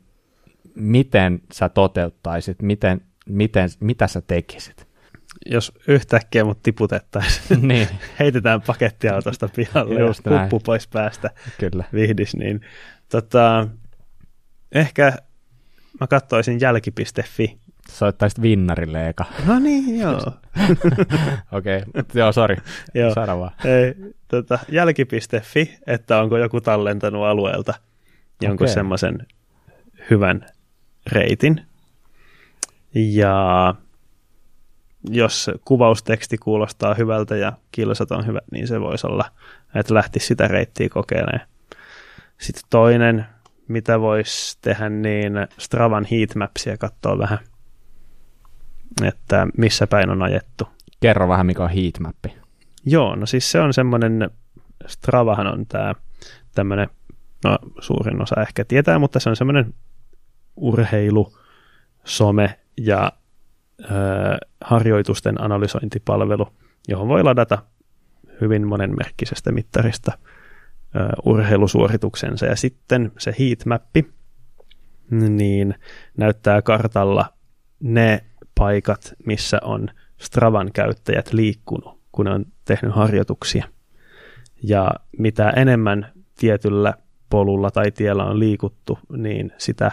miten 0.74 1.40
sä 1.52 1.68
toteuttaisit, 1.68 2.62
miten, 2.62 3.00
miten, 3.26 3.68
mitä 3.80 4.06
sä 4.06 4.20
tekisit? 4.20 4.91
Jos 5.46 5.72
yhtäkkiä 5.88 6.44
mut 6.44 6.62
tiputettaisiin, 6.62 7.68
niin. 7.68 7.88
heitetään 8.18 8.62
pakettiautosta 8.62 9.48
pihalle 9.56 10.00
Just 10.00 10.26
ja 10.26 10.38
kuppu 10.38 10.60
pois 10.60 10.88
päästä 10.88 11.30
Kyllä. 11.58 11.84
vihdis, 11.92 12.36
niin 12.36 12.60
tota, 13.08 13.68
ehkä 14.72 15.12
mä 16.00 16.06
katsoisin 16.06 16.60
jälki.fi. 16.60 17.58
Soittaisit 17.88 18.42
vinnarille 18.42 19.08
eka. 19.08 19.24
No 19.46 19.58
niin, 19.58 20.00
joo. 20.00 20.12
Okei, 21.52 21.78
okay. 21.78 22.04
joo, 22.14 22.32
sori. 22.32 22.56
joo. 22.94 23.14
vaan. 23.14 23.52
Ei, 23.64 23.94
tota, 24.28 24.58
jälki.fi, 24.68 25.78
että 25.86 26.20
onko 26.20 26.38
joku 26.38 26.60
tallentanut 26.60 27.24
alueelta 27.24 27.74
jonkun 28.42 28.64
okay. 28.64 28.74
semmoisen 28.74 29.26
hyvän 30.10 30.46
reitin. 31.12 31.66
Ja 32.94 33.74
jos 35.10 35.50
kuvausteksti 35.64 36.38
kuulostaa 36.38 36.94
hyvältä 36.94 37.36
ja 37.36 37.52
kilsat 37.72 38.10
on 38.10 38.26
hyvät, 38.26 38.44
niin 38.52 38.68
se 38.68 38.80
voisi 38.80 39.06
olla, 39.06 39.24
että 39.74 39.94
lähti 39.94 40.20
sitä 40.20 40.48
reittiä 40.48 40.88
kokeilemaan. 40.88 41.48
Sitten 42.40 42.62
toinen, 42.70 43.26
mitä 43.68 44.00
voisi 44.00 44.58
tehdä, 44.60 44.88
niin 44.88 45.32
Stravan 45.58 46.06
heatmapsia 46.10 46.76
katsoa 46.76 47.18
vähän, 47.18 47.38
että 49.02 49.46
missä 49.58 49.86
päin 49.86 50.10
on 50.10 50.22
ajettu. 50.22 50.68
Kerro 51.00 51.28
vähän, 51.28 51.46
mikä 51.46 51.62
on 51.64 51.70
heatmappi. 51.70 52.34
Joo, 52.86 53.16
no 53.16 53.26
siis 53.26 53.50
se 53.50 53.60
on 53.60 53.74
semmoinen, 53.74 54.30
Stravahan 54.86 55.46
on 55.46 55.66
tämä 55.66 55.94
tämmöinen, 56.54 56.88
no 57.44 57.58
suurin 57.80 58.22
osa 58.22 58.40
ehkä 58.40 58.64
tietää, 58.64 58.98
mutta 58.98 59.20
se 59.20 59.30
on 59.30 59.36
semmoinen 59.36 59.74
urheilu, 60.56 61.32
some 62.04 62.58
ja 62.76 63.12
harjoitusten 64.60 65.40
analysointipalvelu, 65.40 66.48
johon 66.88 67.08
voi 67.08 67.22
ladata 67.22 67.58
hyvin 68.40 68.66
monenmerkkisestä 68.66 69.52
mittarista 69.52 70.18
urheilusuorituksensa. 71.24 72.46
Ja 72.46 72.56
sitten 72.56 73.12
se 73.18 73.34
heatmappi, 73.38 74.10
niin 75.10 75.74
näyttää 76.16 76.62
kartalla 76.62 77.32
ne 77.80 78.24
paikat, 78.58 79.14
missä 79.26 79.58
on 79.62 79.88
Stravan 80.20 80.70
käyttäjät 80.72 81.32
liikkunut, 81.32 82.00
kun 82.12 82.28
on 82.28 82.44
tehnyt 82.64 82.94
harjoituksia. 82.94 83.64
Ja 84.62 84.90
mitä 85.18 85.50
enemmän 85.50 86.12
tietyllä 86.38 86.94
polulla 87.30 87.70
tai 87.70 87.90
tiellä 87.90 88.24
on 88.24 88.38
liikuttu, 88.38 88.98
niin 89.16 89.52
sitä 89.58 89.92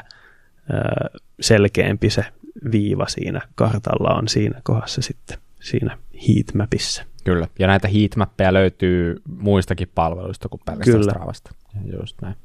selkeämpi 1.41 2.09
se 2.09 2.25
viiva 2.71 3.07
siinä 3.07 3.41
kartalla 3.55 4.15
on 4.15 4.27
siinä 4.27 4.61
kohdassa 4.63 5.01
sitten 5.01 5.37
siinä 5.59 5.97
heatmapissa. 6.27 7.03
Kyllä, 7.23 7.47
ja 7.59 7.67
näitä 7.67 7.87
heatmappeja 7.87 8.53
löytyy 8.53 9.21
muistakin 9.37 9.91
palveluista 9.95 10.49
kuin 10.49 10.61
pelkästään 10.65 10.99
Kyllä. 10.99 11.11
Stravasta. 11.11 11.51
Just 11.99 12.21
näin. 12.21 12.35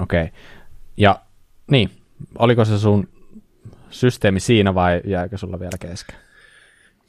Okei. 0.00 0.22
Okay. 0.22 0.34
Ja 0.96 1.20
niin, 1.70 1.90
oliko 2.38 2.64
se 2.64 2.78
sun 2.78 3.08
systeemi 3.90 4.40
siinä 4.40 4.74
vai 4.74 5.00
jäikö 5.04 5.38
sulla 5.38 5.60
vielä 5.60 5.78
kesken? 5.80 6.16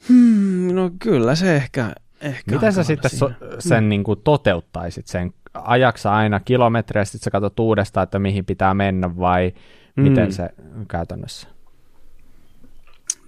Hmm, 0.08 0.74
no 0.74 0.90
kyllä 0.98 1.34
se 1.34 1.56
ehkä, 1.56 1.94
ehkä 2.20 2.52
Miten 2.54 2.72
sä 2.72 2.84
sitten 2.84 3.10
so, 3.10 3.30
sen 3.58 3.78
hmm. 3.78 3.88
niin 3.88 4.04
kuin 4.04 4.20
toteuttaisit 4.24 5.06
sen? 5.06 5.34
Ajaksa 5.54 6.12
aina 6.12 6.40
kilometriä, 6.40 7.04
sitten 7.04 7.24
sä 7.24 7.30
katsot 7.30 7.58
uudestaan, 7.58 8.04
että 8.04 8.18
mihin 8.18 8.44
pitää 8.44 8.74
mennä 8.74 9.16
vai 9.16 9.52
hmm. 9.96 10.08
miten 10.08 10.32
se 10.32 10.48
käytännössä? 10.88 11.48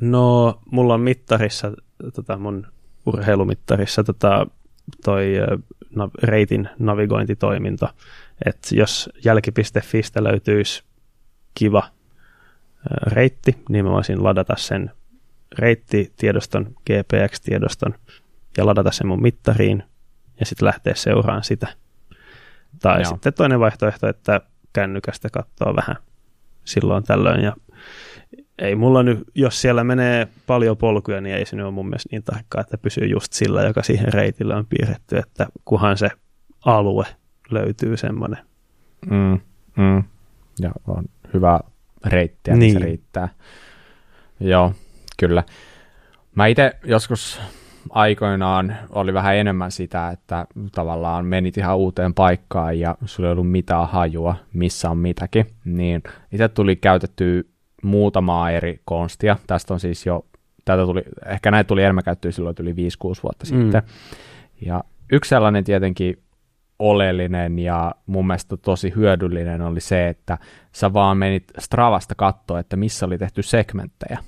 No, 0.00 0.60
mulla 0.70 0.94
on 0.94 1.00
mittarissa, 1.00 1.72
tota 2.14 2.38
mun 2.38 2.66
urheilumittarissa 3.06 4.04
tota, 4.04 4.46
toi 5.04 5.32
na, 5.94 6.10
reitin 6.22 6.68
navigointitoiminto, 6.78 7.88
että 8.46 8.68
jos 8.72 9.10
jälki.fistä 9.24 10.24
löytyisi 10.24 10.82
kiva 11.54 11.82
reitti, 13.06 13.56
niin 13.68 13.84
mä 13.84 13.90
voisin 13.90 14.24
ladata 14.24 14.54
sen 14.56 14.90
reittitiedoston, 15.58 16.74
GPX-tiedoston 16.90 17.94
ja 18.56 18.66
ladata 18.66 18.90
sen 18.90 19.06
mun 19.06 19.22
mittariin 19.22 19.82
ja 20.40 20.46
sitten 20.46 20.66
lähteä 20.66 20.94
seuraan 20.94 21.44
sitä. 21.44 21.66
Tai 22.82 23.02
Joo. 23.02 23.10
sitten 23.10 23.32
toinen 23.32 23.60
vaihtoehto, 23.60 24.08
että 24.08 24.40
kännykästä 24.72 25.30
katsoo 25.30 25.76
vähän 25.76 25.96
silloin 26.64 27.04
tällöin 27.04 27.44
ja 27.44 27.56
ei 28.58 28.74
mulla 28.74 29.02
nyt, 29.02 29.18
jos 29.34 29.60
siellä 29.60 29.84
menee 29.84 30.28
paljon 30.46 30.76
polkuja, 30.76 31.20
niin 31.20 31.36
ei 31.36 31.46
se 31.46 31.56
nyt 31.56 31.64
ole 31.64 31.74
mun 31.74 31.86
mielestä 31.86 32.08
niin 32.10 32.22
tarkkaa, 32.22 32.60
että 32.60 32.78
pysyy 32.78 33.06
just 33.06 33.32
sillä, 33.32 33.62
joka 33.62 33.82
siihen 33.82 34.12
reitille 34.12 34.54
on 34.54 34.66
piirretty, 34.66 35.16
että 35.16 35.46
kuhan 35.64 35.96
se 35.96 36.08
alue 36.64 37.06
löytyy 37.50 37.96
semmoinen. 37.96 38.38
Mm, 39.10 39.40
mm. 39.76 40.04
Ja 40.60 40.72
on 40.86 41.04
hyvä 41.34 41.60
reittiä, 42.04 42.54
niin. 42.54 42.60
niin 42.60 42.72
se 42.72 42.78
riittää. 42.78 43.28
Joo, 44.40 44.72
kyllä. 45.18 45.44
Mä 46.34 46.46
itse 46.46 46.72
joskus 46.84 47.40
aikoinaan 47.90 48.76
oli 48.90 49.14
vähän 49.14 49.36
enemmän 49.36 49.70
sitä, 49.70 50.08
että 50.10 50.46
tavallaan 50.72 51.26
menit 51.26 51.58
ihan 51.58 51.76
uuteen 51.76 52.14
paikkaan 52.14 52.78
ja 52.78 52.96
sulla 53.04 53.28
ei 53.28 53.32
ollut 53.32 53.50
mitään 53.50 53.88
hajua, 53.88 54.36
missä 54.52 54.90
on 54.90 54.98
mitäkin, 54.98 55.46
niin 55.64 56.02
itse 56.32 56.48
tuli 56.48 56.76
käytetty 56.76 57.53
muutamaa 57.84 58.50
eri 58.50 58.80
konstia. 58.84 59.36
Tästä 59.46 59.74
on 59.74 59.80
siis 59.80 60.06
jo, 60.06 60.24
tätä 60.64 60.84
tuli, 60.84 61.02
ehkä 61.26 61.50
näitä 61.50 61.68
tuli 61.68 61.82
enemmän 61.82 62.04
käyttöä 62.04 62.30
silloin 62.30 62.56
yli 62.60 62.72
5-6 62.72 62.74
vuotta 63.04 63.44
mm. 63.50 63.62
sitten. 63.62 63.82
Ja 64.60 64.84
yksi 65.12 65.28
sellainen 65.28 65.64
tietenkin 65.64 66.22
oleellinen 66.78 67.58
ja 67.58 67.94
mun 68.06 68.26
mielestä 68.26 68.56
tosi 68.56 68.92
hyödyllinen 68.96 69.62
oli 69.62 69.80
se, 69.80 70.08
että 70.08 70.38
sä 70.72 70.92
vaan 70.92 71.16
menit 71.16 71.44
Stravasta 71.58 72.14
katsoa, 72.14 72.60
että 72.60 72.76
missä 72.76 73.06
oli 73.06 73.18
tehty 73.18 73.42
segmenttejä. 73.42 74.18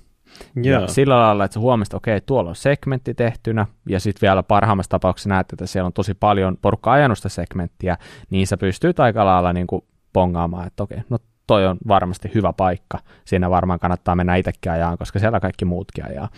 Yeah. 0.56 0.82
Ja 0.82 0.88
sillä 0.88 1.18
lailla, 1.18 1.44
että 1.44 1.54
sä 1.54 1.60
huomasit, 1.60 1.88
että 1.88 1.96
okei, 1.96 2.20
tuolla 2.20 2.50
on 2.50 2.56
segmentti 2.56 3.14
tehtynä, 3.14 3.66
ja 3.88 4.00
sitten 4.00 4.26
vielä 4.26 4.42
parhaimmassa 4.42 4.90
tapauksessa 4.90 5.28
näet, 5.28 5.52
että 5.52 5.66
siellä 5.66 5.86
on 5.86 5.92
tosi 5.92 6.14
paljon 6.14 6.56
porukka 6.62 6.92
ajanut 6.92 7.18
sitä 7.18 7.28
segmenttiä, 7.28 7.96
niin 8.30 8.46
sä 8.46 8.56
pystyt 8.56 9.00
aika 9.00 9.24
lailla 9.24 9.52
niin 9.52 9.66
kuin 9.66 9.84
pongaamaan, 10.12 10.66
että 10.66 10.82
okei, 10.82 10.98
no 11.10 11.18
toi 11.46 11.66
on 11.66 11.76
varmasti 11.88 12.30
hyvä 12.34 12.52
paikka. 12.52 12.98
Siinä 13.24 13.50
varmaan 13.50 13.78
kannattaa 13.78 14.14
mennä 14.14 14.36
itsekin 14.36 14.72
ajaa, 14.72 14.96
koska 14.96 15.18
siellä 15.18 15.40
kaikki 15.40 15.64
muutkin 15.64 16.06
ajaa. 16.06 16.28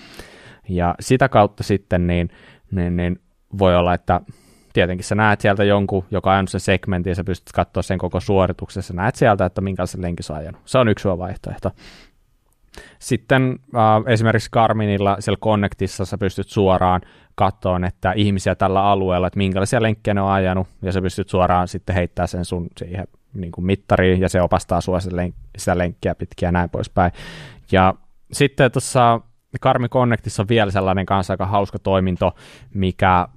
Ja 0.68 0.94
sitä 1.00 1.28
kautta 1.28 1.62
sitten 1.62 2.06
niin, 2.06 2.28
niin, 2.70 2.96
niin 2.96 3.20
voi 3.59 3.76
olla, 3.76 3.94
että 3.94 4.20
tietenkin 4.72 5.04
sä 5.04 5.14
näet 5.14 5.40
sieltä 5.40 5.64
jonkun, 5.64 6.04
joka 6.11 6.36
on 6.36 6.48
sen 6.48 6.61
segmentin, 6.61 7.11
ja 7.11 7.14
sä 7.14 7.24
pystyt 7.24 7.52
katsoa 7.52 7.82
sen 7.82 7.98
koko 7.98 8.20
suorituksessa, 8.20 8.94
näet 8.94 9.14
sieltä, 9.14 9.44
että 9.44 9.61
minkälaisen 9.61 10.02
lenkin 10.02 10.24
sä 10.24 10.34
ajanut. 10.34 10.61
Se 10.64 10.78
on 10.78 10.88
yksi 10.88 11.09
vaihtoehto. 11.09 11.70
Sitten 12.98 13.59
äh, 13.76 14.12
esimerkiksi 14.12 14.48
Garminilla 14.52 15.16
siellä 15.18 15.38
Connectissa 15.40 16.04
sä 16.04 16.18
pystyt 16.18 16.48
suoraan 16.48 17.00
katsoa, 17.34 17.80
että 17.86 18.12
ihmisiä 18.12 18.54
tällä 18.54 18.84
alueella, 18.84 19.26
että 19.26 19.38
minkälaisia 19.38 19.82
lenkkejä 19.82 20.14
ne 20.14 20.20
on 20.20 20.30
ajanut, 20.30 20.66
ja 20.82 20.92
sä 20.92 21.02
pystyt 21.02 21.28
suoraan 21.28 21.68
sitten 21.68 21.94
heittää 21.94 22.26
sen 22.26 22.44
sun 22.44 22.66
siihen 22.76 23.06
niin 23.41 23.53
kuin 23.53 23.64
mittariin, 23.64 24.20
ja 24.20 24.28
se 24.28 24.43
opastaa 24.43 24.80
sua 24.80 25.01
sitä, 25.01 25.16
lenk- 25.16 25.49
sitä 25.59 25.78
lenkkiä 25.78 26.14
pitkiä 26.14 26.49
ja 26.49 26.53
näin 26.53 26.70
poispäin. 26.70 27.12
Ja 27.72 27.95
sitten 28.32 28.72
tuossa 28.72 29.20
Karmi 29.61 29.89
Connectissa 29.89 30.43
on 30.43 30.49
vielä 30.49 30.70
sellainen 30.70 31.07
kanssa 31.07 31.32
aika 31.32 31.47
hauska 31.47 31.78
toiminto, 31.78 32.34
mikä, 32.74 33.28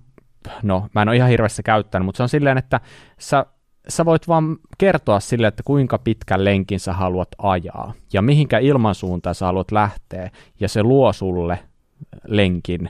no 0.64 0.88
mä 0.96 1.02
en 1.02 1.10
ole 1.10 1.16
ihan 1.16 1.30
hirveästi 1.30 1.64
käyttänyt, 1.64 2.06
mutta 2.06 2.18
se 2.18 2.24
on 2.24 2.30
silleen, 2.30 2.58
että 2.58 2.80
sä, 3.20 3.46
sä 3.88 4.06
voit 4.06 4.28
vaan 4.28 4.58
kertoa 4.78 5.20
sille, 5.20 5.48
että 5.48 5.64
kuinka 5.64 5.98
pitkän 5.98 6.46
lenkin 6.46 6.80
sä 6.80 6.94
haluat 6.94 7.30
ajaa 7.38 7.94
ja 8.14 8.22
mihinkä 8.22 8.60
ilmansuuntaan 8.60 9.36
sä 9.36 9.46
haluat 9.46 9.72
lähteä, 9.72 10.32
ja 10.60 10.70
se 10.70 10.84
luo 10.84 11.14
sulle 11.14 11.60
lenkin 12.28 12.90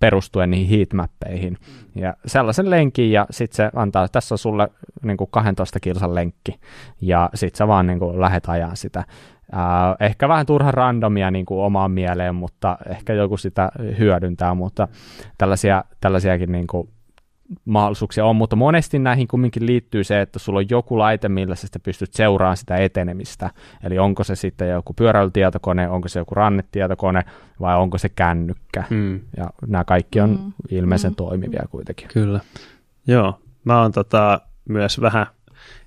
perustuen 0.00 0.50
niihin 0.50 0.78
heatmappeihin. 0.78 1.56
Ja 1.94 2.14
sellaisen 2.26 2.70
lenkin, 2.70 3.12
ja 3.12 3.26
sitten 3.30 3.56
se 3.56 3.70
antaa, 3.74 4.08
tässä 4.08 4.34
on 4.34 4.38
sulle 4.38 4.68
niin 5.02 5.16
kuin 5.16 5.28
12 5.30 5.80
kilsan 5.80 6.14
lenkki, 6.14 6.60
ja 7.00 7.30
sitten 7.34 7.58
sä 7.58 7.68
vaan 7.68 7.86
niin 7.86 7.98
kuin 7.98 8.20
lähet 8.20 8.48
ajaa 8.48 8.74
sitä. 8.74 8.98
Äh, 8.98 9.96
ehkä 10.00 10.28
vähän 10.28 10.46
turha 10.46 10.70
randomia 10.70 11.30
niin 11.30 11.46
kuin 11.46 11.60
omaan 11.60 11.90
mieleen, 11.90 12.34
mutta 12.34 12.78
ehkä 12.88 13.12
joku 13.12 13.36
sitä 13.36 13.70
hyödyntää, 13.98 14.54
mutta 14.54 14.88
tällaisia, 15.38 15.84
tällaisiakin 16.00 16.52
niin 16.52 16.66
kuin 16.66 16.88
mahdollisuuksia 17.64 18.24
on, 18.24 18.36
mutta 18.36 18.56
monesti 18.56 18.98
näihin 18.98 19.28
kumminkin 19.28 19.66
liittyy 19.66 20.04
se, 20.04 20.20
että 20.20 20.38
sulla 20.38 20.58
on 20.58 20.70
joku 20.70 20.98
laite, 20.98 21.28
millä 21.28 21.54
sä 21.54 21.68
pystyt 21.82 22.14
seuraamaan 22.14 22.56
sitä 22.56 22.76
etenemistä. 22.76 23.50
Eli 23.84 23.98
onko 23.98 24.24
se 24.24 24.36
sitten 24.36 24.68
joku 24.68 24.92
pyöräilytietokone, 24.94 25.88
onko 25.88 26.08
se 26.08 26.18
joku 26.18 26.34
rannetietokone 26.34 27.24
vai 27.60 27.76
onko 27.76 27.98
se 27.98 28.08
kännykkä. 28.08 28.84
Mm. 28.90 29.20
Ja 29.36 29.50
nämä 29.66 29.84
kaikki 29.84 30.20
on 30.20 30.30
mm. 30.30 30.52
ilmeisen 30.70 31.12
mm. 31.12 31.16
toimivia 31.16 31.62
kuitenkin. 31.70 32.08
Kyllä. 32.08 32.40
Joo, 33.06 33.40
mä 33.64 33.82
oon 33.82 33.92
tota, 33.92 34.40
myös 34.68 35.00
vähän, 35.00 35.26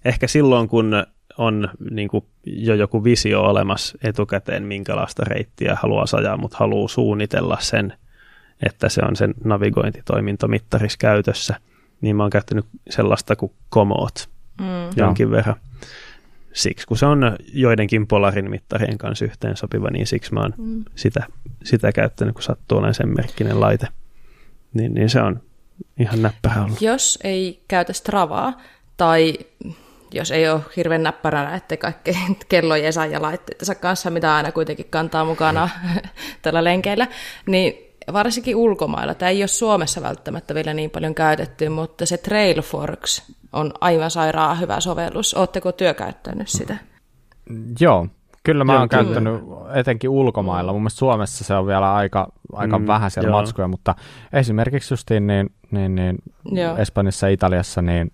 ehkä 0.05 0.27
silloin 0.27 0.67
kun 0.67 0.93
on 1.37 1.69
niin 1.91 2.09
kuin 2.09 2.25
jo 2.45 2.75
joku 2.75 3.03
visio 3.03 3.41
olemassa 3.41 3.97
etukäteen, 4.03 4.63
minkälaista 4.63 5.23
reittiä 5.27 5.77
haluaa 5.81 6.05
ajaa, 6.17 6.37
mutta 6.37 6.57
haluaa 6.59 6.87
suunnitella 6.87 7.57
sen 7.59 7.93
että 8.65 8.89
se 8.89 9.01
on 9.01 9.15
sen 9.15 9.33
navigointitoimintomittarissa 9.43 10.97
käytössä, 10.97 11.55
niin 12.01 12.15
mä 12.15 12.23
oon 12.23 12.29
käyttänyt 12.29 12.65
sellaista 12.89 13.35
kuin 13.35 13.51
Komoot 13.69 14.29
mm. 14.61 14.65
jonkin 14.95 15.23
Joo. 15.23 15.31
verran. 15.31 15.55
Siksi, 16.53 16.87
kun 16.87 16.97
se 16.97 17.05
on 17.05 17.37
joidenkin 17.53 18.07
Polarin 18.07 18.49
mittarien 18.49 18.97
kanssa 18.97 19.25
yhteen 19.25 19.57
sopiva, 19.57 19.89
niin 19.89 20.07
siksi 20.07 20.33
mä 20.33 20.39
oon 20.39 20.53
mm. 20.57 20.83
sitä, 20.95 21.27
sitä 21.63 21.91
käyttänyt, 21.91 22.33
kun 22.33 22.43
sattuu 22.43 22.77
olemaan 22.77 22.93
sen 22.93 23.15
merkkinen 23.15 23.59
laite. 23.59 23.87
Niin, 24.73 24.93
niin 24.93 25.09
se 25.09 25.21
on 25.21 25.41
ihan 25.99 26.21
näppärä 26.21 26.63
ollut. 26.63 26.81
Jos 26.81 27.19
ei 27.23 27.63
käytä 27.67 27.93
Stravaa, 27.93 28.61
tai 28.97 29.37
jos 30.13 30.31
ei 30.31 30.49
ole 30.49 30.61
hirveän 30.77 31.03
näppäränä, 31.03 31.55
ettei 31.55 31.77
kaikki 31.77 32.17
kellojen 32.49 32.93
saa 32.93 33.05
ja 33.05 33.21
laitteittensa 33.21 33.75
kanssa, 33.75 34.09
mitä 34.09 34.35
aina 34.35 34.51
kuitenkin 34.51 34.87
kantaa 34.89 35.25
mukana 35.25 35.69
tällä 36.41 36.63
lenkeillä, 36.63 37.07
niin 37.47 37.92
varsinkin 38.13 38.55
ulkomailla, 38.55 39.13
tämä 39.13 39.29
ei 39.29 39.41
ole 39.41 39.47
Suomessa 39.47 40.01
välttämättä 40.01 40.55
vielä 40.55 40.73
niin 40.73 40.89
paljon 40.89 41.15
käytetty, 41.15 41.69
mutta 41.69 42.05
se 42.05 42.17
Trailforks 42.17 43.33
on 43.53 43.73
aivan 43.81 44.11
sairaan 44.11 44.59
hyvä 44.59 44.79
sovellus. 44.79 45.33
Oletteko 45.33 45.71
työkäyttänyt 45.71 46.47
sitä? 46.47 46.77
Joo, 47.79 48.07
kyllä 48.43 48.63
mä 48.63 48.79
oon 48.79 48.89
käyttänyt 48.89 49.43
etenkin 49.73 50.09
ulkomailla. 50.09 50.71
Mun 50.73 50.81
mielestä 50.81 50.99
Suomessa 50.99 51.43
se 51.43 51.53
on 51.53 51.67
vielä 51.67 51.93
aika, 51.93 52.31
aika 52.53 52.79
mm, 52.79 52.87
vähän 52.87 53.11
siellä 53.11 53.29
joo. 53.29 53.39
matskuja, 53.39 53.67
mutta 53.67 53.95
esimerkiksi 54.33 54.93
justiin 54.93 55.27
niin, 55.27 55.49
niin, 55.71 55.95
niin 55.95 56.17
Espanjassa 56.77 57.27
ja 57.27 57.33
Italiassa 57.33 57.81
niin 57.81 58.11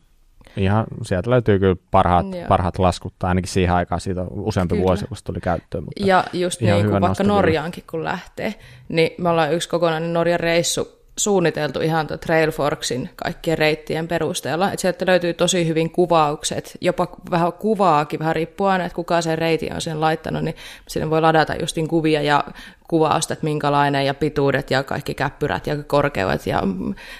Ihan 0.57 0.85
sieltä 1.01 1.29
löytyy 1.29 1.59
kyllä 1.59 1.75
parhaat, 1.91 2.25
parhaat 2.47 2.79
laskut, 2.79 3.13
tai 3.19 3.27
ainakin 3.27 3.51
siihen 3.51 3.75
aikaan 3.75 4.01
siitä 4.01 4.25
useampi 4.29 4.75
kyllä. 4.75 4.85
vuosi, 4.85 5.05
kun 5.07 5.17
se 5.17 5.23
tuli 5.23 5.39
käyttöön. 5.39 5.83
Mutta 5.83 6.05
ja 6.05 6.23
just 6.33 6.61
niin 6.61 6.89
kuin 6.89 7.01
vaikka 7.01 7.23
Norjaankin 7.23 7.83
kun 7.89 8.03
lähtee, 8.03 8.55
niin 8.89 9.11
me 9.17 9.29
ollaan 9.29 9.53
yksi 9.53 9.69
kokonainen 9.69 10.13
Norjan 10.13 10.39
reissu 10.39 10.98
suunniteltu 11.19 11.79
ihan 11.81 12.07
Trailforksin 12.07 13.09
kaikkien 13.15 13.57
reittien 13.57 14.07
perusteella. 14.07 14.67
Että 14.71 14.81
sieltä 14.81 15.05
löytyy 15.05 15.33
tosi 15.33 15.67
hyvin 15.67 15.91
kuvaukset, 15.91 16.77
jopa 16.81 17.07
vähän 17.31 17.53
kuvaakin, 17.53 18.19
vähän 18.19 18.35
riippuen, 18.35 18.81
että 18.81 18.95
kuka 18.95 19.21
sen 19.21 19.37
reitin 19.37 19.73
on 19.73 19.81
sen 19.81 20.01
laittanut, 20.01 20.43
niin 20.43 20.55
sinne 20.87 21.09
voi 21.09 21.21
ladata 21.21 21.55
justin 21.55 21.87
kuvia 21.87 22.21
ja 22.21 22.43
kuvausta, 22.87 23.33
että 23.33 23.43
minkälainen 23.43 24.05
ja 24.05 24.13
pituudet 24.13 24.71
ja 24.71 24.83
kaikki 24.83 25.13
käppyrät 25.13 25.67
ja 25.67 25.83
korkeudet 25.83 26.47
ja 26.47 26.63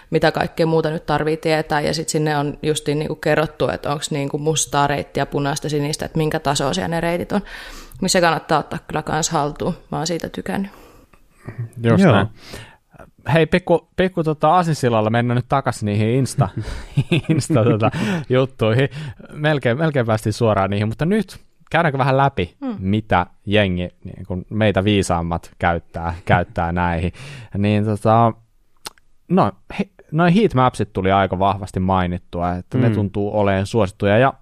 mitä 0.10 0.32
kaikkea 0.32 0.66
muuta 0.66 0.90
nyt 0.90 1.06
tarvii 1.06 1.38
tietää. 1.38 1.82
Ja 1.82 1.94
sitten 1.94 2.12
sinne 2.12 2.38
on 2.38 2.58
justiin 2.64 3.00
niinku 3.00 3.16
kerrottu, 3.16 3.70
että 3.70 3.92
onko 3.92 4.04
niinku 4.12 4.38
mustaa 4.38 4.88
reittiä, 4.88 5.26
punaista, 5.26 5.70
sinistä, 5.70 6.06
että 6.06 6.18
minkä 6.18 6.40
tasoisia 6.40 6.88
ne 6.88 7.02
reitit 7.02 7.32
on, 7.32 7.42
missä 8.02 8.22
kannattaa 8.22 8.60
ottaa 8.60 8.80
kyllä 8.88 9.02
kans 9.02 9.30
haltuun. 9.30 9.74
Mä 9.92 9.98
oon 9.98 10.08
siitä 10.08 10.30
tykännyt. 10.30 10.72
Just 11.84 12.04
Joo. 12.04 12.14
näin. 12.14 12.28
Hei, 13.34 13.46
pikku, 13.46 13.90
pikku 13.96 14.24
tota, 14.24 14.58
asinsilalla 14.58 15.10
mennään 15.10 15.36
nyt 15.36 15.46
takaisin 15.50 15.86
niihin 15.86 16.08
Insta, 16.08 16.50
Insta 17.30 17.64
tota, 17.64 17.92
juttuihin. 18.30 18.90
Melkein, 19.34 19.78
melkein 19.78 20.06
päästiin 20.06 20.34
suoraan 20.34 20.70
niihin, 20.70 20.88
mutta 20.88 21.06
nyt 21.06 21.40
käydäänkö 21.70 21.98
vähän 21.98 22.18
läpi, 22.18 22.56
hmm. 22.66 22.76
mitä 22.80 23.26
jengi, 23.46 23.90
niin 24.04 24.26
kun 24.28 24.46
meitä 24.50 24.84
viisaammat 24.84 25.52
käyttää, 25.60 26.14
käyttää 26.26 26.72
näihin. 26.72 27.14
Niin 27.58 27.86
tota, 27.86 28.34
no, 29.30 29.52
he, 29.80 29.90
noin 30.12 30.34
heatmapsit 30.34 30.94
tuli 30.94 31.12
aika 31.12 31.40
vahvasti 31.40 31.80
mainittua, 31.80 32.56
että 32.56 32.78
hmm. 32.78 32.88
ne 32.88 32.94
tuntuu 32.94 33.40
olemaan 33.40 33.66
suosittuja, 33.66 34.18
ja 34.18 34.34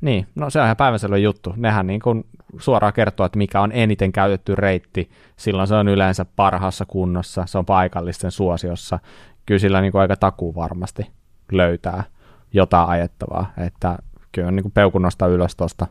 niin, 0.00 0.26
no 0.34 0.50
se 0.50 0.60
on 0.60 0.64
ihan 0.64 0.76
päivänselvä 0.76 1.16
juttu. 1.16 1.54
Nehän 1.56 1.86
niin 1.86 2.00
kun 2.00 2.24
suoraan 2.58 2.92
kertoo, 2.92 3.26
että 3.26 3.38
mikä 3.38 3.60
on 3.60 3.72
eniten 3.72 4.12
käytetty 4.12 4.54
reitti, 4.54 5.10
silloin 5.36 5.68
se 5.68 5.74
on 5.74 5.88
yleensä 5.88 6.24
parhaassa 6.24 6.86
kunnossa, 6.86 7.44
se 7.46 7.58
on 7.58 7.66
paikallisten 7.66 8.30
suosiossa. 8.30 8.98
Kyllä 9.46 9.58
sillä 9.58 9.80
niin 9.80 9.96
aika 9.96 10.16
takuu 10.16 10.54
varmasti 10.54 11.10
löytää 11.52 12.04
jotain 12.52 12.88
ajettavaa, 12.88 13.52
että 13.66 13.98
kyllä 14.32 14.48
on 14.48 14.56
niin 14.56 14.72
peukun 14.72 15.02
nostaa 15.02 15.28
ylös 15.28 15.56
tuosta 15.56 15.86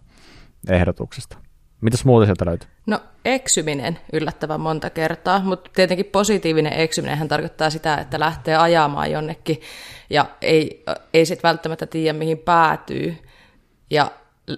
ehdotuksesta. 0.69 1.37
Mitäs 1.81 2.05
muuta 2.05 2.25
sieltä 2.25 2.45
löytyy? 2.45 2.69
No 2.87 2.99
eksyminen 3.25 3.99
yllättävän 4.13 4.61
monta 4.61 4.89
kertaa, 4.89 5.39
mutta 5.39 5.71
tietenkin 5.73 6.05
positiivinen 6.05 6.73
eksyminen 6.73 7.27
tarkoittaa 7.27 7.69
sitä, 7.69 7.97
että 7.97 8.19
lähtee 8.19 8.55
ajamaan 8.55 9.11
jonnekin 9.11 9.61
ja 10.09 10.25
ei, 10.41 10.83
ei 11.13 11.25
sitten 11.25 11.49
välttämättä 11.49 11.85
tiedä 11.85 12.17
mihin 12.17 12.37
päätyy. 12.37 13.17
Ja 13.89 14.11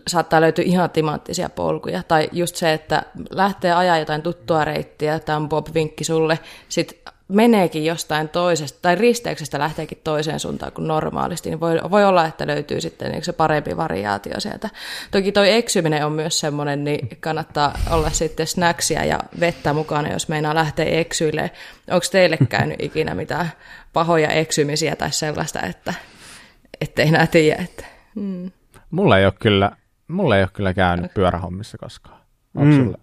saattaa 0.07 0.41
löytyä 0.41 0.65
ihan 0.65 0.89
timanttisia 0.89 1.49
polkuja. 1.49 2.03
Tai 2.03 2.29
just 2.31 2.55
se, 2.55 2.73
että 2.73 3.03
lähtee 3.29 3.73
ajaa 3.73 3.97
jotain 3.97 4.21
tuttua 4.21 4.65
reittiä, 4.65 5.19
tämä 5.19 5.35
on 5.35 5.49
Bob-vinkki 5.49 6.03
sulle, 6.03 6.39
sitten 6.69 7.13
meneekin 7.27 7.85
jostain 7.85 8.29
toisesta, 8.29 8.79
tai 8.81 8.95
risteyksestä 8.95 9.59
lähteekin 9.59 10.01
toiseen 10.03 10.39
suuntaan 10.39 10.71
kuin 10.71 10.87
normaalisti, 10.87 11.49
niin 11.49 11.59
voi, 11.59 11.79
voi 11.91 12.05
olla, 12.05 12.25
että 12.25 12.47
löytyy 12.47 12.81
sitten 12.81 13.11
niin 13.11 13.23
se 13.23 13.33
parempi 13.33 13.77
variaatio 13.77 14.39
sieltä. 14.39 14.69
Toki 15.11 15.31
toi 15.31 15.51
eksyminen 15.51 16.05
on 16.05 16.11
myös 16.11 16.39
semmoinen, 16.39 16.83
niin 16.83 17.09
kannattaa 17.19 17.79
olla 17.91 18.09
sitten 18.09 18.47
snacksia 18.47 19.05
ja 19.05 19.19
vettä 19.39 19.73
mukana, 19.73 20.11
jos 20.11 20.27
meinaa 20.27 20.55
lähteä 20.55 20.85
eksyille. 20.85 21.51
Onko 21.91 22.05
teille 22.11 22.37
käynyt 22.49 22.83
ikinä 22.83 23.15
mitään 23.15 23.51
pahoja 23.93 24.29
eksymisiä 24.29 24.95
tai 24.95 25.11
sellaista, 25.11 25.61
että 25.61 25.93
ettei 26.81 27.07
enää 27.07 27.27
tiedä, 27.27 27.63
että... 27.63 27.85
Hmm. 28.15 28.51
Mulla 28.91 29.17
ei 29.17 29.25
ole 29.25 29.33
kyllä, 29.39 29.71
mulla 30.07 30.37
ei 30.37 30.43
ole 30.43 30.49
kyllä 30.53 30.73
käynyt 30.73 31.13
pyörähommissa 31.13 31.77
koskaan. 31.77 32.21
mm. 32.53 32.75
sulle, 32.75 32.97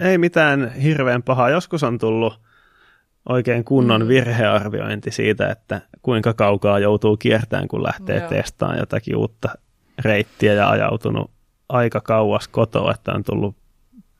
ei 0.00 0.18
mitään 0.18 0.72
hirveän 0.72 1.22
pahaa. 1.22 1.50
Joskus 1.50 1.82
on 1.82 1.98
tullut 1.98 2.40
oikein 3.28 3.64
kunnon 3.64 4.02
mm. 4.02 4.08
virhearviointi 4.08 5.10
siitä, 5.10 5.50
että 5.50 5.80
kuinka 6.02 6.34
kaukaa 6.34 6.78
joutuu 6.78 7.16
kiertämään, 7.16 7.68
kun 7.68 7.82
lähtee 7.82 8.18
Joo. 8.18 8.28
testaamaan 8.28 8.78
jotakin 8.78 9.16
uutta 9.16 9.48
reittiä 9.98 10.52
ja 10.52 10.70
ajautunut 10.70 11.30
aika 11.68 12.00
kauas 12.00 12.48
kotoa, 12.48 12.92
että 12.94 13.12
on 13.12 13.24
tullut 13.24 13.56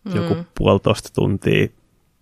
mm. 0.05 0.17
joku 0.17 0.37
puolitoista 0.59 1.09
tuntia 1.15 1.69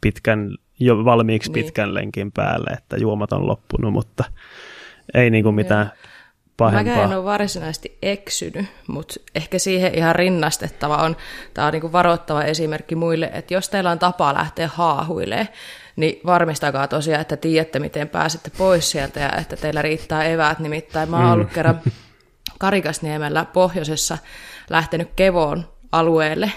pitkän, 0.00 0.54
jo 0.80 1.04
valmiiksi 1.04 1.52
niin. 1.52 1.64
pitkän 1.64 1.94
lenkin 1.94 2.32
päälle, 2.32 2.70
että 2.70 2.96
juomat 2.96 3.32
on 3.32 3.46
loppunut, 3.46 3.92
mutta 3.92 4.24
ei 5.14 5.30
niin 5.30 5.44
kuin 5.44 5.54
mitään 5.54 5.92
pahempaa. 6.58 6.96
Mä 6.96 7.02
en 7.02 7.18
ole 7.18 7.24
varsinaisesti 7.24 7.98
eksynyt, 8.02 8.66
mutta 8.86 9.14
ehkä 9.34 9.58
siihen 9.58 9.94
ihan 9.94 10.14
rinnastettava 10.14 10.96
on, 10.96 11.16
tämä 11.54 11.66
on 11.66 11.72
niin 11.72 11.92
varoittava 11.92 12.42
esimerkki 12.42 12.94
muille, 12.94 13.30
että 13.32 13.54
jos 13.54 13.68
teillä 13.68 13.90
on 13.90 13.98
tapa 13.98 14.34
lähteä 14.34 14.68
haahuilemaan, 14.74 15.48
niin 15.96 16.20
varmistakaa 16.26 16.88
tosiaan, 16.88 17.20
että 17.20 17.36
tiedätte, 17.36 17.78
miten 17.78 18.08
pääsette 18.08 18.50
pois 18.58 18.90
sieltä 18.90 19.20
ja 19.20 19.32
että 19.32 19.56
teillä 19.56 19.82
riittää 19.82 20.24
eväät. 20.24 20.58
Nimittäin 20.58 21.10
mä 21.10 21.16
oon 21.16 21.26
mm. 21.26 21.32
ollut 21.32 21.52
kerran 21.52 21.80
Karikasniemellä 22.58 23.44
pohjoisessa 23.44 24.18
lähtenyt 24.70 25.08
Kevoon 25.16 25.68
alueelle 25.92 26.52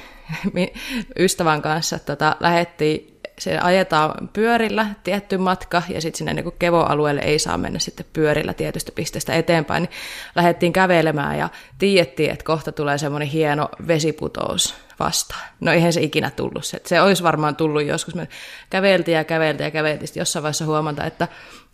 ystävän 1.19 1.61
kanssa. 1.61 1.99
Tota, 1.99 2.35
lähettiin 2.39 3.10
se 3.41 3.57
ajetaan 3.57 4.29
pyörillä 4.33 4.87
tietty 5.03 5.37
matka 5.37 5.81
ja 5.89 6.01
sitten 6.01 6.17
sinne 6.17 6.33
niin 6.33 6.51
kevoalueelle 6.59 7.21
ei 7.21 7.39
saa 7.39 7.57
mennä 7.57 7.79
sitten 7.79 8.05
pyörillä 8.13 8.53
tietystä 8.53 8.91
pisteestä 8.95 9.33
eteenpäin, 9.33 9.83
niin 9.83 9.91
lähdettiin 10.35 10.73
kävelemään 10.73 11.37
ja 11.37 11.49
tiedettiin, 11.77 12.31
että 12.31 12.45
kohta 12.45 12.71
tulee 12.71 12.97
semmoinen 12.97 13.27
hieno 13.27 13.69
vesiputous 13.87 14.75
vastaan. 14.99 15.41
No 15.59 15.71
eihän 15.71 15.93
se 15.93 16.01
ikinä 16.01 16.29
tullut 16.29 16.65
se. 16.65 16.81
Se 16.85 17.01
olisi 17.01 17.23
varmaan 17.23 17.55
tullut 17.55 17.83
joskus. 17.83 18.15
Me 18.15 18.27
käveltiin 18.69 19.15
ja 19.15 19.23
käveltiin 19.23 19.65
ja 19.65 19.71
käveltiin. 19.71 20.07
Sitten 20.07 20.21
jossain 20.21 20.43
vaiheessa 20.43 20.65
huomata, 20.65 21.05
että 21.05 21.27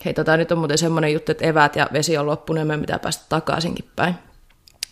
hei, 0.06 0.14
tota, 0.14 0.38
nyt 0.38 0.52
on 0.52 0.58
muuten 0.58 0.78
semmoinen 0.78 1.14
juttu, 1.14 1.32
että 1.32 1.46
eväät 1.46 1.76
ja 1.76 1.90
vesi 1.94 2.18
on 2.18 2.26
loppunut 2.26 2.60
ja 2.60 2.66
me 2.66 2.78
pitää 2.78 3.00
päästä 3.00 3.26
takaisinkin 3.30 3.90
päin 3.96 4.16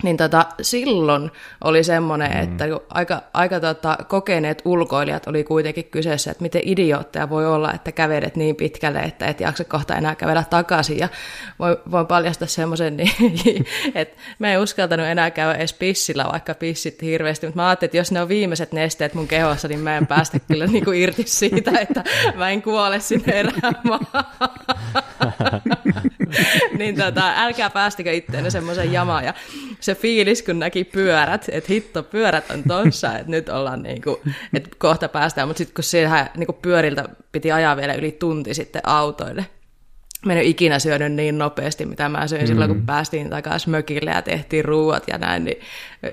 niin 0.04 0.18
tota, 0.18 0.46
silloin 0.62 1.32
oli 1.64 1.84
semmoinen, 1.84 2.32
mm. 2.32 2.43
että 2.43 2.66
aika, 2.89 3.22
aika 3.34 3.60
tota, 3.60 3.98
kokeneet 4.08 4.62
ulkoilijat 4.66 5.28
oli 5.28 5.43
kuitenkin 5.43 5.86
kyseessä, 5.86 6.32
että 6.32 6.41
miten 6.41 6.62
idiootteja 6.66 7.30
voi 7.30 7.46
olla, 7.46 7.74
että 7.74 7.91
kävelet 7.91 8.36
niin 8.36 8.56
pitkälle, 8.56 9.00
että 9.00 9.28
et 9.28 9.39
jaksa 9.39 9.64
kohta 9.64 9.96
enää 9.96 10.16
kävellä 10.16 10.43
takaisin. 10.50 11.00
Ja 11.00 11.10
voin, 11.60 11.78
voin 11.91 12.08
paljastaa 12.08 12.48
semmoisen, 12.48 12.98
niin, 12.98 13.66
että 13.96 14.18
me 14.39 14.52
ei 14.52 14.58
uskaltanut 14.58 15.06
enää 15.06 15.32
käydä 15.32 15.54
edes 15.54 15.74
pissillä, 15.74 16.26
vaikka 16.32 16.54
pissit 16.54 17.02
hirveästi, 17.02 17.48
mutta 17.48 17.62
mä 17.62 17.68
ajattelin, 17.68 17.88
että 17.88 17.98
jos 17.98 18.12
ne 18.12 18.22
on 18.22 18.30
viimeiset 18.30 18.72
nesteet 18.72 19.14
mun 19.14 19.28
kehossa, 19.28 19.68
niin 19.68 19.80
mä 19.80 19.98
en 19.98 20.08
päästä 20.08 20.39
kyllä 20.39 20.68
niin 20.68 20.86
kuin 20.86 21.02
irti 21.02 21.24
siitä, 21.26 21.72
että 21.80 22.04
mä 22.36 22.50
en 22.50 22.62
kuole 22.62 23.00
sinne 23.00 23.39
erään 23.39 23.76
niin 26.80 26.95
tota, 26.95 27.34
älkää 27.36 27.69
päästikö 27.69 28.11
itteenne 28.11 28.49
semmoisen 28.49 28.93
jamaan. 28.93 29.26
Ja 29.26 29.34
se 29.80 29.95
fiilis, 29.95 30.43
kun 30.43 30.59
näki 30.59 30.84
pyörät, 30.84 31.45
että 31.51 31.73
hitto, 31.73 32.03
pyörät 32.03 32.51
on 32.51 32.63
tossa, 32.63 33.17
että 33.17 33.32
nyt 33.32 33.49
ollaan 33.49 33.84
niinku, 33.84 34.21
että 34.53 34.69
kohta 34.78 35.09
päästään, 35.09 35.47
mutta 35.47 35.57
sitten 35.57 35.76
kun 35.76 35.84
siellä 35.84 36.30
niinku 36.38 36.53
pyöriltä 36.53 37.05
piti 37.32 37.51
ajaa 37.51 37.78
vielä 37.78 37.93
yli 37.93 38.11
tunti 38.11 38.53
sitten 38.53 38.82
autoille, 38.86 39.45
Mä 40.26 40.34
en 40.34 40.38
ole 40.38 40.45
ikinä 40.45 40.80
syönyt 40.80 41.13
niin 41.13 41.38
nopeasti, 41.38 41.86
mitä 41.86 42.09
mä 42.09 42.28
söin 42.28 42.41
mm. 42.41 42.47
silloin, 42.47 42.69
kun 42.69 42.78
mm. 42.78 42.86
päästiin 42.86 43.30
takaisin 43.30 43.71
mökille 43.71 44.11
ja 44.11 44.21
tehtiin 44.21 44.65
ruuat 44.65 45.03
ja 45.07 45.17
näin, 45.17 45.45
niin 45.45 45.61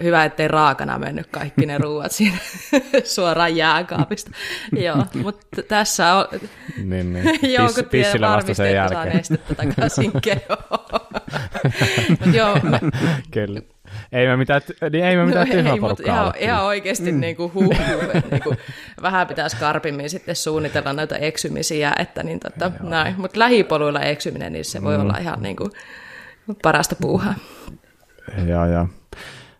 hyvä, 0.02 0.24
ettei 0.24 0.48
raakana 0.48 0.98
mennyt 0.98 1.26
kaikki 1.26 1.66
ne 1.66 1.78
ruuat 1.84 2.12
siinä 2.12 2.38
suoraan 3.04 3.56
jääkaapista. 3.56 4.30
Joo, 4.84 5.04
mutta 5.14 5.62
tässä 5.62 6.14
on... 6.14 6.26
Niin, 6.84 7.12
niin. 7.12 7.52
Joo, 7.54 7.68
kun 7.74 7.84
Pissillä 7.84 8.28
vasta 8.28 8.54
sen 8.54 8.74
jälkeen. 8.74 9.02
Saa 9.02 9.14
nestettä 9.14 9.54
takaisin 9.54 10.12
joo, 12.32 12.58
mä... 12.62 12.80
Kyllä. 13.30 13.60
Ei 14.12 14.26
me 14.26 14.36
mitään, 14.36 14.60
niin 14.92 15.04
ei 15.04 15.16
me 15.16 15.24
mitään 15.24 15.48
no, 15.48 15.72
ei, 15.72 15.80
mutta 15.80 16.02
ihan, 16.06 16.32
ihan 16.38 16.64
oikeasti 16.64 17.12
mm. 17.12 17.20
niin 17.20 17.36
kuin 17.36 17.54
huu, 17.54 17.74
niin 18.30 18.42
kuin, 18.42 18.58
vähän 19.02 19.26
pitäisi 19.26 19.56
karpimmin 19.56 20.10
sitten 20.10 20.36
suunnitella 20.36 20.92
näitä 20.92 21.16
eksymisiä, 21.16 21.92
että 21.98 22.22
niin 22.22 22.40
tota, 22.40 22.72
näin. 22.82 23.14
Mutta 23.18 23.38
lähipoluilla 23.38 24.00
eksyminen, 24.00 24.52
niin 24.52 24.64
se 24.64 24.78
mm. 24.78 24.84
voi 24.84 24.96
olla 24.96 25.18
ihan 25.20 25.42
niin 25.42 25.56
kuin 25.56 25.70
parasta 26.62 26.96
puuhaa. 27.00 27.34
Joo, 28.46 28.66
joo. 28.66 28.88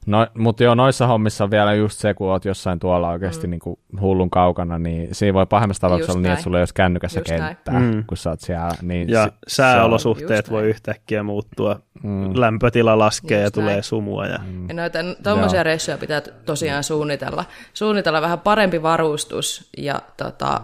No, 0.07 0.27
mutta 0.39 0.65
joo, 0.65 0.75
noissa 0.75 1.07
hommissa 1.07 1.45
on 1.45 1.51
vielä 1.51 1.75
just 1.75 1.99
se, 1.99 2.15
kun 2.15 2.29
oot 2.29 2.45
jossain 2.45 2.79
tuolla 2.79 3.09
oikeasti 3.09 3.47
mm. 3.47 3.51
niin 3.51 3.61
kuin 3.61 3.79
hullun 4.01 4.31
kaukana, 4.31 4.79
niin 4.79 5.09
siinä 5.13 5.35
voi 5.35 5.47
pahemmassa 5.47 5.81
tapauksessa 5.81 6.13
olla 6.13 6.23
niin, 6.23 6.33
että 6.33 6.43
sulla 6.43 6.59
ei 6.59 6.63
ole 6.63 6.69
kännykässä 6.75 7.21
just 7.21 7.29
kenttää, 7.29 7.81
mm. 7.81 8.05
kun 8.07 8.17
sä 8.17 8.31
oot 8.31 8.41
siellä. 8.41 8.75
Niin 8.83 9.09
ja 9.09 9.25
se, 9.27 9.33
sääolosuhteet 9.49 10.51
voi 10.51 10.63
yhtäkkiä 10.63 11.23
muuttua, 11.23 11.81
mm. 12.03 12.31
lämpötila 12.35 12.99
laskee 12.99 13.43
just 13.43 13.57
ja 13.57 13.63
näin. 13.63 13.67
tulee 13.67 13.83
sumua. 13.83 14.27
Ja... 14.27 14.39
Mm. 14.39 14.69
ja 14.69 14.75
noita 14.75 14.99
tuommoisia 15.23 15.63
reissuja 15.63 15.99
pitää 15.99 16.21
tosiaan 16.21 16.85
suunnitella. 16.85 17.45
Suunnitella 17.75 18.21
vähän 18.23 18.41
parempi 18.41 18.83
varustus 18.83 19.71
ja 19.79 20.01
tota, 20.17 20.61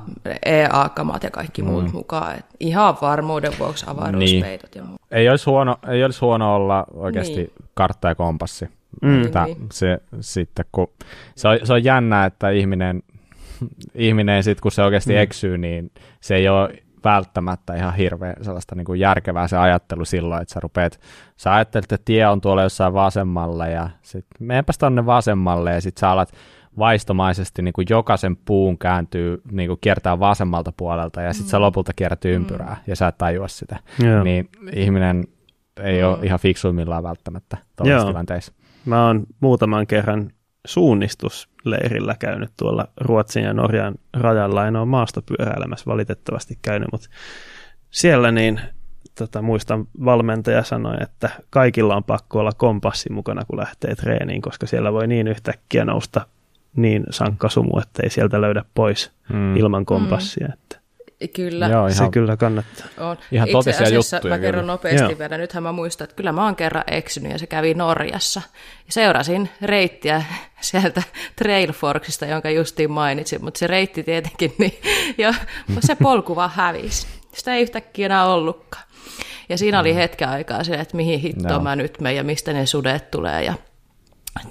EA-kamat 0.47 1.23
ja 1.23 1.31
kaikki 1.31 1.63
mm. 1.63 1.69
muut 1.69 1.93
mukaan. 1.93 2.37
Et 2.37 2.47
ihan 2.61 2.97
varmuuden 3.01 3.53
vuoksi 3.59 3.85
avaruuspeitot 3.89 4.75
niin. 4.75 4.83
ja 4.83 4.85
muut. 4.85 5.01
Ei 5.11 5.29
olisi 5.29 5.51
huono, 5.51 5.77
ei 5.89 6.05
olisi 6.05 6.21
huono 6.21 6.55
olla 6.55 6.85
oikeasti 6.95 7.37
niin. 7.37 7.53
kartta 7.75 8.09
ja 8.09 8.15
kompassi 8.15 8.69
Mm. 9.03 9.25
Että 9.25 9.45
niin. 9.45 9.67
se, 9.73 9.99
sitten, 10.21 10.65
kun, 10.73 10.89
se, 11.35 11.49
on, 11.49 11.59
se 11.65 11.73
on 11.73 11.85
jännä, 11.85 12.25
että 12.25 12.51
ihminen, 12.51 13.03
ihminen 13.95 14.43
sit, 14.43 14.61
kun 14.61 14.73
se 14.73 14.83
oikeasti 14.83 15.13
mm. 15.13 15.19
eksyy, 15.19 15.59
niin 15.59 15.91
se 16.21 16.35
ei 16.35 16.49
ole 16.49 16.83
välttämättä 17.05 17.75
ihan 17.75 17.95
hirveän 17.95 18.37
sellaista 18.43 18.75
niin 18.75 18.85
kuin 18.85 19.01
järkevää 19.01 19.49
se 19.49 19.57
ajattelu 19.57 20.05
silloin, 20.05 20.43
että 20.43 20.55
sä 20.55 20.61
rupeat, 20.61 21.01
sä 21.37 21.55
ajattelet, 21.55 21.85
että 21.85 22.05
tie 22.05 22.27
on 22.27 22.41
tuolla 22.41 22.63
jossain 22.63 22.95
vasemmalla 22.95 23.67
ja 23.67 23.91
sitten 24.03 24.47
meenpäs 24.47 24.79
tonne 24.79 25.07
vasemmalle 25.07 25.73
ja 25.73 25.81
sitten 25.81 26.01
sä 26.01 26.11
alat 26.11 26.33
vaistomaisesti 26.79 27.63
niin 27.63 27.73
kuin 27.73 27.87
jokaisen 27.91 28.37
puun 28.37 28.79
kääntyy, 28.79 29.43
niin 29.51 29.69
kuin 29.69 29.79
kiertää 29.81 30.21
vasemmalta 30.21 30.73
puolelta 30.77 31.23
ja 31.23 31.33
sitten 31.33 31.47
mm. 31.47 31.51
se 31.51 31.59
lopulta 31.59 31.93
kiertyy 31.97 32.35
ympyrää 32.35 32.75
mm. 32.75 32.83
ja 32.87 32.97
sä 32.97 33.09
et 33.09 33.19
tajua 33.19 33.49
sitä. 33.49 33.77
Joo. 33.99 34.23
Niin 34.23 34.49
ihminen 34.73 35.25
ei 35.83 36.03
mm. 36.03 36.09
ole 36.09 36.19
ihan 36.23 36.39
fiksuimmillaan 36.39 37.03
välttämättä 37.03 37.57
tuollaisissa 37.77 38.09
tilanteissa. 38.09 38.53
Mä 38.89 39.07
oon 39.07 39.27
muutaman 39.41 39.87
kerran 39.87 40.31
suunnistusleirillä 40.67 42.17
käynyt 42.19 42.51
tuolla 42.57 42.89
Ruotsin 43.01 43.45
ja 43.45 43.53
Norjan 43.53 43.95
rajalla. 44.13 44.67
En 44.67 44.77
ole 44.77 44.87
maastopyöräilemässä 44.87 45.87
valitettavasti 45.87 46.59
käynyt, 46.63 46.89
mutta 46.93 47.09
siellä 47.91 48.33
niin 48.33 48.61
tota, 49.19 49.43
muistan 49.43 49.87
valmentaja 50.05 50.63
sanoi, 50.63 50.97
että 51.01 51.31
kaikilla 51.51 51.97
on 51.97 52.05
pakko 52.05 52.41
olla 52.41 52.53
kompassi 52.57 53.13
mukana, 53.13 53.45
kun 53.45 53.59
lähtee 53.59 53.95
treeniin, 53.95 54.43
koska 54.43 54.67
siellä 54.67 54.93
voi 54.93 55.07
niin 55.07 55.29
yhtäkkiä 55.29 55.85
nousta 55.85 56.27
niin 56.77 57.05
sankkasumu, 57.11 57.79
että 57.79 58.03
ei 58.03 58.11
sieltä 58.11 58.41
löydä 58.41 58.65
pois 58.75 59.13
mm. 59.33 59.57
ilman 59.57 59.85
kompassia. 59.87 60.47
Mm. 60.47 60.53
Että 60.53 60.78
Kyllä. 61.27 61.69
Joo, 61.69 61.87
ihan, 61.87 62.07
se 62.07 62.11
kyllä 62.13 62.37
kannattaa. 62.37 62.87
On. 62.99 63.17
Ihan 63.33 63.49
Itse 63.49 63.71
asiassa 63.71 64.17
juttuja, 64.17 64.35
mä 64.35 64.39
kerron 64.39 64.63
kyllä. 64.63 64.73
nopeasti 64.73 65.13
Joo. 65.13 65.19
vielä. 65.19 65.39
Nythän 65.39 65.63
mä 65.63 65.73
muistan, 65.73 66.05
että 66.05 66.17
kyllä 66.17 66.33
mä 66.33 66.45
oon 66.45 66.57
kerran 66.57 66.85
eksynyt 66.87 67.33
ja 67.33 67.39
se 67.39 67.47
kävi 67.47 67.75
Norjassa. 67.75 68.43
Ja 68.87 68.93
seurasin 68.93 69.49
reittiä 69.63 70.23
sieltä 70.61 71.03
Trailforksista, 71.37 72.27
jonka 72.27 72.51
justiin 72.51 72.91
mainitsin, 72.91 73.45
mutta 73.45 73.59
se 73.59 73.67
reitti 73.67 74.03
tietenkin, 74.03 74.55
niin 74.59 74.81
ja 75.19 75.35
se 75.81 75.95
polku 75.95 76.37
vaan 76.37 76.51
hävisi. 76.55 77.07
Sitä 77.33 77.55
ei 77.55 77.63
yhtäkkiä 77.63 78.07
enää 78.07 78.27
ollutkaan. 78.27 78.85
Ja 79.49 79.59
siinä 79.59 79.81
oli 79.81 79.93
mm. 79.93 79.97
hetken 79.97 80.29
aikaa 80.29 80.65
se, 80.65 80.75
että 80.75 80.97
mihin 80.97 81.21
hittoon 81.21 81.55
no. 81.55 81.61
mä 81.61 81.77
nyt 81.77 82.01
menen 82.01 82.17
ja 82.17 82.25
mistä 82.25 82.53
ne 82.53 82.67
sudet 82.67 83.11
tulee 83.11 83.45
ja 83.45 83.55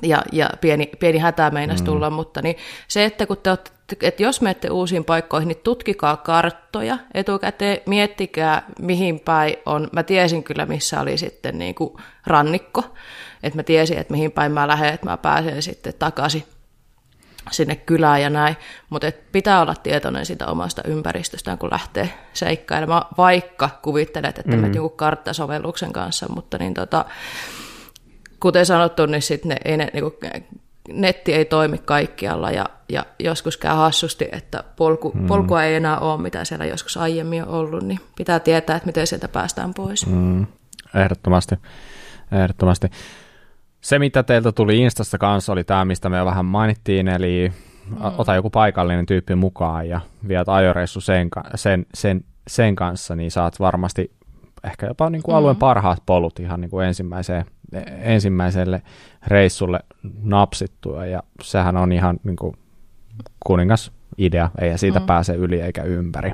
ja, 0.02 0.24
ja 0.32 0.50
pieni, 0.62 0.90
pieni 1.00 1.18
hätä 1.18 1.50
meinas 1.50 1.80
mm. 1.80 1.86
tulla, 1.86 2.10
mutta 2.10 2.42
niin 2.42 2.56
se, 2.88 3.06
että 3.06 3.26
kun 3.26 3.38
te 3.38 3.50
olette, 3.50 3.72
että 4.02 4.24
jos 4.24 4.42
menette 4.42 4.70
uusiin 4.70 5.06
paikkoihin, 5.06 5.48
niin 5.48 5.62
tutkikaa 5.64 6.18
karttoja 6.18 6.98
etukäteen, 7.14 7.78
miettikää 7.86 8.66
mihin 8.80 9.20
päin 9.20 9.56
on. 9.66 9.90
Mä 9.92 10.04
tiesin 10.04 10.44
kyllä, 10.44 10.66
missä 10.66 11.02
oli 11.02 11.18
sitten 11.18 11.58
niin 11.58 11.76
kuin 11.76 11.94
rannikko, 12.26 12.84
että 13.44 13.60
mä 13.60 13.64
tiesin, 13.64 13.98
että 13.98 14.14
mihin 14.14 14.32
päin 14.32 14.52
mä 14.52 14.68
lähden, 14.68 14.94
että 14.94 15.06
mä 15.06 15.18
pääsen 15.18 15.62
sitten 15.62 15.94
takaisin 16.00 16.44
sinne 17.52 17.76
kylään 17.76 18.22
ja 18.22 18.30
näin, 18.30 18.56
mutta 18.90 19.12
pitää 19.32 19.62
olla 19.62 19.76
tietoinen 19.76 20.26
sitä 20.26 20.48
omasta 20.48 20.82
ympäristöstään, 20.86 21.58
kun 21.58 21.70
lähtee 21.72 22.14
seikkailemaan, 22.34 23.06
vaikka 23.18 23.70
kuvittelet, 23.82 24.40
että 24.40 24.52
mm. 24.52 24.62
menet 24.62 24.76
joku 24.76 24.90
karttasovelluksen 24.90 25.94
kanssa, 25.94 26.26
mutta 26.30 26.58
niin 26.58 26.74
tota, 26.74 27.06
kuten 28.40 28.66
sanottu, 28.66 29.06
niin 29.06 29.22
sit 29.22 29.46
ne, 29.46 29.56
ei 29.66 29.78
ne, 29.78 29.88
niin 29.94 30.04
netti 30.88 31.34
ei 31.34 31.46
toimi 31.46 31.78
kaikkialla 31.78 32.52
ja, 32.52 32.66
ja 32.90 33.06
joskus 33.20 33.58
käy 33.58 33.76
hassusti, 33.76 34.30
että 34.32 34.64
polku, 34.76 35.12
mm. 35.16 35.28
polkua 35.28 35.64
ei 35.64 35.76
enää 35.76 36.00
ole, 36.00 36.22
mitä 36.22 36.46
siellä 36.46 36.66
joskus 36.66 36.98
aiemmin 36.98 37.44
on 37.44 37.50
ollut, 37.50 37.84
niin 37.84 38.00
pitää 38.18 38.40
tietää, 38.40 38.76
että 38.76 38.88
miten 38.88 39.08
sieltä 39.08 39.28
päästään 39.28 39.74
pois. 39.74 40.08
Mm. 40.08 40.48
Ehdottomasti. 40.96 41.56
Ehdottomasti. 42.32 42.88
Se, 43.82 44.00
mitä 44.00 44.24
teiltä 44.24 44.52
tuli 44.52 44.78
Instasta 44.82 45.18
kanssa, 45.18 45.54
oli 45.54 45.64
tämä, 45.64 45.86
mistä 45.86 46.10
me 46.10 46.18
jo 46.18 46.26
vähän 46.26 46.46
mainittiin, 46.46 47.08
eli 47.08 47.52
mm. 47.90 47.98
ota 48.18 48.36
joku 48.36 48.50
paikallinen 48.50 49.06
tyyppi 49.06 49.36
mukaan 49.36 49.90
ja 49.90 50.02
viet 50.28 50.50
ajoreissu 50.50 51.02
sen, 51.02 51.30
sen, 51.56 51.86
sen, 51.94 52.24
sen 52.48 52.76
kanssa, 52.76 53.16
niin 53.16 53.32
saat 53.32 53.60
varmasti 53.60 54.12
ehkä 54.64 54.88
jopa 54.88 55.10
niin 55.10 55.24
kuin 55.24 55.34
mm. 55.34 55.38
alueen 55.38 55.56
parhaat 55.56 56.04
polut 56.06 56.40
ihan 56.40 56.62
niin 56.62 56.72
kuin 56.72 56.86
ensimmäiseen 56.86 57.46
ensimmäiselle 58.02 58.82
reissulle 59.28 59.80
napsittua 60.24 61.06
ja 61.06 61.24
sehän 61.42 61.78
on 61.78 61.92
ihan 61.92 62.20
niin 62.24 62.36
kuin 62.36 62.54
kuningas 63.46 63.92
idea, 64.18 64.50
ei 64.62 64.78
siitä 64.78 65.00
mm. 65.00 65.06
pääse 65.06 65.36
yli 65.36 65.62
eikä 65.62 65.84
ympäri. 65.84 66.32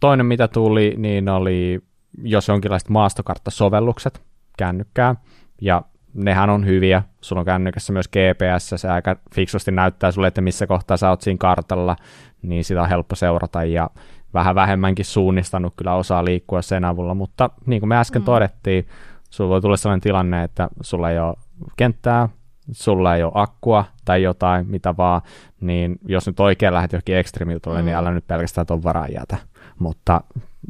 Toinen 0.00 0.26
mitä 0.26 0.48
tuli, 0.48 0.94
niin 0.96 1.28
oli 1.28 1.80
jos 2.22 2.48
jonkinlaiset 2.48 2.88
maastokarttasovellukset 2.88 4.22
kännykkää, 4.58 5.14
ja 5.60 5.82
nehän 6.14 6.50
on 6.50 6.66
hyviä. 6.66 7.02
Sulla 7.20 7.40
on 7.40 7.46
kännykässä 7.46 7.92
myös 7.92 8.08
GPS, 8.08 8.70
se 8.76 8.88
aika 8.88 9.16
fiksusti 9.34 9.70
näyttää 9.70 10.10
sulle, 10.10 10.26
että 10.26 10.40
missä 10.40 10.66
kohtaa 10.66 10.96
sä 10.96 11.10
oot 11.10 11.20
siinä 11.20 11.38
kartalla, 11.38 11.96
niin 12.42 12.64
sitä 12.64 12.82
on 12.82 12.88
helppo 12.88 13.14
seurata, 13.14 13.64
ja 13.64 13.90
vähän 14.34 14.54
vähemmänkin 14.54 15.04
suunnistanut 15.04 15.74
kyllä 15.76 15.94
osaa 15.94 16.24
liikkua 16.24 16.62
sen 16.62 16.84
avulla, 16.84 17.14
mutta 17.14 17.50
niin 17.66 17.80
kuin 17.80 17.88
me 17.88 17.96
äsken 17.96 18.22
mm. 18.22 18.26
todettiin, 18.26 18.86
sulla 19.34 19.50
voi 19.50 19.60
tulla 19.60 19.76
sellainen 19.76 20.00
tilanne, 20.00 20.44
että 20.44 20.68
sulla 20.82 21.10
ei 21.10 21.18
ole 21.18 21.36
kenttää, 21.76 22.28
sulla 22.72 23.16
ei 23.16 23.22
ole 23.22 23.32
akkua 23.34 23.84
tai 24.04 24.22
jotain, 24.22 24.66
mitä 24.68 24.96
vaan, 24.96 25.22
niin 25.60 25.98
jos 26.06 26.26
nyt 26.26 26.40
oikein 26.40 26.74
lähdet 26.74 26.92
johonkin 26.92 27.16
ekstremiutolle, 27.16 27.78
niin 27.78 27.84
mm. 27.84 27.86
niin 27.86 27.96
älä 27.96 28.10
nyt 28.10 28.26
pelkästään 28.26 28.66
tuon 28.66 28.82
varaan 28.82 29.12
jätä. 29.12 29.36
Mutta 29.78 30.20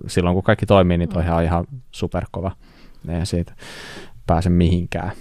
silloin 0.07 0.35
kun 0.35 0.43
kaikki 0.43 0.67
toimii, 0.67 0.99
niin 0.99 1.09
toihan 1.09 1.37
on 1.37 1.43
ihan 1.43 1.67
superkova. 1.91 2.53
Ei 3.09 3.27
siitä 3.27 3.53
pääse 4.27 4.51
mihinkään. 4.51 5.13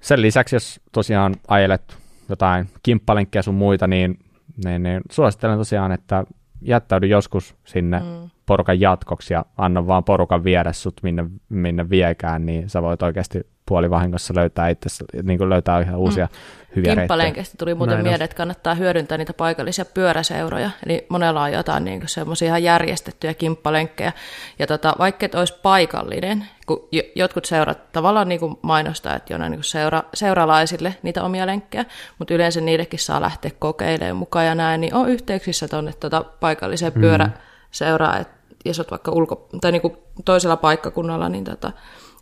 Sen 0.00 0.22
lisäksi, 0.22 0.56
jos 0.56 0.80
tosiaan 0.92 1.34
ajelet 1.48 1.96
jotain 2.28 2.68
kimppalenkkiä 2.82 3.42
sun 3.42 3.54
muita, 3.54 3.86
niin, 3.86 4.18
niin, 4.64 4.82
niin 4.82 5.00
suosittelen 5.10 5.58
tosiaan, 5.58 5.92
että 5.92 6.24
jättäydy 6.60 7.06
joskus 7.06 7.56
sinne 7.64 7.98
mm. 7.98 8.30
porukan 8.46 8.80
jatkoksi 8.80 9.34
ja 9.34 9.44
anna 9.56 9.86
vaan 9.86 10.04
porukan 10.04 10.44
viedä 10.44 10.72
sut 10.72 10.94
minne, 11.02 11.24
minne 11.48 11.90
viekään, 11.90 12.46
niin 12.46 12.68
sä 12.68 12.82
voit 12.82 13.02
oikeasti 13.02 13.46
puolivahingossa 13.66 14.34
löytää 14.34 14.68
itse, 14.68 14.88
niin 15.22 15.38
kuin 15.38 15.50
löytää 15.50 15.80
ihan 15.80 15.96
uusia 15.96 16.26
mm. 16.26 16.66
hyviä 16.76 16.94
reittejä. 16.94 17.44
tuli 17.58 17.74
muuten 17.74 18.02
mieleen, 18.02 18.22
että 18.22 18.36
kannattaa 18.36 18.74
hyödyntää 18.74 19.18
niitä 19.18 19.32
paikallisia 19.32 19.84
pyöräseuroja, 19.84 20.70
eli 20.86 21.06
monella 21.08 21.42
on 21.42 21.52
jotain 21.52 21.84
niin 21.84 22.02
semmoisia 22.06 22.48
ihan 22.48 22.62
järjestettyjä 22.62 23.34
kimppalenkkejä, 23.34 24.12
ja 24.58 24.66
tota, 24.66 24.94
vaikka 24.98 25.26
et 25.26 25.34
olisi 25.34 25.54
paikallinen, 25.62 26.46
kun 26.66 26.88
jotkut 27.14 27.44
seurat 27.44 27.92
tavallaan 27.92 28.28
niin 28.28 28.40
kuin 28.40 28.58
mainostaa, 28.62 29.16
että 29.16 29.34
on 29.34 29.50
niin 29.50 29.64
seura, 29.64 30.02
seuralaisille 30.14 30.96
niitä 31.02 31.22
omia 31.22 31.46
lenkkejä, 31.46 31.84
mutta 32.18 32.34
yleensä 32.34 32.60
niillekin 32.60 32.98
saa 32.98 33.20
lähteä 33.20 33.50
kokeilemaan 33.58 34.16
mukaan 34.16 34.46
ja 34.46 34.54
näin, 34.54 34.80
niin 34.80 34.94
on 34.94 35.08
yhteyksissä 35.08 35.68
tuonne 35.68 35.92
tota 36.00 36.24
paikalliseen 36.40 36.92
mm. 36.94 37.00
pyöräseuraan, 37.00 38.20
että 38.20 38.36
jos 38.64 38.78
olet 38.78 38.90
vaikka 38.90 39.10
ulko, 39.10 39.48
tai 39.60 39.72
niin 39.72 39.82
kuin 39.82 39.96
toisella 40.24 40.56
paikkakunnalla, 40.56 41.28
niin 41.28 41.44
tota, 41.44 41.72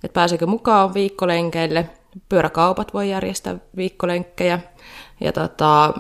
että 0.04 0.14
pääsekö 0.14 0.46
mukaan 0.46 0.94
viikkolenkeille. 0.94 1.90
Pyöräkaupat 2.28 2.94
voi 2.94 3.10
järjestää 3.10 3.56
viikkolenkkejä. 3.76 4.58
Ja 5.20 5.32
tota, 5.32 5.94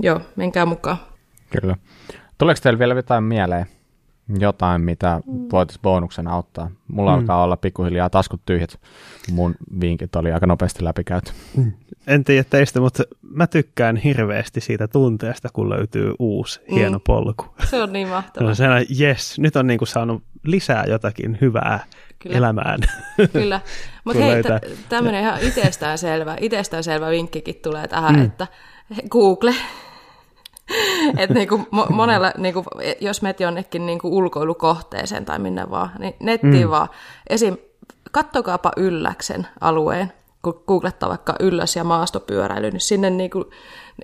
joo, 0.00 0.20
menkää 0.36 0.66
mukaan. 0.66 0.96
Kyllä. 1.60 1.76
Tuleeko 2.38 2.60
teille 2.62 2.78
vielä 2.78 2.94
jotain 2.94 3.24
mieleen? 3.24 3.66
Jotain, 4.38 4.80
mitä 4.80 5.20
mm. 5.26 5.48
voitaisiin 5.52 5.82
bonuksena 5.82 6.32
auttaa. 6.32 6.70
Mulla 6.88 7.10
mm. 7.10 7.18
alkaa 7.18 7.42
olla 7.42 7.56
pikkuhiljaa 7.56 8.10
taskut 8.10 8.40
tyhjät. 8.46 8.80
Mun 9.32 9.54
vinkit 9.80 10.16
oli 10.16 10.32
aika 10.32 10.46
nopeasti 10.46 10.84
läpikäyty. 10.84 11.32
Mm. 11.56 11.72
En 12.06 12.24
tiedä 12.24 12.44
teistä, 12.50 12.80
mutta 12.80 13.02
mä 13.22 13.46
tykkään 13.46 13.96
hirveästi 13.96 14.60
siitä 14.60 14.88
tunteesta, 14.88 15.48
kun 15.52 15.70
löytyy 15.70 16.14
uusi 16.18 16.60
mm. 16.60 16.74
hieno 16.74 17.00
polku. 17.00 17.46
Se 17.64 17.82
on 17.82 17.92
niin 17.92 18.08
mahtavaa. 18.08 18.54
No, 18.58 18.74
on 18.74 19.00
yes, 19.00 19.38
nyt 19.38 19.56
on 19.56 19.66
niinku 19.66 19.86
saanut 19.86 20.22
lisää 20.44 20.84
jotakin 20.88 21.38
hyvää 21.40 21.84
Kyllä. 22.18 22.36
elämään. 22.36 22.80
Kyllä, 23.32 23.60
mutta 24.04 24.22
hei, 24.22 24.42
tämmöinen 24.88 25.20
ihan 25.20 25.40
itsestäänselvä, 25.40 26.36
itsestäänselvä 26.40 27.10
vinkkikin 27.10 27.54
tulee 27.62 27.88
tähän, 27.88 28.16
mm. 28.16 28.24
että 28.24 28.46
Google, 29.10 29.54
että 31.18 31.34
niinku 31.34 31.60
monella, 31.90 32.32
niinku, 32.38 32.64
jos 33.00 33.22
menet 33.22 33.40
jonnekin 33.40 33.86
niinku 33.86 34.16
ulkoilukohteeseen 34.16 35.24
tai 35.24 35.38
minne 35.38 35.70
vaan, 35.70 35.90
niin 35.98 36.14
nettiin 36.20 36.66
mm. 36.66 36.70
vaan. 36.70 36.88
Esim. 37.30 37.56
kattokaapa 38.12 38.72
Ylläksen 38.76 39.46
alueen, 39.60 40.12
kun 40.42 40.62
googlettaa 40.66 41.08
vaikka 41.08 41.34
Ylläs- 41.40 41.76
ja 41.76 41.84
maastopyöräily, 41.84 42.70
niin 42.70 42.80
sinne 42.80 43.10
niinku 43.10 43.50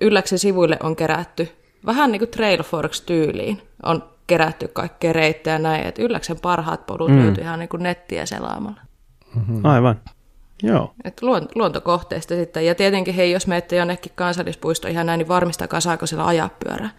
Ylläksen 0.01 0.39
sivuille 0.39 0.77
on 0.83 0.97
kerätty 0.97 1.49
vähän 1.87 2.13
niin 2.13 2.21
kuin 2.21 2.31
Trailforks-tyyliin 2.31 3.63
on 3.83 4.05
kerätty 4.27 4.69
kaikkea 4.69 5.13
reittejä 5.13 5.59
näin, 5.59 5.87
että 5.87 6.03
Ylläksen 6.03 6.41
parhaat 6.41 6.87
polut 6.87 7.11
mm. 7.11 7.19
löytyy 7.19 7.45
ihan 7.45 7.59
niin 7.59 7.69
kuin 7.69 7.83
nettiä 7.83 8.27
selaamalla. 8.27 8.81
Mm-hmm. 9.35 9.65
Aivan. 9.65 10.01
Joo. 10.63 10.95
Et 11.05 11.23
luontokohteista 11.55 12.35
sitten. 12.35 12.67
Ja 12.67 12.75
tietenkin, 12.75 13.15
hei, 13.15 13.33
jos 13.33 13.47
menette 13.47 13.77
jonnekin 13.77 14.13
kansallispuisto 14.15 14.89
ihan 14.89 15.07
näin, 15.07 15.19
niin 15.19 15.29
varmistakaa, 15.29 15.81
saako 15.81 16.07
siellä 16.07 16.27
ajaa 16.27 16.51
pyörää. 16.65 16.91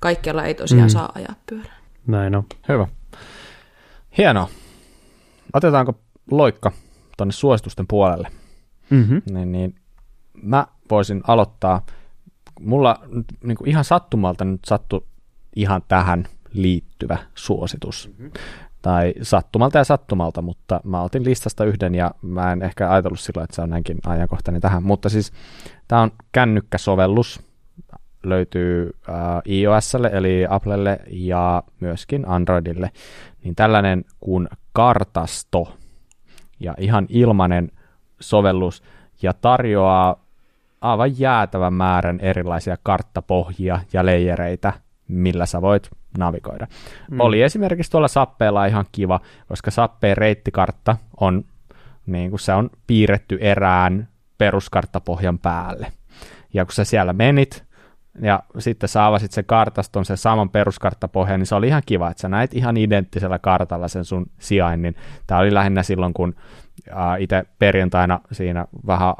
Kaikkialla 0.00 0.44
ei 0.44 0.54
tosiaan 0.54 0.88
mm. 0.88 0.92
saa 0.92 1.12
ajaa 1.14 1.34
pyörää. 1.50 1.76
Näin 2.06 2.34
on. 2.34 2.44
Hyvä. 2.68 2.86
Hienoa. 4.18 4.48
Otetaanko 5.52 6.00
loikka 6.30 6.72
tuonne 7.16 7.32
suositusten 7.32 7.86
puolelle? 7.86 8.28
Mm-hmm. 8.90 9.22
Niin, 9.30 9.52
niin, 9.52 9.74
mä 10.42 10.66
voisin 10.90 11.22
aloittaa. 11.26 11.86
Mulla 12.60 13.00
niin 13.44 13.56
kuin 13.56 13.68
ihan 13.68 13.84
sattumalta 13.84 14.44
nyt 14.44 14.64
sattu 14.64 15.06
ihan 15.56 15.82
tähän 15.88 16.28
liittyvä 16.52 17.18
suositus. 17.34 18.08
Mm-hmm. 18.08 18.30
Tai 18.86 19.14
sattumalta 19.22 19.78
ja 19.78 19.84
sattumalta, 19.84 20.42
mutta 20.42 20.80
mä 20.84 21.02
otin 21.02 21.24
listasta 21.24 21.64
yhden 21.64 21.94
ja 21.94 22.10
mä 22.22 22.52
en 22.52 22.62
ehkä 22.62 22.90
ajatellut 22.90 23.20
silloin, 23.20 23.44
että 23.44 23.56
se 23.56 23.62
on 23.62 23.70
näinkin 23.70 23.98
ajankohtainen 24.06 24.60
tähän. 24.60 24.82
Mutta 24.82 25.08
siis 25.08 25.32
tämä 25.88 26.02
on 26.02 26.10
kännykkäsovellus, 26.32 27.40
löytyy 28.22 28.90
äh, 29.08 29.14
iOSlle 29.48 30.10
eli 30.12 30.46
Applelle 30.50 30.98
ja 31.06 31.62
myöskin 31.80 32.28
Androidille, 32.28 32.90
niin 33.44 33.54
tällainen 33.54 34.04
kuin 34.20 34.48
Kartasto 34.72 35.76
ja 36.60 36.74
ihan 36.78 37.06
ilmainen 37.08 37.70
sovellus 38.20 38.82
ja 39.22 39.32
tarjoaa 39.32 40.24
aivan 40.80 41.18
jäätävän 41.18 41.74
määrän 41.74 42.20
erilaisia 42.20 42.76
karttapohjia 42.82 43.80
ja 43.92 44.06
leijereitä, 44.06 44.72
millä 45.08 45.46
sä 45.46 45.62
voit 45.62 45.90
navigoida. 46.18 46.66
Mm. 47.10 47.20
Oli 47.20 47.42
esimerkiksi 47.42 47.90
tuolla 47.90 48.08
Sappeella 48.08 48.66
ihan 48.66 48.84
kiva, 48.92 49.20
koska 49.48 49.70
Sappeen 49.70 50.16
reittikartta 50.16 50.96
on, 51.20 51.44
niin 52.06 52.30
kuin 52.30 52.40
se 52.40 52.52
on 52.52 52.70
piirretty 52.86 53.38
erään 53.40 54.08
peruskarttapohjan 54.38 55.38
päälle. 55.38 55.92
Ja 56.54 56.64
kun 56.64 56.72
sä 56.72 56.84
siellä 56.84 57.12
menit, 57.12 57.64
ja 58.22 58.42
sitten 58.58 58.88
sä 58.88 59.06
avasit 59.06 59.32
sen 59.32 59.44
kartaston, 59.44 60.04
sen 60.04 60.16
saman 60.16 60.50
peruskarttapohjan, 60.50 61.40
niin 61.40 61.46
se 61.46 61.54
oli 61.54 61.68
ihan 61.68 61.82
kiva, 61.86 62.10
että 62.10 62.20
sä 62.20 62.28
näit 62.28 62.54
ihan 62.54 62.76
identtisellä 62.76 63.38
kartalla 63.38 63.88
sen 63.88 64.04
sun 64.04 64.26
sijainnin. 64.38 64.96
Tämä 65.26 65.40
oli 65.40 65.54
lähinnä 65.54 65.82
silloin, 65.82 66.14
kun 66.14 66.34
itse 67.18 67.44
perjantaina 67.58 68.20
siinä 68.32 68.66
vähän 68.86 69.14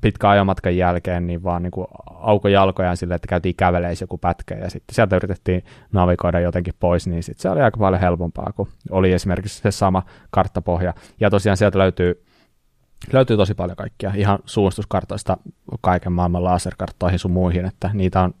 pitkä 0.00 0.28
ajomatkan 0.28 0.76
jälkeen, 0.76 1.26
niin 1.26 1.42
vaan 1.42 1.62
niin 1.62 1.70
kuin 1.70 1.86
auko 2.06 2.48
jalkojaan 2.48 2.96
sille, 2.96 3.14
että 3.14 3.28
käytiin 3.28 3.54
käveleissä 3.54 4.02
joku 4.02 4.18
pätkä, 4.18 4.54
ja 4.54 4.70
sitten 4.70 4.94
sieltä 4.94 5.16
yritettiin 5.16 5.64
navigoida 5.92 6.40
jotenkin 6.40 6.74
pois, 6.80 7.06
niin 7.06 7.22
sitten 7.22 7.42
se 7.42 7.50
oli 7.50 7.60
aika 7.60 7.78
paljon 7.78 8.00
helpompaa, 8.00 8.52
kun 8.56 8.68
oli 8.90 9.12
esimerkiksi 9.12 9.62
se 9.62 9.70
sama 9.70 10.02
karttapohja. 10.30 10.94
Ja 11.20 11.30
tosiaan 11.30 11.56
sieltä 11.56 11.78
löytyy 11.78 12.24
löytyy 13.12 13.36
tosi 13.36 13.54
paljon 13.54 13.76
kaikkia, 13.76 14.12
ihan 14.16 14.38
suunnistuskartoista 14.44 15.36
kaiken 15.80 16.12
maailman 16.12 16.44
laserkarttoihin 16.44 17.18
sun 17.18 17.30
muihin, 17.30 17.64
että 17.64 17.90
niitä 17.92 18.20
on, 18.20 18.34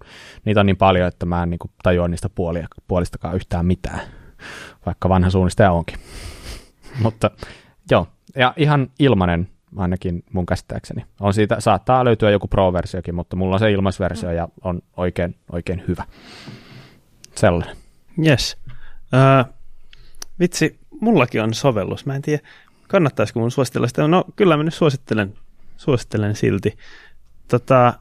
niitä 0.44 0.60
on 0.60 0.66
niin 0.66 0.76
paljon, 0.76 1.08
että 1.08 1.26
mä 1.26 1.42
en 1.42 1.50
niin 1.50 1.58
tajua 1.82 2.08
niistä 2.08 2.28
puolia, 2.28 2.66
puolistakaan 2.88 3.34
yhtään 3.34 3.66
mitään, 3.66 4.00
vaikka 4.86 5.08
vanha 5.08 5.30
suunnistaja 5.30 5.72
onkin. 5.72 5.98
Mutta 7.02 7.30
joo, 7.90 8.06
ja 8.36 8.52
ihan 8.56 8.88
ilmainen 8.98 9.48
ainakin 9.76 10.24
mun 10.32 10.46
käsittääkseni. 10.46 11.04
On 11.20 11.34
siitä, 11.34 11.60
saattaa 11.60 12.04
löytyä 12.04 12.30
joku 12.30 12.48
pro-versiokin, 12.48 13.14
mutta 13.14 13.36
mulla 13.36 13.54
on 13.54 13.58
se 13.58 13.72
ilmaisversio 13.72 14.30
ja 14.30 14.48
on 14.64 14.82
oikein, 14.96 15.36
oikein 15.52 15.82
hyvä. 15.88 16.04
Sellainen. 17.34 17.76
Yes. 18.26 18.56
Uh, 18.66 19.54
vitsi, 20.40 20.78
mullakin 21.00 21.42
on 21.42 21.54
sovellus. 21.54 22.06
Mä 22.06 22.14
en 22.14 22.22
tiedä, 22.22 22.42
kannattaisiko 22.88 23.40
mun 23.40 23.50
suositella 23.50 23.88
sitä. 23.88 24.08
No 24.08 24.24
kyllä 24.36 24.56
mä 24.56 24.62
nyt 24.62 24.74
suosittelen, 24.74 25.34
suosittelen 25.76 26.34
silti. 26.34 26.76
Tota, 27.48 27.94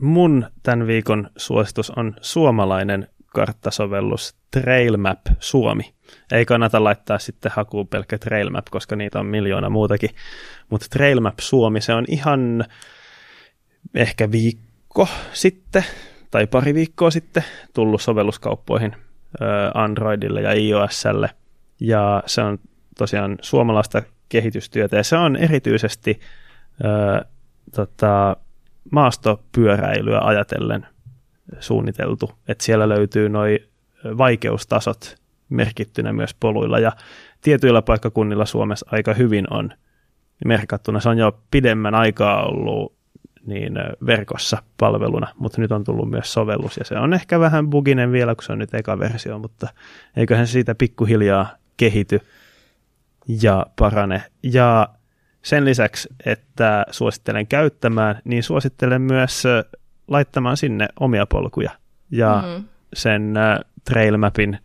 mun 0.00 0.46
tämän 0.62 0.86
viikon 0.86 1.30
suositus 1.36 1.90
on 1.90 2.16
suomalainen 2.20 3.08
karttasovellus 3.30 4.34
Trailmap 4.50 5.20
Suomi. 5.38 5.94
Ei 6.32 6.44
kannata 6.46 6.84
laittaa 6.84 7.18
sitten 7.18 7.52
hakuun 7.54 7.88
pelkkä 7.88 8.18
Trailmap, 8.18 8.66
koska 8.70 8.96
niitä 8.96 9.20
on 9.20 9.26
miljoona 9.26 9.70
muutakin. 9.70 10.10
Mutta 10.70 10.86
Trailmap 10.90 11.38
Suomi, 11.38 11.80
se 11.80 11.94
on 11.94 12.04
ihan 12.08 12.64
ehkä 13.94 14.30
viikko 14.32 15.08
sitten 15.32 15.84
tai 16.30 16.46
pari 16.46 16.74
viikkoa 16.74 17.10
sitten 17.10 17.44
tullut 17.74 18.02
sovelluskauppoihin 18.02 18.96
Androidille 19.74 20.40
ja 20.40 20.52
iOSlle. 20.52 21.30
Ja 21.80 22.22
se 22.26 22.42
on 22.42 22.58
tosiaan 22.98 23.38
suomalaista 23.42 24.02
kehitystyötä 24.28 24.96
ja 24.96 25.04
se 25.04 25.16
on 25.16 25.36
erityisesti 25.36 26.20
ö, 26.84 27.24
tota, 27.74 28.36
maastopyöräilyä 28.90 30.20
ajatellen 30.20 30.86
suunniteltu, 31.60 32.30
että 32.48 32.64
siellä 32.64 32.88
löytyy 32.88 33.28
noin 33.28 33.58
vaikeustasot 34.18 35.16
merkittynä 35.48 36.12
myös 36.12 36.34
poluilla 36.40 36.78
ja 36.78 36.92
tietyillä 37.40 37.82
paikkakunnilla 37.82 38.46
Suomessa 38.46 38.86
aika 38.92 39.14
hyvin 39.14 39.52
on 39.52 39.70
merkattuna. 40.44 41.00
Se 41.00 41.08
on 41.08 41.18
jo 41.18 41.40
pidemmän 41.50 41.94
aikaa 41.94 42.46
ollut 42.46 43.00
niin 43.46 43.74
verkossa 44.06 44.62
palveluna, 44.76 45.28
mutta 45.38 45.60
nyt 45.60 45.72
on 45.72 45.84
tullut 45.84 46.10
myös 46.10 46.32
sovellus 46.32 46.76
ja 46.76 46.84
se 46.84 46.98
on 46.98 47.14
ehkä 47.14 47.40
vähän 47.40 47.70
buginen 47.70 48.12
vielä, 48.12 48.34
kun 48.34 48.44
se 48.44 48.52
on 48.52 48.58
nyt 48.58 48.74
eka 48.74 48.98
versio, 48.98 49.38
mutta 49.38 49.68
eiköhän 50.16 50.46
se 50.46 50.52
siitä 50.52 50.74
pikkuhiljaa 50.74 51.50
kehity 51.76 52.20
ja 53.42 53.66
parane. 53.78 54.22
Ja 54.42 54.88
sen 55.42 55.64
lisäksi, 55.64 56.08
että 56.26 56.86
suosittelen 56.90 57.46
käyttämään, 57.46 58.20
niin 58.24 58.42
suosittelen 58.42 59.02
myös 59.02 59.42
laittamaan 60.10 60.56
sinne 60.56 60.88
omia 61.00 61.26
polkuja 61.26 61.70
ja 62.10 62.44
mm. 62.46 62.64
sen 62.92 63.34
trailmapin 63.84 64.58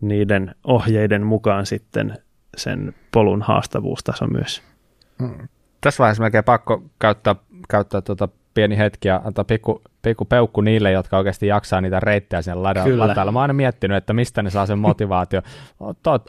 niiden 0.00 0.54
ohjeiden 0.64 1.26
mukaan 1.26 1.66
sitten 1.66 2.18
sen 2.56 2.94
polun 3.12 3.42
haastavuustaso 3.42 4.26
myös. 4.26 4.62
Mm. 5.18 5.48
Tässä 5.80 6.00
vaiheessa 6.00 6.22
melkein 6.22 6.44
pakko 6.44 6.82
käyttää, 6.98 7.36
käyttää 7.68 8.00
tuota 8.00 8.28
pieni 8.54 8.78
hetki 8.78 9.08
ja 9.08 9.20
antaa 9.24 9.44
pikku, 9.44 9.82
pikku 10.02 10.24
peukku 10.24 10.60
niille, 10.60 10.92
jotka 10.92 11.18
oikeasti 11.18 11.46
jaksaa 11.46 11.80
niitä 11.80 12.00
reittejä 12.00 12.42
sen 12.42 12.62
ladalla. 12.62 13.32
Mä 13.32 13.38
oon 13.38 13.42
aina 13.42 13.54
miettinyt, 13.54 13.96
että 13.96 14.12
mistä 14.12 14.42
ne 14.42 14.50
saa 14.50 14.66
sen 14.66 14.78
motivaatio. 14.78 15.42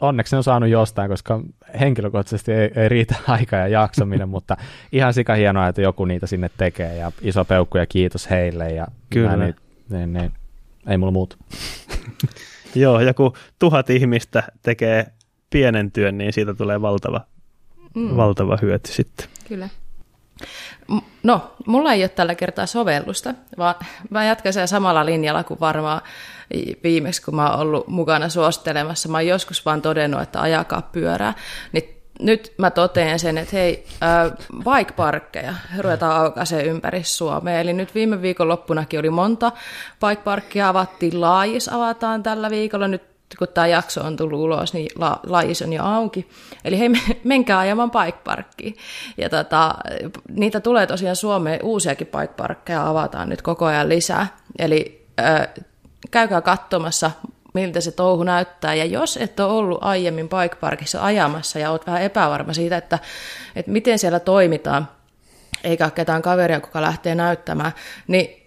Onneksi 0.00 0.34
ne 0.34 0.36
on 0.36 0.44
saanut 0.44 0.68
jostain, 0.68 1.10
koska 1.10 1.40
henkilökohtaisesti 1.80 2.52
ei, 2.52 2.70
ei 2.76 2.88
riitä 2.88 3.14
aika 3.28 3.56
ja 3.56 3.68
jaksaminen, 3.68 4.28
mutta 4.28 4.56
ihan 4.92 5.14
sika 5.14 5.34
hienoa, 5.34 5.68
että 5.68 5.82
joku 5.82 6.04
niitä 6.04 6.26
sinne 6.26 6.50
tekee 6.56 6.96
ja 6.96 7.12
iso 7.22 7.44
peukku 7.44 7.78
ja 7.78 7.86
kiitos 7.86 8.30
heille. 8.30 8.70
Ja 8.70 8.86
Kyllä. 9.10 9.36
Niin, 9.36 9.54
niin, 9.90 10.12
niin, 10.12 10.32
ei 10.86 10.98
mulla 10.98 11.12
muuta. 11.12 11.36
Joo, 12.74 13.00
ja 13.00 13.14
kun 13.14 13.32
tuhat 13.58 13.90
ihmistä 13.90 14.42
tekee 14.62 15.06
pienen 15.50 15.92
työn, 15.92 16.18
niin 16.18 16.32
siitä 16.32 16.54
tulee 16.54 16.82
valtava, 16.82 17.20
mm. 17.94 18.16
valtava 18.16 18.58
hyöty 18.62 18.92
sitten. 18.92 19.26
Kyllä. 19.48 19.68
No, 21.22 21.52
mulla 21.66 21.92
ei 21.92 22.02
ole 22.02 22.08
tällä 22.08 22.34
kertaa 22.34 22.66
sovellusta, 22.66 23.34
vaan 23.58 23.74
mä 24.10 24.24
jatkan 24.24 24.52
sen 24.52 24.68
samalla 24.68 25.06
linjalla 25.06 25.44
kuin 25.44 25.60
varmaan 25.60 26.02
viimeksi, 26.82 27.22
kun 27.22 27.36
mä 27.36 27.50
oon 27.50 27.60
ollut 27.60 27.88
mukana 27.88 28.28
suosittelemassa. 28.28 29.08
Mä 29.08 29.16
oon 29.16 29.26
joskus 29.26 29.64
vaan 29.64 29.82
todennut, 29.82 30.22
että 30.22 30.40
ajakaa 30.40 30.82
pyörää. 30.82 31.34
Niin 31.72 32.02
nyt 32.20 32.52
mä 32.58 32.70
totean 32.70 33.18
sen, 33.18 33.38
että 33.38 33.56
hei, 33.56 33.84
äh, 34.02 34.32
bike-parkkeja 34.58 35.54
ruvetaan 35.78 36.20
aukaisee 36.20 36.62
ympäri 36.64 37.04
Suomea. 37.04 37.60
Eli 37.60 37.72
nyt 37.72 37.94
viime 37.94 38.22
viikon 38.22 38.48
loppunakin 38.48 39.00
oli 39.00 39.10
monta 39.10 39.52
bike-parkkia, 40.06 40.68
avattiin 40.68 41.20
laajis, 41.20 41.68
avataan 41.68 42.22
tällä 42.22 42.50
viikolla. 42.50 42.88
Nyt 42.88 43.11
kun 43.38 43.48
tämä 43.48 43.66
jakso 43.66 44.00
on 44.00 44.16
tullut 44.16 44.40
ulos, 44.40 44.74
niin 44.74 44.88
la, 44.98 45.20
lajis 45.26 45.62
on 45.62 45.72
jo 45.72 45.84
auki. 45.84 46.28
Eli 46.64 46.78
hei, 46.78 46.88
menkää 47.24 47.58
ajamaan 47.58 47.90
bike 47.90 48.74
Ja 49.16 49.28
tota, 49.28 49.74
niitä 50.28 50.60
tulee 50.60 50.86
tosiaan 50.86 51.16
Suomeen, 51.16 51.60
uusiakin 51.62 52.06
bike 52.06 52.74
avataan 52.74 53.28
nyt 53.28 53.42
koko 53.42 53.64
ajan 53.64 53.88
lisää. 53.88 54.26
Eli 54.58 55.06
äh, 55.20 55.48
käykää 56.10 56.40
katsomassa, 56.40 57.10
miltä 57.54 57.80
se 57.80 57.92
touhu 57.92 58.22
näyttää. 58.22 58.74
Ja 58.74 58.84
jos 58.84 59.16
et 59.16 59.40
ole 59.40 59.52
ollut 59.52 59.78
aiemmin 59.80 60.28
bike 60.28 60.56
parkissa 60.56 61.04
ajamassa 61.04 61.58
ja 61.58 61.70
olet 61.70 61.86
vähän 61.86 62.02
epävarma 62.02 62.52
siitä, 62.52 62.76
että, 62.76 62.98
että 63.56 63.70
miten 63.70 63.98
siellä 63.98 64.20
toimitaan, 64.20 64.88
eikä 65.64 65.84
ole 65.84 65.90
ketään 65.90 66.22
kaveria, 66.22 66.60
kuka 66.60 66.82
lähtee 66.82 67.14
näyttämään, 67.14 67.72
niin 68.06 68.42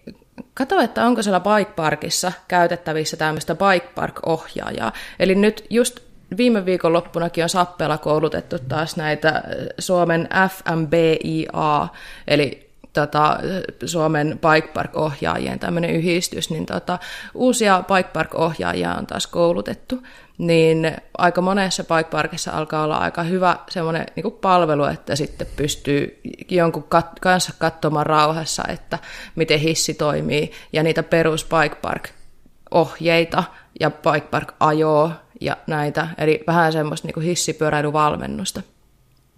Kato, 0.54 0.80
että 0.80 1.06
onko 1.06 1.22
siellä 1.22 1.40
bike 1.40 1.72
parkissa 1.76 2.32
käytettävissä 2.48 3.16
tämmöistä 3.16 3.54
bike 3.54 3.88
park-ohjaajaa. 3.94 4.92
Eli 5.18 5.34
nyt 5.34 5.66
just 5.70 6.00
viime 6.36 6.64
viikon 6.64 6.92
loppunakin 6.92 7.44
on 7.44 7.48
Sappeella 7.48 7.98
koulutettu 7.98 8.58
taas 8.58 8.96
näitä 8.96 9.42
Suomen 9.78 10.28
FMBIA, 10.50 11.88
eli 12.28 12.65
tota, 13.00 13.38
Suomen 13.84 14.38
Bike 14.38 14.68
Park-ohjaajien 14.68 15.58
tämmöinen 15.58 15.90
yhdistys, 15.90 16.50
niin 16.50 16.66
tota, 16.66 16.98
uusia 17.34 17.84
Bike 17.94 18.10
Park-ohjaajia 18.12 18.94
on 18.94 19.06
taas 19.06 19.26
koulutettu, 19.26 20.02
niin 20.38 20.96
aika 21.18 21.40
monessa 21.40 21.84
Bike 21.84 22.10
Parkissa 22.10 22.50
alkaa 22.50 22.84
olla 22.84 22.96
aika 22.96 23.22
hyvä 23.22 23.56
semmoinen 23.70 24.06
niin 24.16 24.32
palvelu, 24.40 24.84
että 24.84 25.16
sitten 25.16 25.46
pystyy 25.56 26.20
jonkun 26.48 26.84
kat- 26.94 27.20
kanssa 27.20 27.52
katsomaan 27.58 28.06
rauhassa, 28.06 28.62
että 28.68 28.98
miten 29.34 29.60
hissi 29.60 29.94
toimii, 29.94 30.52
ja 30.72 30.82
niitä 30.82 31.02
perus 31.02 31.44
Bike 31.44 31.76
Park-ohjeita 31.76 33.44
ja 33.80 33.90
Bike 33.90 34.26
Park-ajoa 34.30 35.10
ja 35.40 35.56
näitä, 35.66 36.08
eli 36.18 36.44
vähän 36.46 36.72
semmoista 36.72 37.08
niin 37.08 37.24
hissipyöräilyvalmennusta 37.24 38.62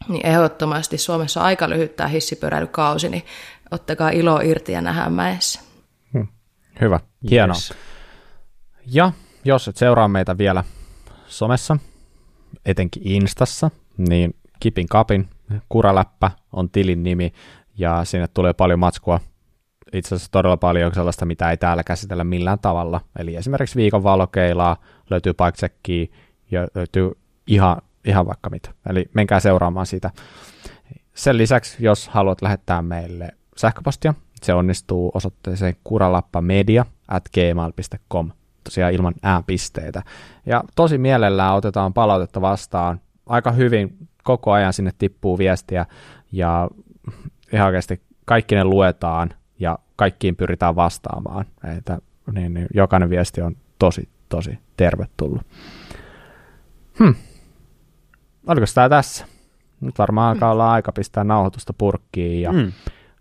niin 0.08 0.26
ehdottomasti 0.26 0.98
Suomessa 0.98 1.40
on 1.40 1.46
aika 1.46 1.68
lyhyt 1.68 1.96
tämä 1.96 2.08
hissipyöräilykausi, 2.08 3.08
niin 3.08 3.22
ottakaa 3.70 4.10
ilo 4.10 4.40
irti 4.40 4.72
ja 4.72 4.80
nähdään 4.80 5.12
mäessä. 5.12 5.60
Hmm. 6.12 6.28
Hyvä, 6.80 7.00
hienoa. 7.30 7.56
Yes. 7.56 7.74
Ja 8.86 9.12
jos 9.44 9.68
et 9.68 9.76
seuraa 9.76 10.08
meitä 10.08 10.38
vielä 10.38 10.64
somessa, 11.26 11.76
etenkin 12.66 13.02
Instassa, 13.06 13.70
niin 13.96 14.34
Kipin 14.60 14.88
Kapin 14.88 15.28
kuraläppä 15.68 16.30
on 16.52 16.70
tilin 16.70 17.02
nimi, 17.02 17.32
ja 17.78 18.04
sinne 18.04 18.28
tulee 18.28 18.52
paljon 18.52 18.78
matskua, 18.78 19.20
itse 19.92 20.14
asiassa 20.14 20.32
todella 20.32 20.56
paljon 20.56 20.94
sellaista, 20.94 21.26
mitä 21.26 21.50
ei 21.50 21.56
täällä 21.56 21.84
käsitellä 21.84 22.24
millään 22.24 22.58
tavalla. 22.58 23.00
Eli 23.18 23.36
esimerkiksi 23.36 23.76
viikon 23.76 24.02
valokeilaa, 24.02 24.76
löytyy 25.10 25.32
bike 25.32 26.14
ja 26.50 26.68
löytyy 26.74 27.10
ihan, 27.46 27.82
ihan 28.04 28.26
vaikka 28.26 28.50
mitä. 28.50 28.70
Eli 28.88 29.10
menkää 29.14 29.40
seuraamaan 29.40 29.86
sitä. 29.86 30.10
Sen 31.14 31.38
lisäksi, 31.38 31.76
jos 31.84 32.08
haluat 32.08 32.42
lähettää 32.42 32.82
meille 32.82 33.28
sähköpostia, 33.56 34.14
se 34.42 34.54
onnistuu 34.54 35.10
osoitteeseen 35.14 35.76
kuralappamedia 35.84 36.84
at 37.08 37.28
gmail.com, 37.34 38.30
tosiaan 38.64 38.92
ilman 38.92 39.14
ääpisteitä. 39.22 40.02
Ja 40.46 40.64
tosi 40.74 40.98
mielellään 40.98 41.54
otetaan 41.54 41.94
palautetta 41.94 42.40
vastaan. 42.40 43.00
Aika 43.26 43.52
hyvin 43.52 44.08
koko 44.24 44.52
ajan 44.52 44.72
sinne 44.72 44.90
tippuu 44.98 45.38
viestiä 45.38 45.86
ja 46.32 46.68
ihan 47.52 47.66
oikeasti 47.66 48.02
kaikki 48.24 48.54
ne 48.54 48.64
luetaan 48.64 49.30
ja 49.58 49.78
kaikkiin 49.96 50.36
pyritään 50.36 50.76
vastaamaan. 50.76 51.44
Että, 51.78 51.98
niin, 52.32 52.54
niin, 52.54 52.66
jokainen 52.74 53.10
viesti 53.10 53.40
on 53.40 53.56
tosi, 53.78 54.08
tosi 54.28 54.58
tervetullut. 54.76 55.42
Hmm. 56.98 57.14
Oliko 58.48 58.66
tämä 58.74 58.88
tässä? 58.88 59.26
Nyt 59.80 59.98
varmaan 59.98 60.30
alkaa 60.30 60.52
olla 60.52 60.72
aika 60.72 60.92
pistää 60.92 61.24
nauhoitusta 61.24 61.72
purkkiin 61.72 62.42
ja 62.42 62.52
hmm. 62.52 62.72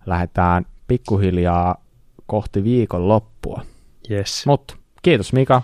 lähdetään 0.06 0.66
pikkuhiljaa 0.88 1.76
kohti 2.26 2.64
viikon 2.64 3.08
loppua. 3.08 3.62
Yes. 4.12 4.44
Mutta 4.46 4.76
kiitos 5.02 5.34
Mika, 5.34 5.62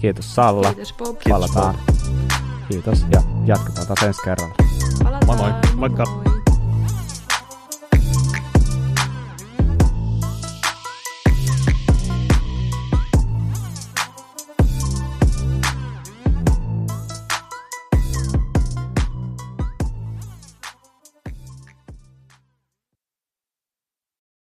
kiitos 0.00 0.34
Salla. 0.34 0.74
Kiitos 0.74 0.92
Bob. 0.92 1.16
Palataan. 1.28 1.74
Kiitos 2.68 3.06
ja 3.10 3.22
jatketaan 3.44 3.86
taas 3.86 4.02
ensi 4.02 4.22
kerralla. 4.24 4.54
Palataan. 5.04 5.26
Moi 5.26 5.36
moi. 5.36 5.52
Moikka. 5.76 6.04
Moi. 6.04 6.41